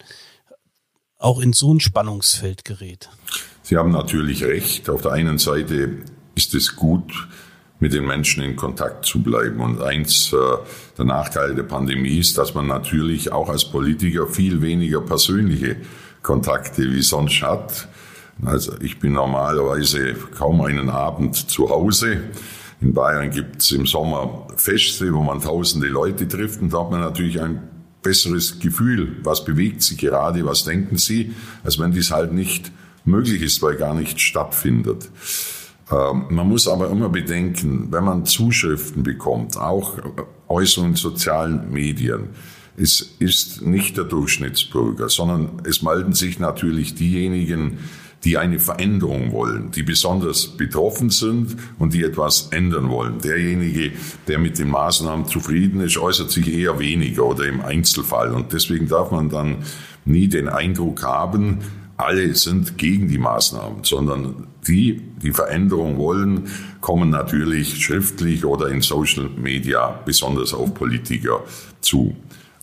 auch 1.17 1.39
in 1.39 1.53
so 1.53 1.73
ein 1.73 1.79
Spannungsfeld 1.79 2.65
gerät? 2.65 3.09
Sie 3.61 3.77
haben 3.77 3.91
natürlich 3.91 4.43
recht. 4.43 4.89
Auf 4.89 5.01
der 5.01 5.13
einen 5.13 5.37
Seite 5.37 6.03
ist 6.35 6.53
es 6.53 6.75
gut, 6.75 7.27
mit 7.79 7.93
den 7.93 8.05
Menschen 8.05 8.43
in 8.43 8.55
Kontakt 8.55 9.05
zu 9.05 9.21
bleiben. 9.21 9.59
Und 9.59 9.81
eins 9.81 10.33
äh, 10.33 10.37
der 10.97 11.05
Nachteile 11.05 11.55
der 11.55 11.63
Pandemie 11.63 12.17
ist, 12.17 12.37
dass 12.37 12.53
man 12.53 12.67
natürlich 12.67 13.31
auch 13.31 13.49
als 13.49 13.65
Politiker 13.65 14.27
viel 14.27 14.61
weniger 14.61 15.01
persönliche 15.01 15.77
Kontakte 16.21 16.83
wie 16.91 17.01
sonst 17.01 17.41
hat. 17.41 17.87
Also 18.43 18.73
ich 18.81 18.99
bin 18.99 19.13
normalerweise 19.13 20.13
kaum 20.35 20.61
einen 20.61 20.89
Abend 20.89 21.35
zu 21.35 21.69
Hause. 21.69 22.23
In 22.81 22.93
Bayern 22.93 23.29
gibt 23.29 23.61
es 23.61 23.71
im 23.71 23.85
Sommer 23.85 24.47
Feste, 24.57 25.13
wo 25.13 25.21
man 25.21 25.41
tausende 25.41 25.87
Leute 25.87 26.27
trifft 26.27 26.61
und 26.61 26.73
da 26.73 26.81
hat 26.81 26.91
man 26.91 26.99
natürlich 26.99 27.41
ein 27.41 27.69
besseres 28.01 28.59
Gefühl, 28.59 29.17
was 29.23 29.45
bewegt 29.45 29.81
sie 29.81 29.97
gerade, 29.97 30.45
was 30.45 30.63
denken 30.63 30.97
sie, 30.97 31.33
als 31.63 31.79
wenn 31.79 31.91
dies 31.91 32.11
halt 32.11 32.33
nicht 32.33 32.71
möglich 33.05 33.41
ist, 33.41 33.61
weil 33.61 33.77
gar 33.77 33.95
nicht 33.95 34.19
stattfindet. 34.19 35.09
Ähm, 35.91 36.25
man 36.29 36.47
muss 36.47 36.67
aber 36.67 36.89
immer 36.89 37.09
bedenken, 37.09 37.87
wenn 37.91 38.03
man 38.03 38.25
Zuschriften 38.25 39.03
bekommt, 39.03 39.57
auch 39.57 39.97
Äußerungen 40.47 40.93
in 40.93 40.97
sozialen 40.97 41.71
Medien. 41.71 42.29
Es 42.77 43.15
ist 43.19 43.61
nicht 43.61 43.97
der 43.97 44.03
Durchschnittsbürger, 44.03 45.09
sondern 45.09 45.61
es 45.63 45.81
melden 45.81 46.13
sich 46.13 46.39
natürlich 46.39 46.93
diejenigen, 46.93 47.79
die 48.23 48.37
eine 48.37 48.59
Veränderung 48.59 49.31
wollen, 49.31 49.71
die 49.71 49.83
besonders 49.83 50.47
betroffen 50.47 51.09
sind 51.11 51.55
und 51.77 51.93
die 51.93 52.03
etwas 52.03 52.47
ändern 52.51 52.89
wollen. 52.89 53.19
Derjenige, 53.19 53.91
der 54.27 54.39
mit 54.39 54.57
den 54.57 54.69
Maßnahmen 54.69 55.27
zufrieden 55.27 55.81
ist, 55.81 55.97
äußert 55.97 56.31
sich 56.31 56.51
eher 56.51 56.79
weniger 56.79 57.25
oder 57.25 57.45
im 57.45 57.61
Einzelfall. 57.61 58.33
Und 58.33 58.51
deswegen 58.51 58.87
darf 58.87 59.11
man 59.11 59.29
dann 59.29 59.57
nie 60.05 60.27
den 60.27 60.49
Eindruck 60.49 61.03
haben, 61.03 61.59
alle 61.97 62.35
sind 62.35 62.77
gegen 62.77 63.07
die 63.07 63.17
Maßnahmen, 63.17 63.83
sondern 63.83 64.47
die, 64.67 65.01
die 65.21 65.31
Veränderung 65.31 65.97
wollen, 65.97 66.49
kommen 66.81 67.09
natürlich 67.09 67.81
schriftlich 67.81 68.43
oder 68.43 68.67
in 68.67 68.81
Social 68.81 69.29
Media 69.37 69.99
besonders 70.05 70.53
auf 70.53 70.73
Politiker 70.73 71.43
zu. 71.79 72.15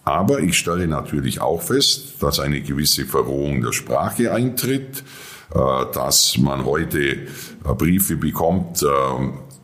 Aber 0.05 0.41
ich 0.41 0.59
stelle 0.59 0.87
natürlich 0.87 1.41
auch 1.41 1.63
fest, 1.63 2.23
dass 2.23 2.41
eine 2.41 2.61
gewisse 2.61 3.07
Verrohung 3.07 3.63
der 3.63 3.73
Sprache 3.73 4.33
eintritt, 4.33 5.05
dass 5.55 6.39
man 6.39 6.65
heute 6.65 6.99
äh, 6.99 7.75
Briefe 7.77 8.17
bekommt, 8.17 8.83
äh, 8.83 8.87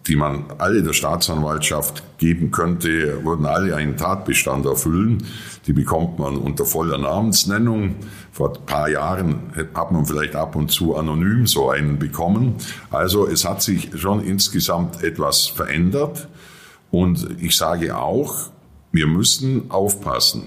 die 0.06 0.16
man 0.16 0.44
alle 0.58 0.82
der 0.82 0.94
Staatsanwaltschaft 0.94 2.02
geben 2.18 2.50
könnte, 2.50 3.24
würden 3.24 3.44
alle 3.44 3.76
einen 3.76 3.96
Tatbestand 3.96 4.64
erfüllen. 4.64 5.24
Die 5.66 5.74
bekommt 5.74 6.18
man 6.18 6.36
unter 6.38 6.64
voller 6.64 6.96
Namensnennung. 6.96 7.96
Vor 8.32 8.56
ein 8.56 8.64
paar 8.64 8.88
Jahren 8.88 9.52
hat 9.74 9.92
man 9.92 10.06
vielleicht 10.06 10.34
ab 10.34 10.56
und 10.56 10.70
zu 10.70 10.96
anonym 10.96 11.46
so 11.46 11.68
einen 11.68 11.98
bekommen. 11.98 12.54
Also 12.90 13.26
es 13.26 13.44
hat 13.44 13.60
sich 13.60 13.90
schon 13.96 14.24
insgesamt 14.24 15.02
etwas 15.02 15.46
verändert. 15.46 16.26
Und 16.90 17.28
ich 17.38 17.54
sage 17.54 17.94
auch, 17.98 18.50
wir 18.92 19.06
müssen 19.06 19.70
aufpassen. 19.70 20.46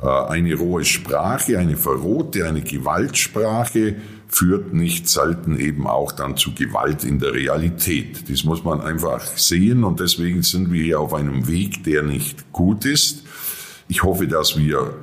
Eine 0.00 0.54
rohe 0.54 0.84
Sprache, 0.84 1.58
eine 1.58 1.76
verrohte, 1.76 2.46
eine 2.46 2.62
Gewaltsprache 2.62 3.96
führt 4.34 4.74
nicht 4.74 5.08
selten 5.08 5.56
eben 5.56 5.86
auch 5.86 6.10
dann 6.10 6.36
zu 6.36 6.54
Gewalt 6.54 7.04
in 7.04 7.20
der 7.20 7.34
Realität. 7.34 8.28
Das 8.28 8.42
muss 8.42 8.64
man 8.64 8.80
einfach 8.80 9.24
sehen 9.24 9.84
und 9.84 10.00
deswegen 10.00 10.42
sind 10.42 10.72
wir 10.72 10.82
hier 10.82 10.98
auf 10.98 11.14
einem 11.14 11.46
Weg, 11.46 11.84
der 11.84 12.02
nicht 12.02 12.52
gut 12.52 12.84
ist. 12.84 13.22
Ich 13.86 14.02
hoffe, 14.02 14.26
dass 14.26 14.58
wir 14.58 14.96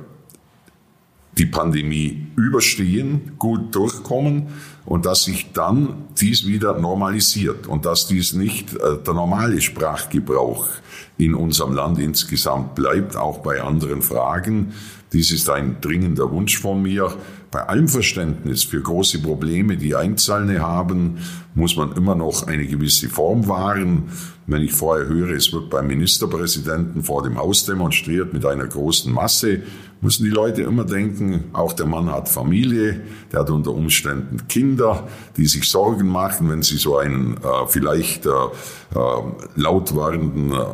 die 1.38 1.46
Pandemie 1.46 2.26
überstehen, 2.36 3.32
gut 3.38 3.74
durchkommen 3.74 4.48
und 4.84 5.06
dass 5.06 5.24
sich 5.24 5.52
dann 5.54 6.04
dies 6.20 6.46
wieder 6.46 6.78
normalisiert 6.78 7.66
und 7.66 7.86
dass 7.86 8.06
dies 8.06 8.34
nicht 8.34 8.74
äh, 8.74 8.98
der 8.98 9.14
normale 9.14 9.62
Sprachgebrauch 9.62 10.68
in 11.16 11.34
unserem 11.34 11.72
Land 11.72 11.98
insgesamt 11.98 12.74
bleibt, 12.74 13.16
auch 13.16 13.38
bei 13.38 13.62
anderen 13.62 14.02
Fragen. 14.02 14.74
Dies 15.14 15.30
ist 15.30 15.48
ein 15.48 15.78
dringender 15.80 16.30
Wunsch 16.30 16.58
von 16.58 16.82
mir. 16.82 17.16
Bei 17.52 17.68
allem 17.68 17.86
Verständnis 17.86 18.64
für 18.64 18.80
große 18.80 19.20
Probleme, 19.20 19.76
die 19.76 19.94
Einzelne 19.94 20.60
haben, 20.60 21.18
muss 21.54 21.76
man 21.76 21.92
immer 21.92 22.14
noch 22.14 22.46
eine 22.46 22.66
gewisse 22.66 23.10
Form 23.10 23.46
wahren. 23.46 24.04
Wenn 24.46 24.62
ich 24.62 24.72
vorher 24.72 25.06
höre, 25.06 25.32
es 25.32 25.52
wird 25.52 25.68
beim 25.68 25.86
Ministerpräsidenten 25.86 27.02
vor 27.02 27.22
dem 27.22 27.36
Haus 27.36 27.66
demonstriert 27.66 28.32
mit 28.32 28.46
einer 28.46 28.66
großen 28.66 29.12
Masse, 29.12 29.60
müssen 30.00 30.24
die 30.24 30.30
Leute 30.30 30.62
immer 30.62 30.84
denken, 30.84 31.50
auch 31.52 31.74
der 31.74 31.84
Mann 31.84 32.10
hat 32.10 32.30
Familie, 32.30 33.02
der 33.30 33.40
hat 33.40 33.50
unter 33.50 33.72
Umständen 33.72 34.48
Kinder, 34.48 35.06
die 35.36 35.44
sich 35.44 35.68
Sorgen 35.68 36.08
machen, 36.08 36.48
wenn 36.48 36.62
sie 36.62 36.78
so 36.78 36.96
einen 36.96 37.36
äh, 37.36 37.66
vielleicht 37.68 38.24
äh, 38.24 38.30
äh, 38.30 39.22
laut 39.56 39.94
werdenden 39.94 40.52
äh, 40.52 40.64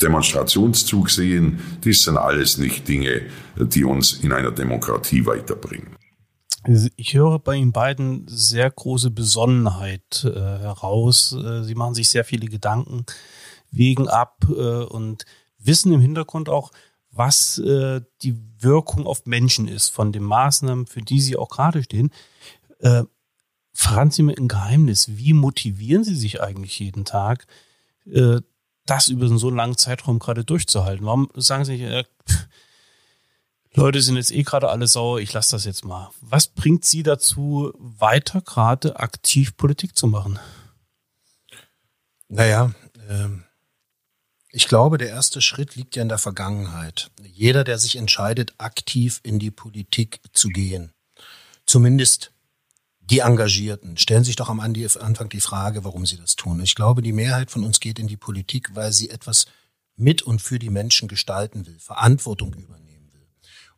Demonstrationszug 0.00 1.10
sehen. 1.10 1.58
Dies 1.84 2.04
sind 2.04 2.16
alles 2.16 2.56
nicht 2.56 2.88
Dinge, 2.88 3.20
die 3.56 3.84
uns 3.84 4.14
in 4.14 4.32
einer 4.32 4.50
Demokratie 4.50 5.26
weiterbringen. 5.26 6.01
Ich 6.64 7.14
höre 7.14 7.40
bei 7.40 7.56
Ihnen 7.56 7.72
beiden 7.72 8.26
sehr 8.28 8.70
große 8.70 9.10
Besonnenheit 9.10 10.24
äh, 10.24 10.30
heraus. 10.30 11.32
Äh, 11.32 11.64
Sie 11.64 11.74
machen 11.74 11.94
sich 11.94 12.08
sehr 12.08 12.24
viele 12.24 12.46
Gedanken, 12.46 13.04
wegen 13.72 14.08
ab 14.08 14.44
äh, 14.48 14.84
und 14.84 15.24
wissen 15.58 15.92
im 15.92 16.00
Hintergrund 16.00 16.48
auch, 16.48 16.70
was 17.10 17.58
äh, 17.58 18.00
die 18.22 18.36
Wirkung 18.58 19.06
auf 19.06 19.26
Menschen 19.26 19.66
ist 19.66 19.88
von 19.88 20.12
den 20.12 20.22
Maßnahmen, 20.22 20.86
für 20.86 21.02
die 21.02 21.20
Sie 21.20 21.36
auch 21.36 21.48
gerade 21.48 21.82
stehen. 21.82 22.10
Äh, 22.78 23.02
verraten 23.72 24.12
Sie 24.12 24.22
mir 24.22 24.36
ein 24.38 24.48
Geheimnis. 24.48 25.16
Wie 25.16 25.32
motivieren 25.32 26.04
Sie 26.04 26.16
sich 26.16 26.40
eigentlich 26.40 26.78
jeden 26.78 27.04
Tag, 27.04 27.46
äh, 28.06 28.40
das 28.86 29.08
über 29.08 29.26
so 29.36 29.48
einen 29.48 29.56
langen 29.56 29.78
Zeitraum 29.78 30.20
gerade 30.20 30.44
durchzuhalten? 30.44 31.06
Warum 31.06 31.28
sagen 31.34 31.64
Sie 31.64 31.72
nicht, 31.72 31.82
äh, 31.82 32.04
Leute 33.74 34.02
sind 34.02 34.16
jetzt 34.16 34.32
eh 34.32 34.42
gerade 34.42 34.68
alle 34.68 34.86
sauer, 34.86 35.20
ich 35.20 35.32
lasse 35.32 35.52
das 35.52 35.64
jetzt 35.64 35.84
mal. 35.84 36.10
Was 36.20 36.46
bringt 36.46 36.84
Sie 36.84 37.02
dazu, 37.02 37.72
weiter 37.78 38.42
gerade 38.42 39.00
aktiv 39.00 39.56
Politik 39.56 39.96
zu 39.96 40.06
machen? 40.06 40.38
Naja, 42.28 42.74
äh, 43.08 43.28
ich 44.50 44.68
glaube, 44.68 44.98
der 44.98 45.08
erste 45.08 45.40
Schritt 45.40 45.74
liegt 45.74 45.96
ja 45.96 46.02
in 46.02 46.10
der 46.10 46.18
Vergangenheit. 46.18 47.10
Jeder, 47.24 47.64
der 47.64 47.78
sich 47.78 47.96
entscheidet, 47.96 48.52
aktiv 48.58 49.20
in 49.22 49.38
die 49.38 49.50
Politik 49.50 50.20
zu 50.34 50.48
gehen, 50.48 50.92
zumindest 51.64 52.32
die 53.00 53.20
Engagierten, 53.20 53.96
stellen 53.96 54.24
sich 54.24 54.36
doch 54.36 54.50
am 54.50 54.60
Anfang 54.60 55.30
die 55.30 55.40
Frage, 55.40 55.82
warum 55.82 56.04
sie 56.04 56.18
das 56.18 56.36
tun. 56.36 56.60
Ich 56.60 56.74
glaube, 56.74 57.00
die 57.00 57.12
Mehrheit 57.12 57.50
von 57.50 57.64
uns 57.64 57.80
geht 57.80 57.98
in 57.98 58.06
die 58.06 58.18
Politik, 58.18 58.74
weil 58.74 58.92
sie 58.92 59.08
etwas 59.08 59.46
mit 59.96 60.20
und 60.20 60.42
für 60.42 60.58
die 60.58 60.70
Menschen 60.70 61.08
gestalten 61.08 61.66
will, 61.66 61.78
Verantwortung 61.78 62.52
übernehmen 62.52 62.81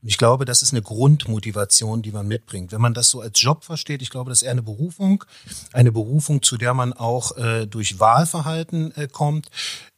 und 0.05 0.11
ich 0.11 0.19
glaube, 0.19 0.45
das 0.45 0.61
ist 0.61 0.75
eine 0.75 0.83
Grundmotivation, 0.83 2.03
die 2.03 2.13
man 2.13 2.29
mitbringt. 2.29 2.73
Wenn 2.73 2.81
man 2.83 2.93
das 2.93 3.09
so 3.09 3.23
als 3.23 3.41
Job 3.41 3.65
versteht, 3.65 4.03
ich 4.03 4.11
glaube, 4.11 4.29
das 4.29 4.43
ist 4.43 4.43
eher 4.43 4.51
eine 4.51 4.63
Berufung, 4.63 5.25
eine 5.73 5.93
Berufung, 5.93 6.43
zu 6.43 6.59
der 6.59 6.75
man 6.75 6.93
auch 6.93 7.39
äh, 7.39 7.67
durch 7.67 8.01
Wahlverhalten 8.01 8.95
äh, 8.99 9.09
kommt, 9.09 9.49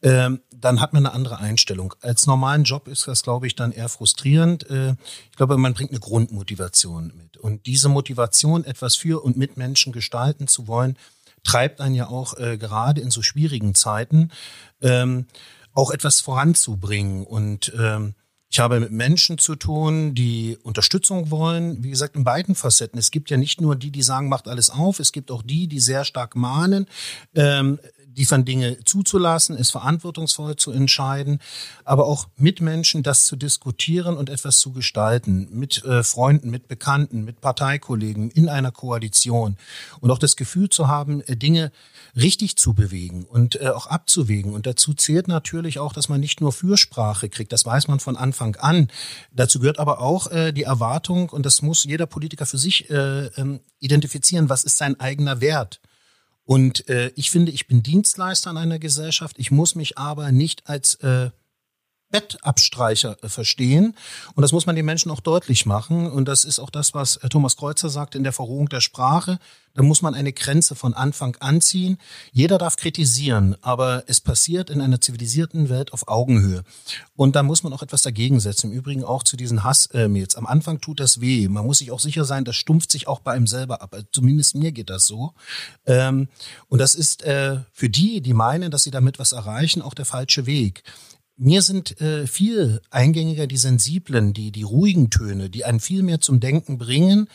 ähm, 0.03 0.43
dann 0.55 0.81
hat 0.81 0.93
man 0.93 1.05
eine 1.05 1.13
andere 1.13 1.39
Einstellung. 1.39 1.93
Als 2.03 2.29
normalen 2.29 2.63
Job 2.63 2.87
ist 2.87 3.09
das, 3.09 3.25
glaube 3.25 3.49
ich, 3.49 3.57
dann 3.57 3.73
eher 3.73 3.89
frustrierend. 3.89 4.71
Äh, 4.71 4.95
ich 5.33 5.37
glaube, 5.37 5.57
man 5.57 5.75
bringt 5.75 5.91
eine 5.91 5.99
Grundmotivation 5.99 7.13
mit. 7.17 7.37
Und 7.37 7.67
diese 7.67 7.89
Motivation, 7.89 8.65
etwas 8.65 8.95
für 8.95 9.25
und 9.25 9.37
mit 9.37 9.57
Menschen 9.57 9.93
gestalten 9.93 10.47
zu 10.47 10.69
wollen, 10.69 10.97
treibt 11.43 11.81
einen 11.81 11.97
ja 11.97 12.09
auch 12.09 12.39
äh, 12.39 12.59
gerade 12.59 13.01
in 13.01 13.11
so 13.11 13.23
schwierigen 13.23 13.75
Zeiten 13.75 14.31
ähm, 14.81 15.27
auch 15.73 15.91
etwas 15.91 16.21
voranzubringen 16.21 17.27
und 17.27 17.73
ähm, 17.77 18.15
ich 18.49 18.61
habe 18.61 18.81
mit 18.81 18.93
Menschen 18.93 19.39
zu 19.39 19.57
tun, 19.57 20.15
die 20.15 20.57
Unterstützung 20.63 21.31
wollen. 21.31 21.83
Wie 21.83 21.91
gesagt, 21.91 22.17
in 22.17 22.25
beiden 22.25 22.55
Facetten. 22.55 22.99
Es 22.99 23.11
gibt 23.11 23.29
ja 23.29 23.37
nicht 23.37 23.61
nur 23.61 23.75
die, 23.77 23.91
die 23.91 24.03
sagen, 24.03 24.29
macht 24.29 24.49
alles 24.49 24.71
auf. 24.71 25.01
Es 25.01 25.13
gibt 25.13 25.31
auch 25.31 25.43
die, 25.43 25.67
die 25.67 25.81
sehr 25.81 26.05
stark 26.05 26.37
mahnen. 26.37 26.87
Ähm, 27.35 27.79
von 28.25 28.45
Dinge 28.45 28.79
zuzulassen, 28.85 29.57
es 29.57 29.71
verantwortungsvoll 29.71 30.57
zu 30.57 30.73
entscheiden, 30.73 31.41
aber 31.85 32.07
auch 32.07 32.29
mit 32.37 32.61
Menschen 32.61 33.03
das 33.03 33.25
zu 33.27 33.37
diskutieren 33.37 34.17
und 34.17 34.31
etwas 34.31 34.59
zu 34.59 34.73
gestalten, 34.73 35.49
mit 35.53 35.85
äh, 35.85 36.03
Freunden, 36.03 36.51
mit 36.51 36.69
Bekannten, 36.69 37.25
mit 37.25 37.41
Parteikollegen 37.41 38.31
in 38.31 38.49
einer 38.49 38.73
Koalition 38.73 39.57
und 40.01 40.11
auch 40.11 40.19
das 40.19 40.37
Gefühl 40.37 40.71
zu 40.71 40.89
haben, 40.89 41.21
äh, 41.23 41.37
Dinge 41.37 41.73
richtig 42.17 42.57
zu 42.57 42.73
bewegen 42.73 43.25
und 43.25 43.61
äh, 43.61 43.69
auch 43.69 43.87
abzuwägen. 43.87 44.55
Und 44.55 44.67
dazu 44.67 44.95
zählt 44.95 45.29
natürlich 45.29 45.79
auch, 45.79 45.93
dass 45.93 46.09
man 46.09 46.21
nicht 46.21 46.41
nur 46.41 46.53
Fürsprache 46.53 47.29
kriegt, 47.29 47.53
das 47.53 47.67
weiß 47.67 47.89
man 47.89 48.01
von 48.01 48.17
Anfang 48.17 48.57
an. 48.57 48.89
Dazu 49.33 49.61
gehört 49.61 49.79
aber 49.79 50.01
auch 50.01 50.31
äh, 50.31 50.53
die 50.53 50.63
Erwartung, 50.63 51.29
und 51.29 51.45
das 51.45 51.63
muss 51.63 51.85
jeder 51.85 52.07
Politiker 52.07 52.47
für 52.47 52.59
sich 52.59 52.89
äh, 52.91 53.27
ähm, 53.37 53.61
identifizieren, 53.81 54.49
was 54.49 54.65
ist 54.65 54.79
sein 54.79 54.99
eigener 54.99 55.41
Wert. 55.41 55.81
Und 56.47 56.89
äh, 56.89 57.11
ich 57.17 57.31
finde, 57.31 57.53
ich 57.53 57.67
bin 57.67 57.83
Dienstleister 57.83 58.51
in 58.51 58.57
einer 58.57 58.79
Gesellschaft. 58.79 59.39
Ich 59.39 59.51
muss 59.51 59.75
mich 59.75 59.99
aber 59.99 60.33
nicht 60.33 60.69
als 60.69 60.95
äh, 60.97 61.31
Bettabstreicher 62.11 63.17
äh, 63.23 63.29
verstehen. 63.29 63.95
Und 64.35 64.43
das 64.43 64.53
muss 64.53 64.67
man 64.67 64.77
den 64.77 64.87
Menschen 64.87 65.11
auch 65.11 65.21
deutlich 65.21 65.67
machen. 65.67 66.11
Und 66.11 66.27
das 66.27 66.45
ist 66.45 66.59
auch 66.59 66.71
das, 66.71 66.95
was 66.95 67.19
Thomas 67.31 67.57
Kreuzer 67.57 67.89
sagt 67.89 68.15
in 68.15 68.23
der 68.23 68.33
Verrohung 68.33 68.69
der 68.69 68.81
Sprache. 68.81 69.39
Da 69.77 69.83
muss 69.83 70.01
man 70.01 70.15
eine 70.15 70.33
Grenze 70.33 70.75
von 70.75 70.95
Anfang 70.95 71.37
an 71.41 71.61
ziehen. 71.61 71.99
Jeder 72.33 72.57
darf 72.57 72.77
kritisieren, 72.77 73.57
aber 73.61 74.05
es 74.07 74.21
passiert 74.21 74.71
in 74.71 74.81
einer 74.81 75.03
zivilisierten 75.03 75.69
Welt 75.69 75.93
auf 75.93 76.09
Augenhöhe. 76.09 76.63
Und 77.15 77.37
da 77.37 77.43
muss 77.43 77.63
man 77.63 77.75
auch 77.75 77.83
etwas 77.83 78.01
dagegen 78.01 78.41
setzen. 78.41 78.71
Im 78.71 78.79
Übrigen 78.79 79.05
auch 79.05 79.23
zu 79.23 79.37
diesen 79.37 79.65
Hassmails. 79.65 80.35
Am 80.37 80.47
Anfang 80.47 80.81
tut 80.81 80.99
das 80.99 81.21
weh. 81.21 81.49
Man 81.49 81.67
muss 81.67 81.79
sich 81.79 81.91
auch 81.91 82.01
sicher 82.01 82.25
sein, 82.25 82.47
das 82.47 82.57
stumpft 82.57 82.91
sich 82.91 83.07
auch 83.07 83.21
bei 83.21 83.33
einem 83.33 83.47
selber 83.47 83.83
ab. 83.83 83.93
Also 83.93 84.07
zumindest 84.13 84.55
mir 84.55 84.73
geht 84.73 84.89
das 84.89 85.07
so. 85.07 85.35
Ähm, 85.85 86.29
und 86.69 86.79
das 86.79 86.95
ist 86.95 87.23
äh, 87.25 87.59
für 87.73 87.91
die, 87.91 88.23
die 88.23 88.33
meinen, 88.33 88.71
dass 88.71 88.85
sie 88.85 88.91
damit 88.91 89.19
was 89.19 89.33
erreichen, 89.33 89.83
auch 89.83 89.95
der 89.95 90.07
falsche 90.07 90.47
Weg 90.47 90.85
mir 91.39 91.61
sind 91.61 92.01
äh, 92.01 92.27
viel 92.27 92.81
eingängiger 92.91 93.47
die 93.47 93.59
sensiblen, 93.59 94.33
die 94.33 94.51
die 94.51 94.63
ruhigen 94.63 95.11
Töne, 95.11 95.51
die 95.51 95.65
einen 95.67 95.81
viel 95.81 96.03
mehr 96.03 96.21
zum 96.21 96.41
Denken 96.41 96.79
bringen. 96.79 97.29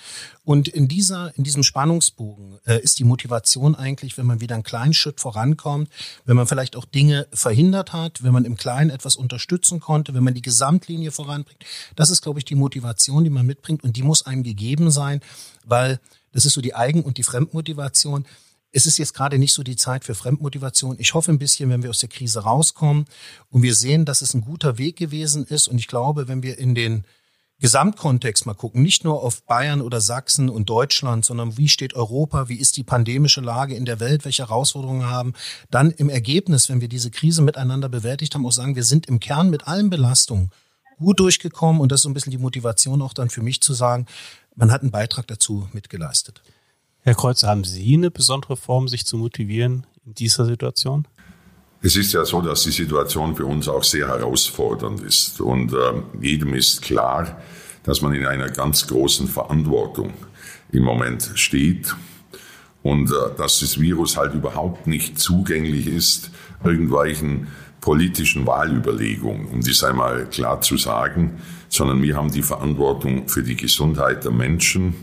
Und 0.43 0.67
in 0.67 0.87
dieser 0.87 1.37
in 1.37 1.43
diesem 1.43 1.61
Spannungsbogen 1.61 2.57
äh, 2.65 2.81
ist 2.81 2.97
die 2.97 3.03
Motivation 3.03 3.75
eigentlich, 3.75 4.17
wenn 4.17 4.25
man 4.25 4.41
wieder 4.41 4.55
einen 4.55 4.63
kleinen 4.63 4.93
Schritt 4.93 5.19
vorankommt, 5.19 5.89
wenn 6.25 6.35
man 6.35 6.47
vielleicht 6.47 6.75
auch 6.75 6.85
Dinge 6.85 7.27
verhindert 7.31 7.93
hat, 7.93 8.23
wenn 8.23 8.33
man 8.33 8.45
im 8.45 8.57
Kleinen 8.57 8.89
etwas 8.89 9.15
unterstützen 9.15 9.79
konnte, 9.79 10.15
wenn 10.15 10.23
man 10.23 10.33
die 10.33 10.41
Gesamtlinie 10.41 11.11
voranbringt. 11.11 11.63
Das 11.95 12.09
ist, 12.09 12.23
glaube 12.23 12.39
ich, 12.39 12.45
die 12.45 12.55
Motivation, 12.55 13.23
die 13.23 13.29
man 13.29 13.45
mitbringt 13.45 13.83
und 13.83 13.95
die 13.97 14.03
muss 14.03 14.25
einem 14.25 14.41
gegeben 14.41 14.89
sein, 14.89 15.21
weil 15.63 15.99
das 16.31 16.45
ist 16.45 16.53
so 16.53 16.61
die 16.61 16.73
Eigen- 16.73 17.03
und 17.03 17.17
die 17.17 17.23
Fremdmotivation 17.23 18.25
es 18.71 18.85
ist 18.85 18.97
jetzt 18.97 19.13
gerade 19.13 19.37
nicht 19.37 19.53
so 19.53 19.63
die 19.63 19.75
Zeit 19.75 20.05
für 20.05 20.15
Fremdmotivation. 20.15 20.95
Ich 20.99 21.13
hoffe 21.13 21.31
ein 21.31 21.39
bisschen, 21.39 21.69
wenn 21.69 21.83
wir 21.83 21.89
aus 21.89 21.99
der 21.99 22.09
Krise 22.09 22.41
rauskommen 22.41 23.05
und 23.49 23.63
wir 23.63 23.75
sehen, 23.75 24.05
dass 24.05 24.21
es 24.21 24.33
ein 24.33 24.41
guter 24.41 24.77
Weg 24.77 24.95
gewesen 24.95 25.45
ist. 25.45 25.67
Und 25.67 25.77
ich 25.77 25.87
glaube, 25.87 26.27
wenn 26.27 26.41
wir 26.41 26.57
in 26.57 26.73
den 26.73 27.03
Gesamtkontext 27.59 28.47
mal 28.47 28.55
gucken, 28.55 28.81
nicht 28.81 29.03
nur 29.03 29.21
auf 29.21 29.43
Bayern 29.43 29.81
oder 29.81 30.01
Sachsen 30.01 30.49
und 30.49 30.69
Deutschland, 30.69 31.25
sondern 31.25 31.57
wie 31.57 31.69
steht 31.69 31.93
Europa, 31.93 32.49
wie 32.49 32.55
ist 32.55 32.75
die 32.77 32.83
pandemische 32.83 33.41
Lage 33.41 33.75
in 33.75 33.85
der 33.85 33.99
Welt, 33.99 34.25
welche 34.25 34.43
Herausforderungen 34.43 35.05
haben, 35.05 35.33
dann 35.69 35.91
im 35.91 36.09
Ergebnis, 36.09 36.69
wenn 36.69 36.81
wir 36.81 36.89
diese 36.89 37.11
Krise 37.11 37.43
miteinander 37.43 37.87
bewältigt 37.87 38.33
haben, 38.33 38.47
auch 38.47 38.51
sagen, 38.51 38.75
wir 38.75 38.83
sind 38.83 39.05
im 39.05 39.19
Kern 39.19 39.51
mit 39.51 39.67
allen 39.67 39.91
Belastungen 39.91 40.49
gut 40.97 41.19
durchgekommen 41.19 41.81
und 41.81 41.91
das 41.91 41.99
ist 41.99 42.03
so 42.03 42.09
ein 42.09 42.13
bisschen 42.13 42.31
die 42.31 42.37
Motivation 42.37 43.01
auch 43.01 43.13
dann 43.13 43.29
für 43.29 43.43
mich 43.43 43.61
zu 43.61 43.73
sagen, 43.73 44.07
man 44.55 44.71
hat 44.71 44.81
einen 44.81 44.91
Beitrag 44.91 45.27
dazu 45.27 45.67
mitgeleistet. 45.73 46.41
Herr 47.03 47.15
Kreuzer, 47.15 47.47
haben 47.47 47.63
Sie 47.63 47.95
eine 47.95 48.11
besondere 48.11 48.55
Form, 48.55 48.87
sich 48.87 49.07
zu 49.07 49.17
motivieren 49.17 49.87
in 50.05 50.13
dieser 50.13 50.45
Situation? 50.45 51.07
Es 51.81 51.95
ist 51.95 52.13
ja 52.13 52.23
so, 52.25 52.41
dass 52.41 52.61
die 52.61 52.71
Situation 52.71 53.35
für 53.35 53.47
uns 53.47 53.67
auch 53.67 53.83
sehr 53.83 54.07
herausfordernd 54.07 55.01
ist. 55.01 55.41
Und 55.41 55.73
äh, 55.73 55.77
jedem 56.21 56.53
ist 56.53 56.83
klar, 56.83 57.41
dass 57.81 58.01
man 58.01 58.13
in 58.13 58.27
einer 58.27 58.49
ganz 58.49 58.85
großen 58.85 59.27
Verantwortung 59.27 60.13
im 60.71 60.83
Moment 60.83 61.31
steht 61.33 61.95
und 62.83 63.09
äh, 63.09 63.35
dass 63.35 63.61
das 63.61 63.79
Virus 63.79 64.15
halt 64.15 64.35
überhaupt 64.35 64.85
nicht 64.85 65.17
zugänglich 65.17 65.87
ist, 65.87 66.29
irgendwelchen 66.63 67.47
politischen 67.79 68.45
Wahlüberlegungen, 68.45 69.47
um 69.47 69.61
dies 69.61 69.83
einmal 69.83 70.27
klar 70.27 70.61
zu 70.61 70.77
sagen, 70.77 71.41
sondern 71.67 72.03
wir 72.03 72.15
haben 72.15 72.31
die 72.31 72.43
Verantwortung 72.43 73.27
für 73.27 73.41
die 73.41 73.55
Gesundheit 73.55 74.23
der 74.23 74.31
Menschen 74.31 74.93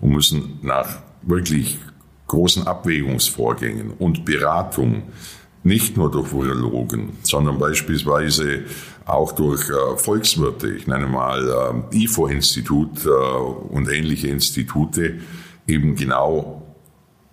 und 0.00 0.10
müssen 0.10 0.58
nach 0.62 1.05
wirklich 1.22 1.78
großen 2.26 2.66
Abwägungsvorgängen 2.66 3.92
und 3.92 4.24
Beratung, 4.24 5.04
nicht 5.62 5.96
nur 5.96 6.10
durch 6.10 6.32
Virologen, 6.32 7.18
sondern 7.22 7.58
beispielsweise 7.58 8.64
auch 9.04 9.32
durch 9.32 9.68
äh, 9.68 9.96
Volkswirte, 9.96 10.68
ich 10.68 10.86
nenne 10.86 11.06
mal 11.06 11.84
äh, 11.92 12.04
IFO-Institut 12.04 13.04
äh, 13.04 13.08
und 13.08 13.88
ähnliche 13.88 14.28
Institute, 14.28 15.20
eben 15.66 15.96
genau 15.96 16.62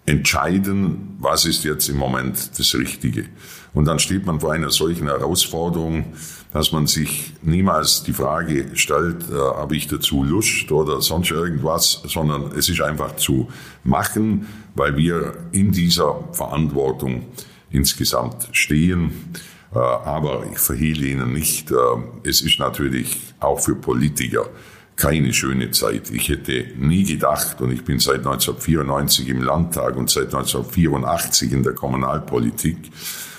entscheiden, 0.05 1.15
was 1.19 1.45
ist 1.45 1.63
jetzt 1.63 1.87
im 1.89 1.97
Moment 1.97 2.59
das 2.59 2.73
Richtige. 2.75 3.25
Und 3.73 3.85
dann 3.85 3.99
steht 3.99 4.25
man 4.25 4.39
vor 4.39 4.51
einer 4.53 4.69
solchen 4.69 5.07
Herausforderung, 5.07 6.13
dass 6.53 6.71
man 6.71 6.85
sich 6.85 7.33
niemals 7.41 8.03
die 8.03 8.13
Frage 8.13 8.67
stellt, 8.75 9.29
äh, 9.29 9.33
habe 9.33 9.75
ich 9.75 9.87
dazu 9.87 10.23
Lust 10.23 10.71
oder 10.71 11.01
sonst 11.01 11.31
irgendwas, 11.31 12.03
sondern 12.05 12.51
es 12.55 12.69
ist 12.69 12.79
einfach 12.79 13.15
zu 13.15 13.49
machen, 13.83 14.47
weil 14.75 14.95
wir 14.95 15.33
in 15.51 15.71
dieser 15.71 16.23
Verantwortung 16.31 17.25
insgesamt 17.71 18.47
stehen. 18.51 19.33
Äh, 19.73 19.79
aber 19.79 20.45
ich 20.51 20.59
verhehle 20.59 21.07
Ihnen 21.07 21.33
nicht, 21.33 21.71
äh, 21.71 21.75
es 22.23 22.41
ist 22.41 22.59
natürlich 22.59 23.19
auch 23.39 23.59
für 23.59 23.75
Politiker 23.75 24.47
keine 24.95 25.33
schöne 25.33 25.71
Zeit. 25.71 26.11
Ich 26.11 26.29
hätte 26.29 26.67
nie 26.77 27.03
gedacht, 27.03 27.59
und 27.61 27.71
ich 27.71 27.83
bin 27.83 27.97
seit 27.97 28.19
1994 28.19 29.27
im 29.27 29.41
Landtag 29.41 29.95
und 29.95 30.11
seit 30.11 30.27
1984 30.27 31.51
in 31.51 31.63
der 31.63 31.73
Kommunalpolitik, 31.73 32.77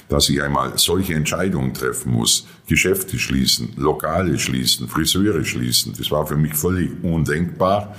dass 0.09 0.29
ich 0.29 0.43
einmal 0.43 0.79
solche 0.79 1.15
Entscheidungen 1.15 1.75
treffen 1.75 2.13
muss. 2.13 2.47
Geschäfte 2.67 3.19
schließen, 3.19 3.73
Lokale 3.77 4.39
schließen, 4.39 4.89
Friseure 4.89 5.45
schließen. 5.45 5.95
Das 5.97 6.11
war 6.11 6.27
für 6.27 6.37
mich 6.37 6.55
völlig 6.55 6.91
undenkbar. 7.03 7.95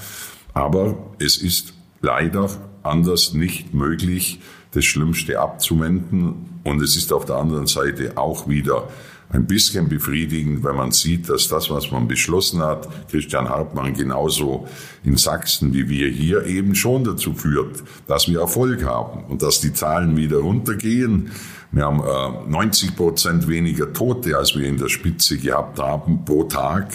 Aber 0.54 1.16
es 1.20 1.38
ist 1.38 1.74
leider 2.02 2.50
anders 2.84 3.34
nicht 3.34 3.74
möglich, 3.74 4.40
das 4.76 4.86
Schlimmste 4.86 5.40
abzuwenden. 5.40 6.60
Und 6.64 6.82
es 6.82 6.96
ist 6.96 7.14
auf 7.14 7.26
der 7.26 7.38
anderen 7.38 7.68
Seite 7.68 8.18
auch 8.18 8.48
wieder 8.48 8.90
ein 9.30 9.48
bisschen 9.48 9.90
befriedigend, 9.90 10.64
wenn 10.64 10.76
man 10.76 10.92
sieht, 10.92 11.30
dass 11.30 11.48
das, 11.48 11.70
was 11.70 11.92
man 11.92 12.08
beschlossen 12.08 12.62
hat, 12.62 12.88
Christian 13.10 13.50
Hartmann 13.50 13.94
genauso 13.94 14.68
in 15.04 15.18
Sachsen 15.18 15.74
wie 15.74 15.90
wir 15.90 16.10
hier 16.10 16.46
eben 16.46 16.76
schon 16.76 17.04
dazu 17.04 17.34
führt, 17.34 17.84
dass 18.08 18.28
wir 18.28 18.40
Erfolg 18.40 18.86
haben 18.86 19.26
und 19.26 19.42
dass 19.42 19.62
die 19.62 19.74
Zahlen 19.74 20.16
wieder 20.16 20.38
runtergehen. 20.38 21.32
Wir 21.72 21.86
haben 21.86 22.02
äh, 22.02 22.50
90 22.50 22.96
Prozent 22.96 23.48
weniger 23.48 23.92
Tote, 23.92 24.38
als 24.38 24.56
wir 24.56 24.68
in 24.68 24.78
der 24.78 24.90
Spitze 24.90 25.38
gehabt 25.38 25.80
haben 25.80 26.24
pro 26.24 26.44
Tag. 26.44 26.88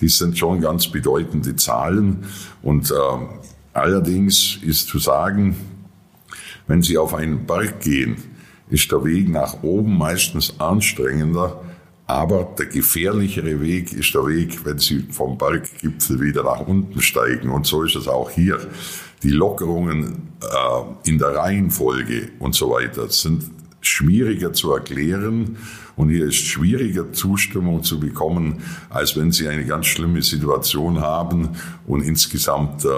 Das 0.00 0.18
sind 0.18 0.38
schon 0.38 0.60
ganz 0.60 0.88
bedeutende 0.88 1.56
Zahlen. 1.56 2.24
Und 2.62 2.90
äh, 2.90 2.94
allerdings 3.72 4.58
ist 4.62 4.88
zu 4.88 4.98
sagen, 4.98 5.56
wenn 6.68 6.82
Sie 6.82 6.96
auf 6.96 7.14
einen 7.14 7.44
Berg 7.46 7.80
gehen, 7.80 8.16
ist 8.70 8.92
der 8.92 9.04
Weg 9.04 9.28
nach 9.28 9.62
oben 9.62 9.98
meistens 9.98 10.60
anstrengender 10.60 11.60
aber 12.08 12.54
der 12.58 12.66
gefährlichere 12.66 13.60
Weg 13.60 13.92
ist 13.92 14.14
der 14.14 14.26
Weg, 14.26 14.64
wenn 14.64 14.78
Sie 14.78 15.06
vom 15.10 15.36
Berggipfel 15.36 16.18
wieder 16.22 16.42
nach 16.42 16.66
unten 16.66 17.02
steigen. 17.02 17.50
Und 17.50 17.66
so 17.66 17.82
ist 17.82 17.96
es 17.96 18.08
auch 18.08 18.30
hier. 18.30 18.58
Die 19.22 19.28
Lockerungen 19.28 20.28
äh, 20.40 21.08
in 21.08 21.18
der 21.18 21.34
Reihenfolge 21.34 22.30
und 22.38 22.54
so 22.54 22.70
weiter 22.70 23.10
sind 23.10 23.44
schwieriger 23.88 24.52
zu 24.52 24.72
erklären. 24.72 25.56
Und 25.96 26.10
hier 26.10 26.26
ist 26.26 26.36
schwieriger 26.36 27.12
Zustimmung 27.12 27.82
zu 27.82 27.98
bekommen, 27.98 28.62
als 28.88 29.16
wenn 29.16 29.32
Sie 29.32 29.48
eine 29.48 29.64
ganz 29.64 29.86
schlimme 29.86 30.22
Situation 30.22 31.00
haben 31.00 31.50
und 31.86 32.02
insgesamt 32.02 32.84
äh, 32.84 32.88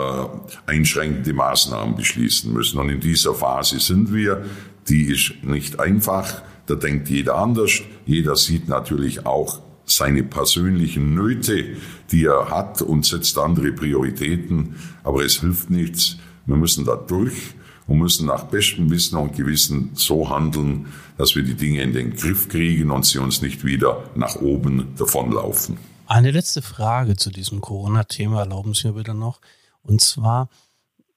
einschränkende 0.66 1.32
Maßnahmen 1.32 1.97
beschließen 1.97 2.53
müssen. 2.53 2.78
Und 2.78 2.91
in 2.91 3.01
dieser 3.01 3.34
Phase 3.34 3.80
sind 3.80 4.12
wir. 4.12 4.45
Die 4.88 5.05
ist 5.05 5.45
nicht 5.45 5.80
einfach. 5.80 6.43
Da 6.66 6.74
denkt 6.74 7.09
jeder 7.09 7.36
anders. 7.36 7.80
Jeder 8.05 8.36
sieht 8.36 8.68
natürlich 8.68 9.24
auch 9.24 9.61
seine 9.86 10.22
persönlichen 10.22 11.14
Nöte, 11.14 11.76
die 12.12 12.24
er 12.24 12.51
hat 12.51 12.82
und 12.82 13.07
setzt 13.07 13.38
andere 13.38 13.72
Prioritäten. 13.72 14.76
Aber 15.03 15.24
es 15.24 15.41
hilft 15.41 15.70
nichts. 15.70 16.18
Wir 16.47 16.57
müssen 16.57 16.84
da 16.84 16.97
durch 16.97 17.55
und 17.91 17.99
müssen 17.99 18.26
nach 18.28 18.45
bestem 18.45 18.88
Wissen 18.88 19.16
und 19.18 19.36
Gewissen 19.36 19.91
so 19.95 20.30
handeln, 20.30 20.86
dass 21.18 21.34
wir 21.34 21.43
die 21.43 21.55
Dinge 21.55 21.82
in 21.82 21.93
den 21.93 22.14
Griff 22.14 22.49
kriegen 22.49 22.93
und 22.93 23.05
sie 23.05 23.18
uns 23.18 23.43
nicht 23.43 23.64
wieder 23.64 24.09
nach 24.14 24.36
oben 24.36 24.95
davonlaufen. 24.97 25.76
Eine 26.07 26.30
letzte 26.30 26.62
Frage 26.62 27.16
zu 27.16 27.30
diesem 27.30 27.61
Corona-Thema 27.61 28.41
erlauben 28.41 28.74
Sie 28.74 28.86
mir 28.86 28.95
bitte 28.95 29.12
noch. 29.12 29.41
Und 29.82 30.01
zwar 30.01 30.51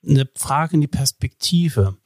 eine 0.04 0.28
Frage 0.34 0.74
in 0.74 0.80
die 0.80 0.88
Perspektive. 0.88 1.96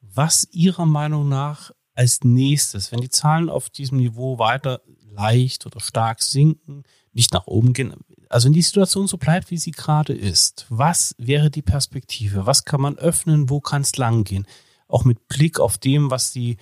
Was 0.00 0.48
Ihrer 0.50 0.86
Meinung 0.86 1.28
nach 1.28 1.70
als 1.94 2.24
nächstes, 2.24 2.90
wenn 2.90 3.00
die 3.00 3.10
Zahlen 3.10 3.48
auf 3.48 3.70
diesem 3.70 3.98
Niveau 3.98 4.40
weiter 4.40 4.80
leicht 5.08 5.66
oder 5.66 5.78
stark 5.78 6.20
sinken, 6.20 6.82
nicht 7.12 7.32
nach 7.32 7.46
oben 7.46 7.72
gehen, 7.72 7.94
also 8.36 8.48
wenn 8.48 8.52
die 8.52 8.60
Situation 8.60 9.06
so 9.06 9.16
bleibt, 9.16 9.50
wie 9.50 9.56
sie 9.56 9.70
gerade 9.70 10.12
ist, 10.12 10.66
was 10.68 11.14
wäre 11.16 11.50
die 11.50 11.62
Perspektive? 11.62 12.44
Was 12.44 12.66
kann 12.66 12.82
man 12.82 12.98
öffnen? 12.98 13.48
Wo 13.48 13.62
kann 13.62 13.80
es 13.80 13.96
langgehen? 13.96 14.46
Auch 14.88 15.04
mit 15.04 15.26
Blick 15.26 15.58
auf 15.58 15.78
dem, 15.78 16.10
was 16.10 16.32
die 16.32 16.58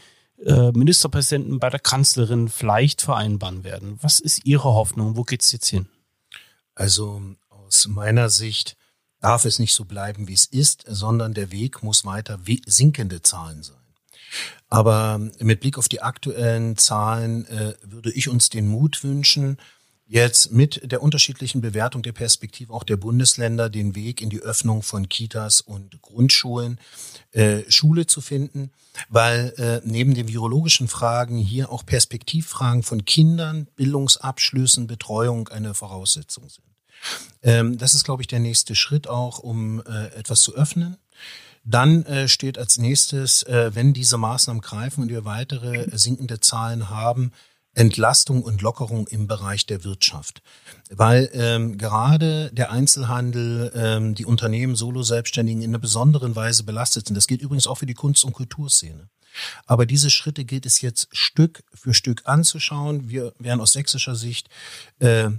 äh, 0.47 0.71
Ministerpräsidenten 0.71 1.59
bei 1.59 1.71
der 1.71 1.81
Kanzlerin 1.81 2.49
vielleicht 2.49 3.03
vereinbaren 3.03 3.65
werden. 3.65 3.99
Was 4.01 4.21
ist 4.21 4.47
Ihre 4.47 4.73
Hoffnung? 4.73 5.17
Wo 5.17 5.25
geht 5.25 5.43
es 5.43 5.51
jetzt 5.51 5.67
hin? 5.67 5.89
Also 6.77 7.21
aus 7.49 7.89
meiner 7.89 8.29
Sicht 8.31 8.77
darf 9.19 9.45
es 9.45 9.59
nicht 9.59 9.75
so 9.75 9.85
bleiben, 9.85 10.29
wie 10.29 10.35
es 10.35 10.45
ist, 10.45 10.85
sondern 10.87 11.35
der 11.35 11.51
Weg 11.51 11.83
muss 11.83 12.05
weiter 12.05 12.39
sinkende 12.67 13.21
Zahlen 13.23 13.65
sein. 13.65 13.83
Aber 14.69 15.19
mit 15.41 15.59
Blick 15.59 15.77
auf 15.77 15.89
die 15.89 16.03
aktuellen 16.03 16.77
Zahlen 16.77 17.47
äh, 17.47 17.75
würde 17.83 18.13
ich 18.13 18.29
uns 18.29 18.49
den 18.49 18.69
Mut 18.69 19.03
wünschen, 19.03 19.59
jetzt 20.07 20.53
mit 20.53 20.91
der 20.91 21.03
unterschiedlichen 21.03 21.61
Bewertung 21.61 22.03
der 22.03 22.13
Perspektive 22.13 22.73
auch 22.73 22.85
der 22.85 22.97
Bundesländer 22.97 23.71
den 23.71 23.95
Weg 23.95 24.21
in 24.21 24.31
die 24.31 24.41
Öffnung 24.41 24.83
von 24.83 25.09
Kitas 25.09 25.61
und 25.61 26.01
Grundschulen, 26.03 26.79
äh, 27.33 27.63
Schule 27.71 28.07
zu 28.07 28.21
finden, 28.21 28.71
weil 29.09 29.55
äh, 29.57 29.81
neben 29.85 30.15
den 30.15 30.29
virologischen 30.29 30.89
Fragen 30.89 31.39
hier 31.39 31.73
auch 31.73 31.87
Perspektivfragen 31.87 32.83
von 32.83 33.05
Kindern, 33.05 33.67
Bildungsabschlüssen, 33.77 34.87
Betreuung 34.87 35.49
eine 35.49 35.75
Voraussetzung 35.75 36.49
sind. 36.49 36.65
Ähm, 37.43 37.79
das 37.79 37.95
ist, 37.95 38.05
glaube 38.05 38.23
ich, 38.23 38.29
der 38.29 38.41
nächste 38.41 38.75
Schritt 38.75 39.09
auch, 39.09 39.39
um 39.39 39.83
äh, 39.87 40.07
etwas 40.15 40.41
zu 40.41 40.55
öffnen. 40.55 40.97
Dann 41.65 42.05
äh, 42.05 42.29
steht 42.29 42.59
als 42.59 42.77
nächstes, 42.77 43.43
äh, 43.45 43.71
wenn 43.75 43.95
diese 43.95 44.19
Maßnahmen 44.19 44.61
greifen 44.61 45.03
und 45.03 45.09
wir 45.09 45.25
weitere 45.25 45.85
äh, 45.85 45.97
sinkende 45.97 46.41
Zahlen 46.41 46.91
haben, 46.91 47.33
Entlastung 47.75 48.43
und 48.43 48.63
Lockerung 48.63 49.07
im 49.09 49.27
Bereich 49.27 49.67
der 49.67 49.85
Wirtschaft. 49.85 50.43
Weil 50.91 51.31
ähm, 51.33 51.77
gerade 51.79 52.51
der 52.53 52.71
Einzelhandel, 52.71 53.73
ähm, 53.75 54.15
die 54.15 54.25
Unternehmen, 54.27 54.77
Solo-Selbstständigen 54.77 55.63
in 55.63 55.71
einer 55.71 55.79
besonderen 55.79 56.37
Weise 56.37 56.65
belastet 56.65 57.07
sind. 57.07 57.17
Das 57.17 57.27
gilt 57.27 57.43
übrigens 57.43 57.67
auch 57.67 57.77
für 57.77 57.87
die 57.87 57.95
Kunst- 57.95 58.25
und 58.25 58.33
Kulturszene. 58.33 59.09
Aber 59.67 59.87
diese 59.87 60.11
Schritte 60.11 60.45
gilt 60.45 60.67
es 60.67 60.81
jetzt 60.81 61.09
Stück 61.13 61.65
für 61.75 61.95
Stück 61.95 62.23
anzuschauen. 62.25 63.09
Wir 63.09 63.33
wären 63.39 63.61
aus 63.61 63.73
sächsischer 63.73 64.15
Sicht 64.15 64.49
äh, 65.01 65.31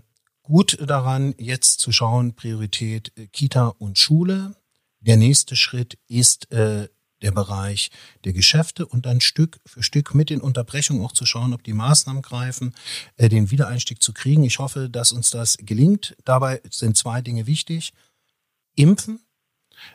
gut 0.44 0.78
daran, 0.86 1.34
jetzt 1.38 1.80
zu 1.80 1.92
schauen, 1.92 2.36
Priorität 2.36 3.12
äh, 3.18 3.28
Kita 3.28 3.68
und 3.80 3.98
Schule. 3.98 4.56
Der 5.00 5.18
nächste 5.18 5.56
Schritt 5.56 5.98
ist 6.08 6.52
äh, 6.52 6.90
der 7.26 7.32
Bereich 7.32 7.90
der 8.24 8.34
Geschäfte 8.34 8.86
und 8.86 9.08
dann 9.08 9.20
Stück 9.20 9.60
für 9.66 9.82
Stück 9.82 10.14
mit 10.14 10.30
den 10.30 10.42
Unterbrechungen 10.42 11.04
auch 11.04 11.12
zu 11.12 11.26
schauen, 11.26 11.54
ob 11.54 11.64
die 11.64 11.74
Maßnahmen 11.74 12.22
greifen, 12.22 12.76
äh, 13.18 13.30
den 13.30 13.50
Wiedereinstieg 13.50 14.02
zu 14.02 14.14
kriegen. 14.14 14.44
Ich 14.44 14.60
hoffe, 14.60 14.90
dass 14.90 15.12
uns 15.12 15.32
das 15.32 15.58
gelingt. 15.58 16.16
Dabei 16.24 16.62
sind 16.70 16.96
zwei 16.96 17.22
Dinge 17.22 17.48
wichtig. 17.48 17.94
Impfen, 18.76 19.22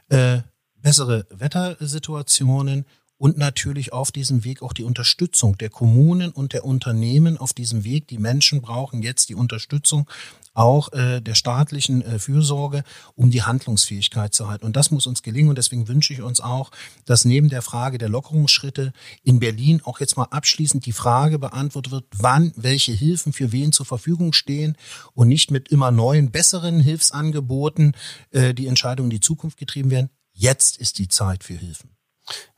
äh, 0.09 0.41
bessere 0.75 1.27
Wettersituationen 1.31 2.85
und 3.21 3.37
natürlich 3.37 3.93
auf 3.93 4.13
diesem 4.13 4.45
Weg 4.45 4.63
auch 4.63 4.73
die 4.73 4.83
Unterstützung 4.83 5.59
der 5.59 5.69
Kommunen 5.69 6.31
und 6.31 6.55
der 6.55 6.65
Unternehmen 6.65 7.37
auf 7.37 7.53
diesem 7.53 7.85
Weg. 7.85 8.09
Die 8.09 8.17
Menschen 8.17 8.63
brauchen 8.63 9.03
jetzt 9.03 9.29
die 9.29 9.35
Unterstützung 9.35 10.09
auch 10.55 10.91
äh, 10.95 11.21
der 11.21 11.35
staatlichen 11.35 12.01
äh, 12.01 12.19
Fürsorge, 12.19 12.83
um 13.17 13.31
die 13.31 13.43
Handlungsfähigkeit 13.43 14.33
zu 14.33 14.49
halten. 14.49 14.65
Und 14.65 14.75
das 14.75 14.91
muss 14.91 15.07
uns 15.07 15.23
gelingen. 15.23 15.51
Und 15.51 15.59
deswegen 15.59 15.87
wünsche 15.87 16.15
ich 16.15 16.23
uns 16.23 16.41
auch, 16.41 16.71
dass 17.05 17.27
neben 17.27 17.51
der 17.51 17.61
Frage 17.61 17.99
der 17.99 18.09
Lockerungsschritte 18.09 18.95
in 19.23 19.39
Berlin 19.39 19.83
auch 19.85 20.01
jetzt 20.01 20.17
mal 20.17 20.25
abschließend 20.31 20.87
die 20.87 20.93
Frage 20.93 21.39
beantwortet 21.39 21.93
wird, 21.93 22.07
wann 22.17 22.55
welche 22.57 22.93
Hilfen 22.93 23.35
für 23.35 23.53
wen 23.53 23.71
zur 23.71 23.85
Verfügung 23.85 24.33
stehen 24.33 24.79
und 25.13 25.29
nicht 25.29 25.51
mit 25.51 25.69
immer 25.69 25.91
neuen, 25.91 26.31
besseren 26.31 26.81
Hilfsangeboten 26.81 27.95
äh, 28.31 28.55
die 28.55 28.67
Entscheidungen 28.67 29.11
in 29.11 29.17
die 29.19 29.21
Zukunft 29.21 29.59
getrieben 29.59 29.91
werden. 29.91 30.09
Jetzt 30.33 30.79
ist 30.79 30.97
die 30.99 31.09
Zeit 31.09 31.45
für 31.45 31.53
Hilfen. 31.53 32.00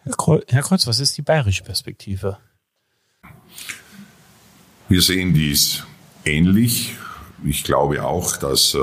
Herr 0.04 0.62
Kreuz, 0.62 0.86
was 0.86 1.00
ist 1.00 1.16
die 1.16 1.22
bayerische 1.22 1.62
Perspektive? 1.62 2.38
Wir 4.88 5.00
sehen 5.00 5.32
dies 5.32 5.84
ähnlich. 6.24 6.96
Ich 7.44 7.64
glaube 7.64 8.04
auch, 8.04 8.36
dass 8.36 8.74
äh, 8.74 8.78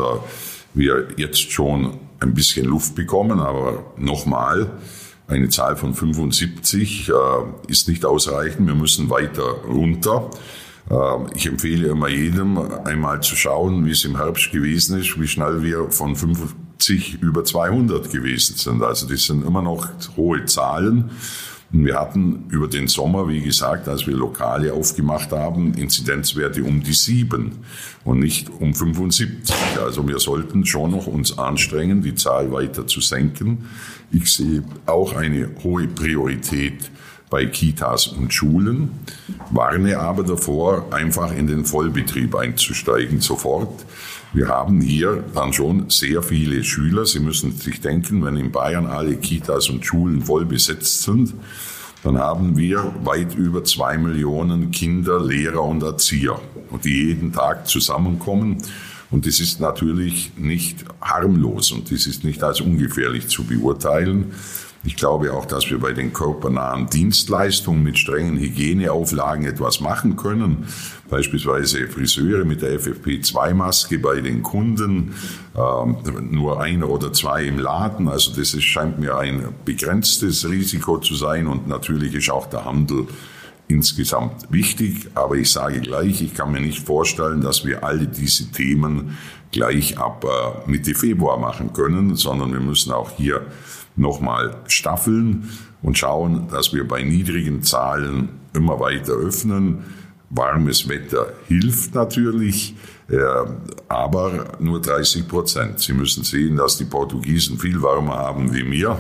wir 0.74 1.08
jetzt 1.18 1.52
schon 1.52 2.00
ein 2.20 2.34
bisschen 2.34 2.66
Luft 2.66 2.96
bekommen, 2.96 3.40
aber 3.40 3.94
nochmal, 3.98 4.72
eine 5.28 5.50
Zahl 5.50 5.76
von 5.76 5.94
75 5.94 7.10
äh, 7.10 7.14
ist 7.68 7.88
nicht 7.88 8.06
ausreichend. 8.06 8.68
Wir 8.68 8.76
müssen 8.76 9.10
weiter 9.10 9.44
runter. 9.68 10.32
Äh, 10.90 10.96
ich 11.36 11.46
empfehle 11.46 11.90
immer 11.90 12.08
jedem, 12.08 12.58
einmal 12.86 13.22
zu 13.22 13.36
schauen, 13.36 13.86
wie 13.86 13.92
es 13.92 14.06
im 14.06 14.18
Herbst 14.18 14.52
gewesen 14.52 15.00
ist, 15.00 15.20
wie 15.20 15.28
schnell 15.28 15.64
wir 15.64 15.92
von 15.92 16.16
50 16.80 17.22
über 17.22 17.44
200 17.44 18.12
gewesen 18.12 18.56
sind. 18.56 18.82
Also 18.82 19.08
das 19.08 19.26
sind 19.26 19.46
immer 19.46 19.62
noch 19.62 19.88
hohe 20.16 20.46
Zahlen. 20.46 21.12
Und 21.72 21.86
wir 21.86 22.00
hatten 22.00 22.46
über 22.50 22.68
den 22.68 22.88
Sommer, 22.88 23.28
wie 23.28 23.42
gesagt, 23.42 23.88
als 23.88 24.08
wir 24.08 24.16
Lokale 24.16 24.74
aufgemacht 24.74 25.32
haben, 25.32 25.76
Inzidenzwerte 25.76 26.64
um 26.64 26.82
die 26.82 26.94
sieben 26.94 27.58
und 28.04 28.20
nicht 28.20 28.50
um 28.60 28.74
75. 28.74 29.54
Also 29.80 30.08
wir 30.08 30.18
sollten 30.18 30.66
schon 30.66 30.92
noch 30.92 31.06
uns 31.06 31.38
anstrengen, 31.38 32.02
die 32.02 32.16
Zahl 32.16 32.52
weiter 32.52 32.88
zu 32.88 33.02
senken. 33.02 33.66
Ich 34.12 34.34
sehe 34.34 34.64
auch 34.88 35.16
eine 35.16 35.52
hohe 35.64 35.88
Priorität 35.88 36.90
bei 37.30 37.46
Kitas 37.46 38.08
und 38.08 38.34
Schulen, 38.34 38.90
warne 39.52 40.00
aber 40.00 40.24
davor, 40.24 40.92
einfach 40.92 41.32
in 41.32 41.46
den 41.46 41.66
Vollbetrieb 41.66 42.36
einzusteigen 42.36 43.22
sofort. 43.22 43.86
Wir 44.32 44.48
haben 44.48 44.80
hier 44.80 45.24
dann 45.34 45.54
schon 45.54 45.90
sehr 45.90 46.22
viele 46.22 46.64
Schüler. 46.64 47.06
Sie 47.06 47.20
müssen 47.20 47.52
sich 47.52 47.82
denken, 47.82 48.24
wenn 48.24 48.38
in 48.38 48.52
Bayern 48.52 48.86
alle 48.86 49.16
Kitas 49.16 49.70
und 49.70 49.84
Schulen 49.84 50.22
voll 50.22 50.46
besetzt 50.46 51.02
sind, 51.02 51.34
dann 52.04 52.18
haben 52.20 52.56
wir 52.56 52.94
weit 53.04 53.36
über 53.36 53.64
zwei 53.64 53.98
Millionen 53.98 54.72
Kinder, 54.72 55.20
Lehrer 55.20 55.64
und 55.64 55.84
Erzieher, 55.84 56.40
die 56.84 57.08
jeden 57.08 57.34
Tag 57.34 57.68
zusammenkommen. 57.68 58.58
Und 59.12 59.26
das 59.26 59.40
ist 59.40 59.60
natürlich 59.60 60.32
nicht 60.38 60.86
harmlos 61.02 61.72
und 61.72 61.92
das 61.92 62.06
ist 62.06 62.24
nicht 62.24 62.44
als 62.44 62.62
ungefährlich 62.62 63.28
zu 63.28 63.44
beurteilen. 63.44 64.34
Ich 64.86 64.96
glaube 64.96 65.34
auch, 65.34 65.46
dass 65.46 65.70
wir 65.70 65.78
bei 65.78 65.92
den 65.92 66.14
körpernahen 66.14 66.90
Dienstleistungen 66.90 67.84
mit 67.84 68.00
strengen 68.00 68.38
Hygieneauflagen 68.38 69.46
etwas 69.46 69.82
machen 69.82 70.16
können. 70.16 70.68
Beispielsweise 71.10 71.88
Friseure 71.88 72.46
mit 72.46 72.62
der 72.62 72.80
FFP2-Maske 72.80 74.00
bei 74.00 74.22
den 74.22 74.42
Kunden, 74.42 75.16
ähm, 75.58 75.98
nur 76.32 76.62
einer 76.62 76.90
oder 76.90 77.12
zwei 77.12 77.44
im 77.44 77.60
Laden. 77.60 78.08
Also 78.08 78.32
das 78.32 78.54
ist, 78.54 78.64
scheint 78.64 79.00
mir 79.00 79.18
ein 79.18 79.50
begrenztes 79.66 80.48
Risiko 80.48 80.98
zu 81.00 81.16
sein 81.16 81.48
und 81.48 81.68
natürlich 81.68 82.14
ist 82.14 82.30
auch 82.30 82.46
der 82.46 82.64
Handel 82.64 83.08
insgesamt 83.68 84.50
wichtig. 84.50 85.10
Aber 85.14 85.36
ich 85.36 85.52
sage 85.52 85.82
gleich, 85.82 86.22
ich 86.22 86.34
kann 86.34 86.54
mir 86.54 86.62
nicht 86.62 86.86
vorstellen, 86.86 87.42
dass 87.42 87.66
wir 87.66 87.84
alle 87.84 88.08
diese 88.08 88.50
Themen 88.52 89.18
gleich 89.52 89.98
ab 89.98 90.26
äh, 90.26 90.70
Mitte 90.70 90.94
Februar 90.96 91.38
machen 91.38 91.74
können, 91.74 92.16
sondern 92.16 92.54
wir 92.54 92.62
müssen 92.62 92.94
auch 92.94 93.12
hier 93.12 93.46
nochmal 93.96 94.58
staffeln 94.68 95.50
und 95.82 95.98
schauen, 95.98 96.48
dass 96.52 96.74
wir 96.74 96.88
bei 96.88 97.04
niedrigen 97.04 97.64
Zahlen 97.64 98.30
immer 98.54 98.80
weiter 98.80 99.14
öffnen. 99.14 99.84
Warmes 100.30 100.88
Wetter 100.88 101.34
hilft 101.48 101.96
natürlich, 101.96 102.76
äh, 103.10 103.18
aber 103.88 104.58
nur 104.60 104.80
30 104.80 105.28
Prozent. 105.28 105.80
Sie 105.80 105.94
müssen 105.94 106.24
sehen, 106.24 106.58
dass 106.58 106.78
die 106.78 106.86
Portugiesen 106.86 107.58
viel 107.58 107.82
wärmer 107.82 108.18
haben 108.18 108.54
wie 108.54 108.70
wir, 108.70 108.98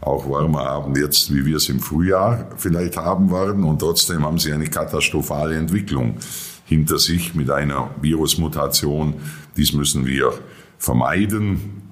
auch 0.00 0.28
wärmer 0.28 0.64
haben 0.64 0.94
jetzt, 0.94 1.34
wie 1.34 1.44
wir 1.44 1.56
es 1.56 1.68
im 1.68 1.80
Frühjahr 1.80 2.46
vielleicht 2.56 2.96
haben 2.96 3.32
werden. 3.32 3.64
Und 3.64 3.80
trotzdem 3.80 4.24
haben 4.24 4.38
sie 4.38 4.52
eine 4.52 4.68
katastrophale 4.68 5.56
Entwicklung 5.56 6.16
hinter 6.64 6.98
sich 6.98 7.34
mit 7.34 7.50
einer 7.50 7.90
Virusmutation. 8.00 9.14
Dies 9.56 9.72
müssen 9.72 10.06
wir 10.06 10.32
vermeiden. 10.78 11.87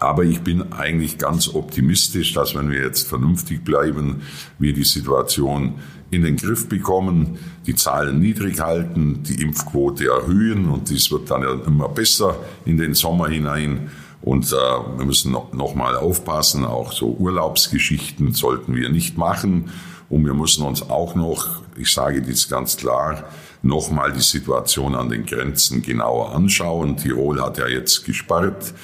Aber 0.00 0.24
ich 0.24 0.40
bin 0.40 0.72
eigentlich 0.72 1.18
ganz 1.18 1.48
optimistisch, 1.48 2.32
dass 2.32 2.54
wenn 2.54 2.70
wir 2.70 2.82
jetzt 2.82 3.06
vernünftig 3.06 3.62
bleiben, 3.62 4.22
wir 4.58 4.72
die 4.72 4.84
Situation 4.84 5.74
in 6.10 6.22
den 6.22 6.36
Griff 6.36 6.68
bekommen, 6.68 7.38
die 7.66 7.74
Zahlen 7.74 8.18
niedrig 8.18 8.60
halten, 8.60 9.22
die 9.22 9.42
Impfquote 9.42 10.08
erhöhen 10.08 10.70
und 10.70 10.88
dies 10.88 11.12
wird 11.12 11.30
dann 11.30 11.42
immer 11.66 11.88
besser 11.90 12.36
in 12.64 12.78
den 12.78 12.94
Sommer 12.94 13.28
hinein. 13.28 13.90
Und 14.22 14.50
äh, 14.52 14.56
wir 14.56 15.04
müssen 15.04 15.32
noch, 15.32 15.52
noch 15.52 15.74
mal 15.74 15.96
aufpassen, 15.96 16.64
auch 16.64 16.92
so 16.92 17.14
Urlaubsgeschichten 17.18 18.32
sollten 18.32 18.74
wir 18.74 18.88
nicht 18.88 19.18
machen. 19.18 19.70
Und 20.08 20.24
wir 20.24 20.34
müssen 20.34 20.64
uns 20.64 20.88
auch 20.88 21.14
noch, 21.14 21.62
ich 21.76 21.92
sage 21.92 22.22
dies 22.22 22.48
ganz 22.48 22.78
klar, 22.78 23.24
nochmal 23.62 24.12
die 24.12 24.20
Situation 24.20 24.94
an 24.94 25.10
den 25.10 25.26
Grenzen 25.26 25.82
genauer 25.82 26.34
anschauen. 26.34 26.96
Tirol 26.96 27.42
hat 27.42 27.58
ja 27.58 27.68
jetzt 27.68 28.04
gesperrt. 28.04 28.74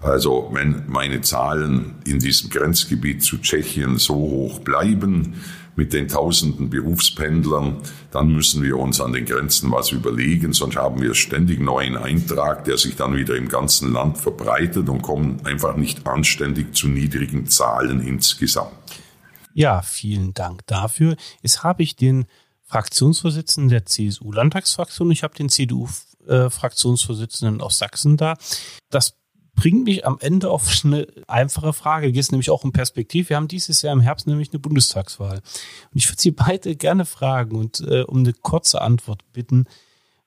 Also 0.00 0.48
wenn 0.52 0.84
meine 0.86 1.20
Zahlen 1.20 1.96
in 2.06 2.18
diesem 2.18 2.50
Grenzgebiet 2.50 3.22
zu 3.22 3.38
Tschechien 3.38 3.98
so 3.98 4.14
hoch 4.14 4.60
bleiben, 4.60 5.34
mit 5.76 5.92
den 5.92 6.08
tausenden 6.08 6.68
Berufspendlern, 6.68 7.76
dann 8.10 8.32
müssen 8.32 8.60
wir 8.62 8.76
uns 8.76 9.00
an 9.00 9.12
den 9.12 9.24
Grenzen 9.24 9.70
was 9.70 9.92
überlegen, 9.92 10.52
sonst 10.52 10.76
haben 10.76 11.00
wir 11.00 11.14
ständig 11.14 11.60
neuen 11.60 11.96
Eintrag, 11.96 12.64
der 12.64 12.76
sich 12.76 12.96
dann 12.96 13.16
wieder 13.16 13.36
im 13.36 13.48
ganzen 13.48 13.92
Land 13.92 14.18
verbreitet 14.18 14.88
und 14.88 15.00
kommen 15.00 15.46
einfach 15.46 15.76
nicht 15.76 16.06
anständig 16.06 16.74
zu 16.74 16.88
niedrigen 16.88 17.46
Zahlen 17.46 18.06
insgesamt. 18.06 18.72
Ja, 19.54 19.80
vielen 19.82 20.34
Dank 20.34 20.66
dafür. 20.66 21.16
Jetzt 21.40 21.62
habe 21.62 21.82
ich 21.82 21.96
den 21.96 22.26
Fraktionsvorsitzenden 22.64 23.70
der 23.70 23.86
CSU-Landtagsfraktion, 23.86 25.10
ich 25.10 25.22
habe 25.22 25.34
den 25.34 25.48
CDU-Fraktionsvorsitzenden 25.48 27.60
aus 27.60 27.78
Sachsen 27.78 28.16
da. 28.16 28.36
Das 28.90 29.19
bringt 29.60 29.84
mich 29.84 30.06
am 30.06 30.16
Ende 30.20 30.50
auf 30.50 30.72
eine 30.84 31.06
einfache 31.26 31.74
Frage. 31.74 32.12
Geht 32.12 32.22
es 32.22 32.32
nämlich 32.32 32.48
auch 32.48 32.64
um 32.64 32.72
Perspektiv. 32.72 33.28
Wir 33.28 33.36
haben 33.36 33.46
dieses 33.46 33.82
Jahr 33.82 33.92
im 33.92 34.00
Herbst 34.00 34.26
nämlich 34.26 34.52
eine 34.52 34.58
Bundestagswahl. 34.58 35.36
Und 35.36 35.98
ich 35.98 36.08
würde 36.08 36.22
Sie 36.22 36.30
beide 36.30 36.76
gerne 36.76 37.04
fragen 37.04 37.56
und 37.56 37.80
äh, 37.80 38.00
um 38.04 38.20
eine 38.20 38.32
kurze 38.32 38.80
Antwort 38.80 39.22
bitten. 39.34 39.66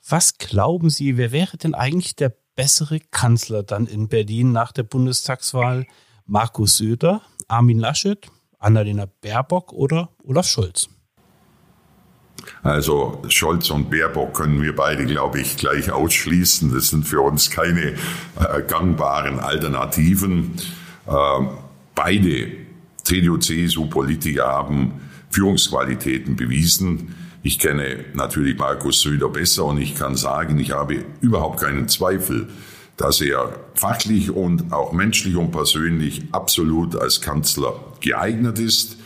Was 0.07 0.37
glauben 0.37 0.91
Sie, 0.91 1.17
wer 1.17 1.31
wäre 1.31 1.57
denn 1.57 1.73
eigentlich 1.73 2.15
der 2.15 2.31
bessere 2.55 2.99
Kanzler 2.99 3.63
dann 3.63 3.87
in 3.87 4.07
Berlin 4.07 4.51
nach 4.51 4.71
der 4.71 4.83
Bundestagswahl? 4.83 5.87
Markus 6.27 6.77
Söder, 6.77 7.23
Armin 7.47 7.79
Laschet, 7.79 8.27
Annalena 8.59 9.07
Baerbock 9.21 9.73
oder 9.73 10.09
Olaf 10.23 10.45
Scholz? 10.47 10.89
Also 12.61 13.21
Scholz 13.27 13.69
und 13.69 13.89
Baerbock 13.89 14.33
können 14.33 14.61
wir 14.61 14.75
beide, 14.75 15.05
glaube 15.05 15.41
ich, 15.41 15.57
gleich 15.57 15.91
ausschließen. 15.91 16.73
Das 16.73 16.89
sind 16.89 17.07
für 17.07 17.21
uns 17.21 17.49
keine 17.49 17.91
äh, 17.91 18.61
gangbaren 18.67 19.39
Alternativen. 19.39 20.53
Äh, 21.07 21.11
beide 21.95 22.51
CDU-CSU-Politiker 23.03 24.47
haben 24.47 24.93
Führungsqualitäten 25.29 26.35
bewiesen. 26.35 27.15
Ich 27.41 27.59
kenne 27.59 28.05
natürlich 28.13 28.57
Markus 28.57 29.01
Söder 29.01 29.27
besser 29.27 29.65
und 29.65 29.81
ich 29.81 29.95
kann 29.95 30.15
sagen, 30.15 30.59
ich 30.59 30.71
habe 30.71 31.03
überhaupt 31.19 31.59
keinen 31.59 31.89
Zweifel, 31.89 32.47
dass 32.95 33.19
er 33.19 33.59
fachlich 33.75 34.31
und 34.31 34.71
auch 34.71 34.93
menschlich 34.93 35.35
und 35.35 35.51
persönlich 35.51 36.23
absolut 36.31 36.95
als 36.95 37.19
Kanzler 37.19 37.73
geeignet 37.99 38.59
ist. 38.59 38.97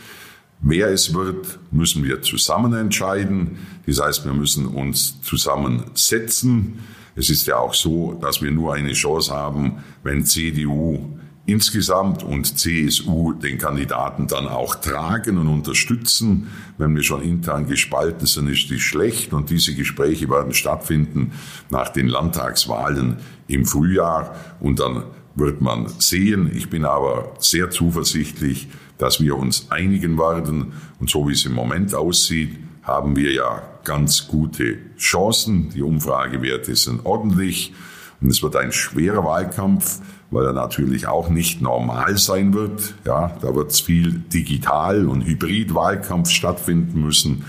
Wer 0.60 0.88
es 0.88 1.14
wird, 1.14 1.58
müssen 1.70 2.04
wir 2.04 2.22
zusammen 2.22 2.72
entscheiden. 2.72 3.58
Das 3.86 4.00
heißt, 4.00 4.24
wir 4.24 4.32
müssen 4.32 4.66
uns 4.66 5.20
zusammensetzen. 5.22 6.80
Es 7.14 7.30
ist 7.30 7.46
ja 7.46 7.58
auch 7.58 7.74
so, 7.74 8.18
dass 8.20 8.42
wir 8.42 8.50
nur 8.50 8.74
eine 8.74 8.92
Chance 8.92 9.32
haben, 9.32 9.84
wenn 10.02 10.24
CDU 10.24 11.18
insgesamt 11.46 12.22
und 12.22 12.58
CSU 12.58 13.32
den 13.32 13.56
Kandidaten 13.56 14.26
dann 14.26 14.46
auch 14.46 14.74
tragen 14.74 15.38
und 15.38 15.48
unterstützen. 15.48 16.48
Wenn 16.76 16.94
wir 16.94 17.02
schon 17.02 17.22
intern 17.22 17.66
gespalten 17.66 18.26
sind, 18.26 18.48
ist 18.48 18.70
das 18.70 18.80
schlecht 18.80 19.32
und 19.32 19.48
diese 19.48 19.74
Gespräche 19.74 20.28
werden 20.28 20.52
stattfinden 20.52 21.32
nach 21.70 21.88
den 21.88 22.08
Landtagswahlen 22.08 23.16
im 23.46 23.64
Frühjahr 23.64 24.36
und 24.60 24.78
dann 24.78 25.04
wird 25.38 25.60
man 25.60 25.88
sehen. 25.98 26.50
Ich 26.54 26.70
bin 26.70 26.84
aber 26.84 27.32
sehr 27.38 27.70
zuversichtlich, 27.70 28.68
dass 28.98 29.20
wir 29.20 29.36
uns 29.36 29.70
einigen 29.70 30.18
werden. 30.18 30.72
Und 31.00 31.10
so 31.10 31.28
wie 31.28 31.32
es 31.32 31.44
im 31.44 31.54
Moment 31.54 31.94
aussieht, 31.94 32.56
haben 32.82 33.16
wir 33.16 33.32
ja 33.32 33.62
ganz 33.84 34.28
gute 34.28 34.78
Chancen. 34.98 35.70
Die 35.70 35.82
Umfragewerte 35.82 36.74
sind 36.74 37.04
ordentlich. 37.04 37.72
Und 38.20 38.30
es 38.30 38.42
wird 38.42 38.56
ein 38.56 38.72
schwerer 38.72 39.24
Wahlkampf, 39.24 40.00
weil 40.30 40.46
er 40.46 40.52
natürlich 40.52 41.06
auch 41.06 41.28
nicht 41.28 41.62
normal 41.62 42.18
sein 42.18 42.52
wird. 42.52 42.94
Ja, 43.04 43.36
da 43.40 43.54
wird 43.54 43.70
es 43.70 43.80
viel 43.80 44.12
digital 44.12 45.06
und 45.06 45.24
Hybrid-Wahlkampf 45.24 46.30
stattfinden 46.30 47.00
müssen. 47.00 47.44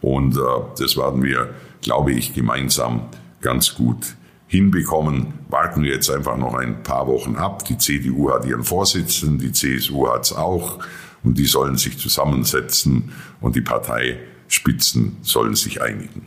Und 0.00 0.36
äh, 0.36 0.40
das 0.78 0.96
werden 0.96 1.22
wir, 1.22 1.50
glaube 1.80 2.12
ich, 2.12 2.34
gemeinsam 2.34 3.02
ganz 3.40 3.74
gut 3.74 4.14
hinbekommen. 4.52 5.32
Warten 5.48 5.82
wir 5.82 5.94
jetzt 5.94 6.10
einfach 6.10 6.36
noch 6.36 6.54
ein 6.54 6.82
paar 6.82 7.06
Wochen 7.06 7.36
ab. 7.36 7.64
Die 7.64 7.78
CDU 7.78 8.30
hat 8.30 8.44
ihren 8.44 8.64
Vorsitzenden, 8.64 9.38
die 9.38 9.50
CSU 9.50 10.08
hat 10.08 10.26
es 10.26 10.32
auch. 10.34 10.78
Und 11.24 11.38
die 11.38 11.46
sollen 11.46 11.78
sich 11.78 11.98
zusammensetzen 11.98 13.12
und 13.40 13.56
die 13.56 13.62
Parteispitzen 13.62 15.16
sollen 15.22 15.56
sich 15.56 15.80
einigen. 15.80 16.26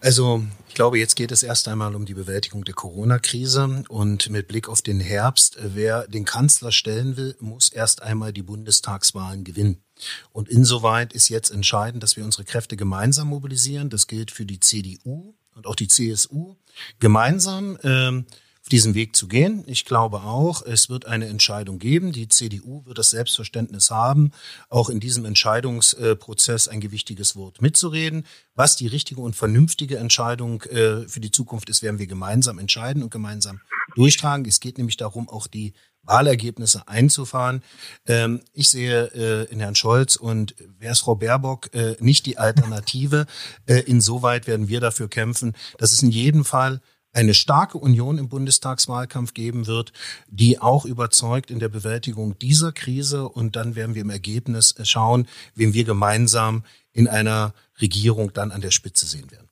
Also 0.00 0.42
ich 0.68 0.74
glaube, 0.74 0.98
jetzt 0.98 1.14
geht 1.14 1.30
es 1.30 1.44
erst 1.44 1.68
einmal 1.68 1.94
um 1.94 2.06
die 2.06 2.14
Bewältigung 2.14 2.64
der 2.64 2.74
Corona-Krise 2.74 3.84
und 3.88 4.28
mit 4.30 4.48
Blick 4.48 4.68
auf 4.68 4.82
den 4.82 4.98
Herbst, 4.98 5.56
wer 5.60 6.08
den 6.08 6.24
Kanzler 6.24 6.72
stellen 6.72 7.16
will, 7.16 7.36
muss 7.38 7.68
erst 7.68 8.02
einmal 8.02 8.32
die 8.32 8.42
Bundestagswahlen 8.42 9.44
gewinnen. 9.44 9.84
Und 10.32 10.48
insoweit 10.48 11.12
ist 11.12 11.28
jetzt 11.28 11.50
entscheidend, 11.50 12.02
dass 12.02 12.16
wir 12.16 12.24
unsere 12.24 12.44
Kräfte 12.44 12.76
gemeinsam 12.76 13.28
mobilisieren. 13.28 13.90
Das 13.90 14.08
gilt 14.08 14.32
für 14.32 14.44
die 14.44 14.58
CDU 14.58 15.34
und 15.54 15.66
auch 15.66 15.76
die 15.76 15.88
CSU 15.88 16.56
gemeinsam. 16.98 17.78
Ähm, 17.82 18.26
auf 18.64 18.70
diesem 18.70 18.94
Weg 18.94 19.14
zu 19.14 19.28
gehen. 19.28 19.62
Ich 19.66 19.84
glaube 19.84 20.22
auch, 20.22 20.62
es 20.62 20.88
wird 20.88 21.04
eine 21.04 21.26
Entscheidung 21.26 21.78
geben. 21.78 22.12
Die 22.12 22.28
CDU 22.28 22.82
wird 22.86 22.96
das 22.96 23.10
Selbstverständnis 23.10 23.90
haben, 23.90 24.32
auch 24.70 24.88
in 24.88 25.00
diesem 25.00 25.26
Entscheidungsprozess 25.26 26.68
ein 26.68 26.80
gewichtiges 26.80 27.36
Wort 27.36 27.60
mitzureden. 27.60 28.24
Was 28.54 28.76
die 28.76 28.86
richtige 28.86 29.20
und 29.20 29.36
vernünftige 29.36 29.98
Entscheidung 29.98 30.62
äh, 30.62 31.06
für 31.06 31.20
die 31.20 31.30
Zukunft 31.30 31.68
ist, 31.68 31.82
werden 31.82 31.98
wir 31.98 32.06
gemeinsam 32.06 32.58
entscheiden 32.58 33.02
und 33.02 33.10
gemeinsam 33.10 33.60
durchtragen. 33.96 34.46
Es 34.46 34.60
geht 34.60 34.78
nämlich 34.78 34.96
darum, 34.96 35.28
auch 35.28 35.46
die 35.46 35.74
Wahlergebnisse 36.04 36.88
einzufahren. 36.88 37.62
Ähm, 38.06 38.40
ich 38.52 38.68
sehe 38.68 39.10
äh, 39.14 39.52
in 39.52 39.60
Herrn 39.60 39.74
Scholz 39.74 40.16
und 40.16 40.54
wer 40.78 40.92
ist 40.92 41.00
Frau 41.00 41.14
Baerbock 41.14 41.74
äh, 41.74 41.96
nicht 42.00 42.26
die 42.26 42.38
Alternative. 42.38 43.26
insoweit 43.66 44.46
werden 44.46 44.68
wir 44.68 44.80
dafür 44.80 45.08
kämpfen, 45.08 45.54
dass 45.78 45.92
es 45.92 46.02
in 46.02 46.10
jedem 46.10 46.44
Fall 46.44 46.80
eine 47.14 47.32
starke 47.32 47.78
Union 47.78 48.18
im 48.18 48.28
Bundestagswahlkampf 48.28 49.34
geben 49.34 49.66
wird, 49.66 49.92
die 50.28 50.60
auch 50.60 50.84
überzeugt 50.84 51.50
in 51.50 51.60
der 51.60 51.68
Bewältigung 51.68 52.38
dieser 52.38 52.72
Krise. 52.72 53.28
Und 53.28 53.56
dann 53.56 53.76
werden 53.76 53.94
wir 53.94 54.02
im 54.02 54.10
Ergebnis 54.10 54.74
schauen, 54.82 55.28
wem 55.54 55.72
wir 55.72 55.84
gemeinsam 55.84 56.64
in 56.92 57.08
einer 57.08 57.54
Regierung 57.80 58.32
dann 58.32 58.50
an 58.50 58.60
der 58.60 58.72
Spitze 58.72 59.06
sehen 59.06 59.30
werden. 59.30 59.48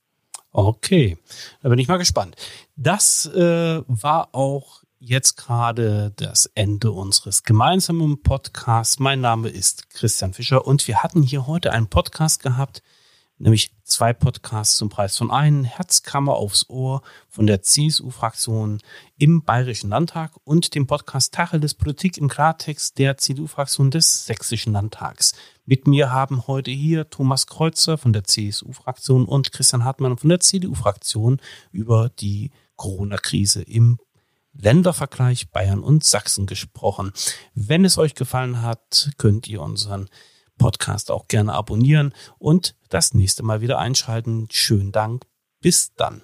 Okay, 0.50 1.16
da 1.62 1.70
bin 1.70 1.78
ich 1.78 1.88
mal 1.88 1.96
gespannt. 1.96 2.36
Das 2.76 3.26
äh, 3.26 3.82
war 3.86 4.34
auch 4.34 4.81
jetzt 5.04 5.36
gerade 5.36 6.12
das 6.14 6.46
Ende 6.54 6.92
unseres 6.92 7.42
gemeinsamen 7.42 8.22
Podcasts. 8.22 9.00
Mein 9.00 9.20
Name 9.20 9.48
ist 9.48 9.90
Christian 9.90 10.32
Fischer 10.32 10.64
und 10.64 10.86
wir 10.86 11.02
hatten 11.02 11.22
hier 11.22 11.48
heute 11.48 11.72
einen 11.72 11.88
Podcast 11.88 12.40
gehabt, 12.40 12.84
nämlich 13.36 13.74
zwei 13.82 14.12
Podcasts 14.12 14.76
zum 14.76 14.90
Preis 14.90 15.18
von 15.18 15.32
einem, 15.32 15.64
Herzkammer 15.64 16.34
aufs 16.34 16.70
Ohr 16.70 17.02
von 17.28 17.48
der 17.48 17.62
CSU-Fraktion 17.62 18.78
im 19.18 19.42
Bayerischen 19.42 19.90
Landtag 19.90 20.36
und 20.44 20.76
dem 20.76 20.86
Podcast 20.86 21.34
Tacheles 21.34 21.74
Politik 21.74 22.16
im 22.16 22.28
Klartext 22.28 22.96
der 22.98 23.16
CDU-Fraktion 23.16 23.90
des 23.90 24.26
Sächsischen 24.26 24.72
Landtags. 24.72 25.34
Mit 25.64 25.88
mir 25.88 26.12
haben 26.12 26.46
heute 26.46 26.70
hier 26.70 27.10
Thomas 27.10 27.48
Kreuzer 27.48 27.98
von 27.98 28.12
der 28.12 28.22
CSU-Fraktion 28.22 29.24
und 29.24 29.50
Christian 29.50 29.82
Hartmann 29.82 30.16
von 30.16 30.28
der 30.28 30.38
CDU-Fraktion 30.38 31.40
über 31.72 32.08
die 32.08 32.52
Corona-Krise 32.76 33.62
im 33.62 33.98
Ländervergleich 34.52 35.50
Bayern 35.50 35.82
und 35.82 36.04
Sachsen 36.04 36.46
gesprochen. 36.46 37.12
Wenn 37.54 37.84
es 37.84 37.98
euch 37.98 38.14
gefallen 38.14 38.62
hat, 38.62 39.10
könnt 39.18 39.48
ihr 39.48 39.62
unseren 39.62 40.08
Podcast 40.58 41.10
auch 41.10 41.28
gerne 41.28 41.54
abonnieren 41.54 42.14
und 42.38 42.76
das 42.88 43.14
nächste 43.14 43.42
Mal 43.42 43.60
wieder 43.60 43.78
einschalten. 43.78 44.48
Schönen 44.50 44.92
Dank. 44.92 45.24
Bis 45.60 45.94
dann. 45.94 46.22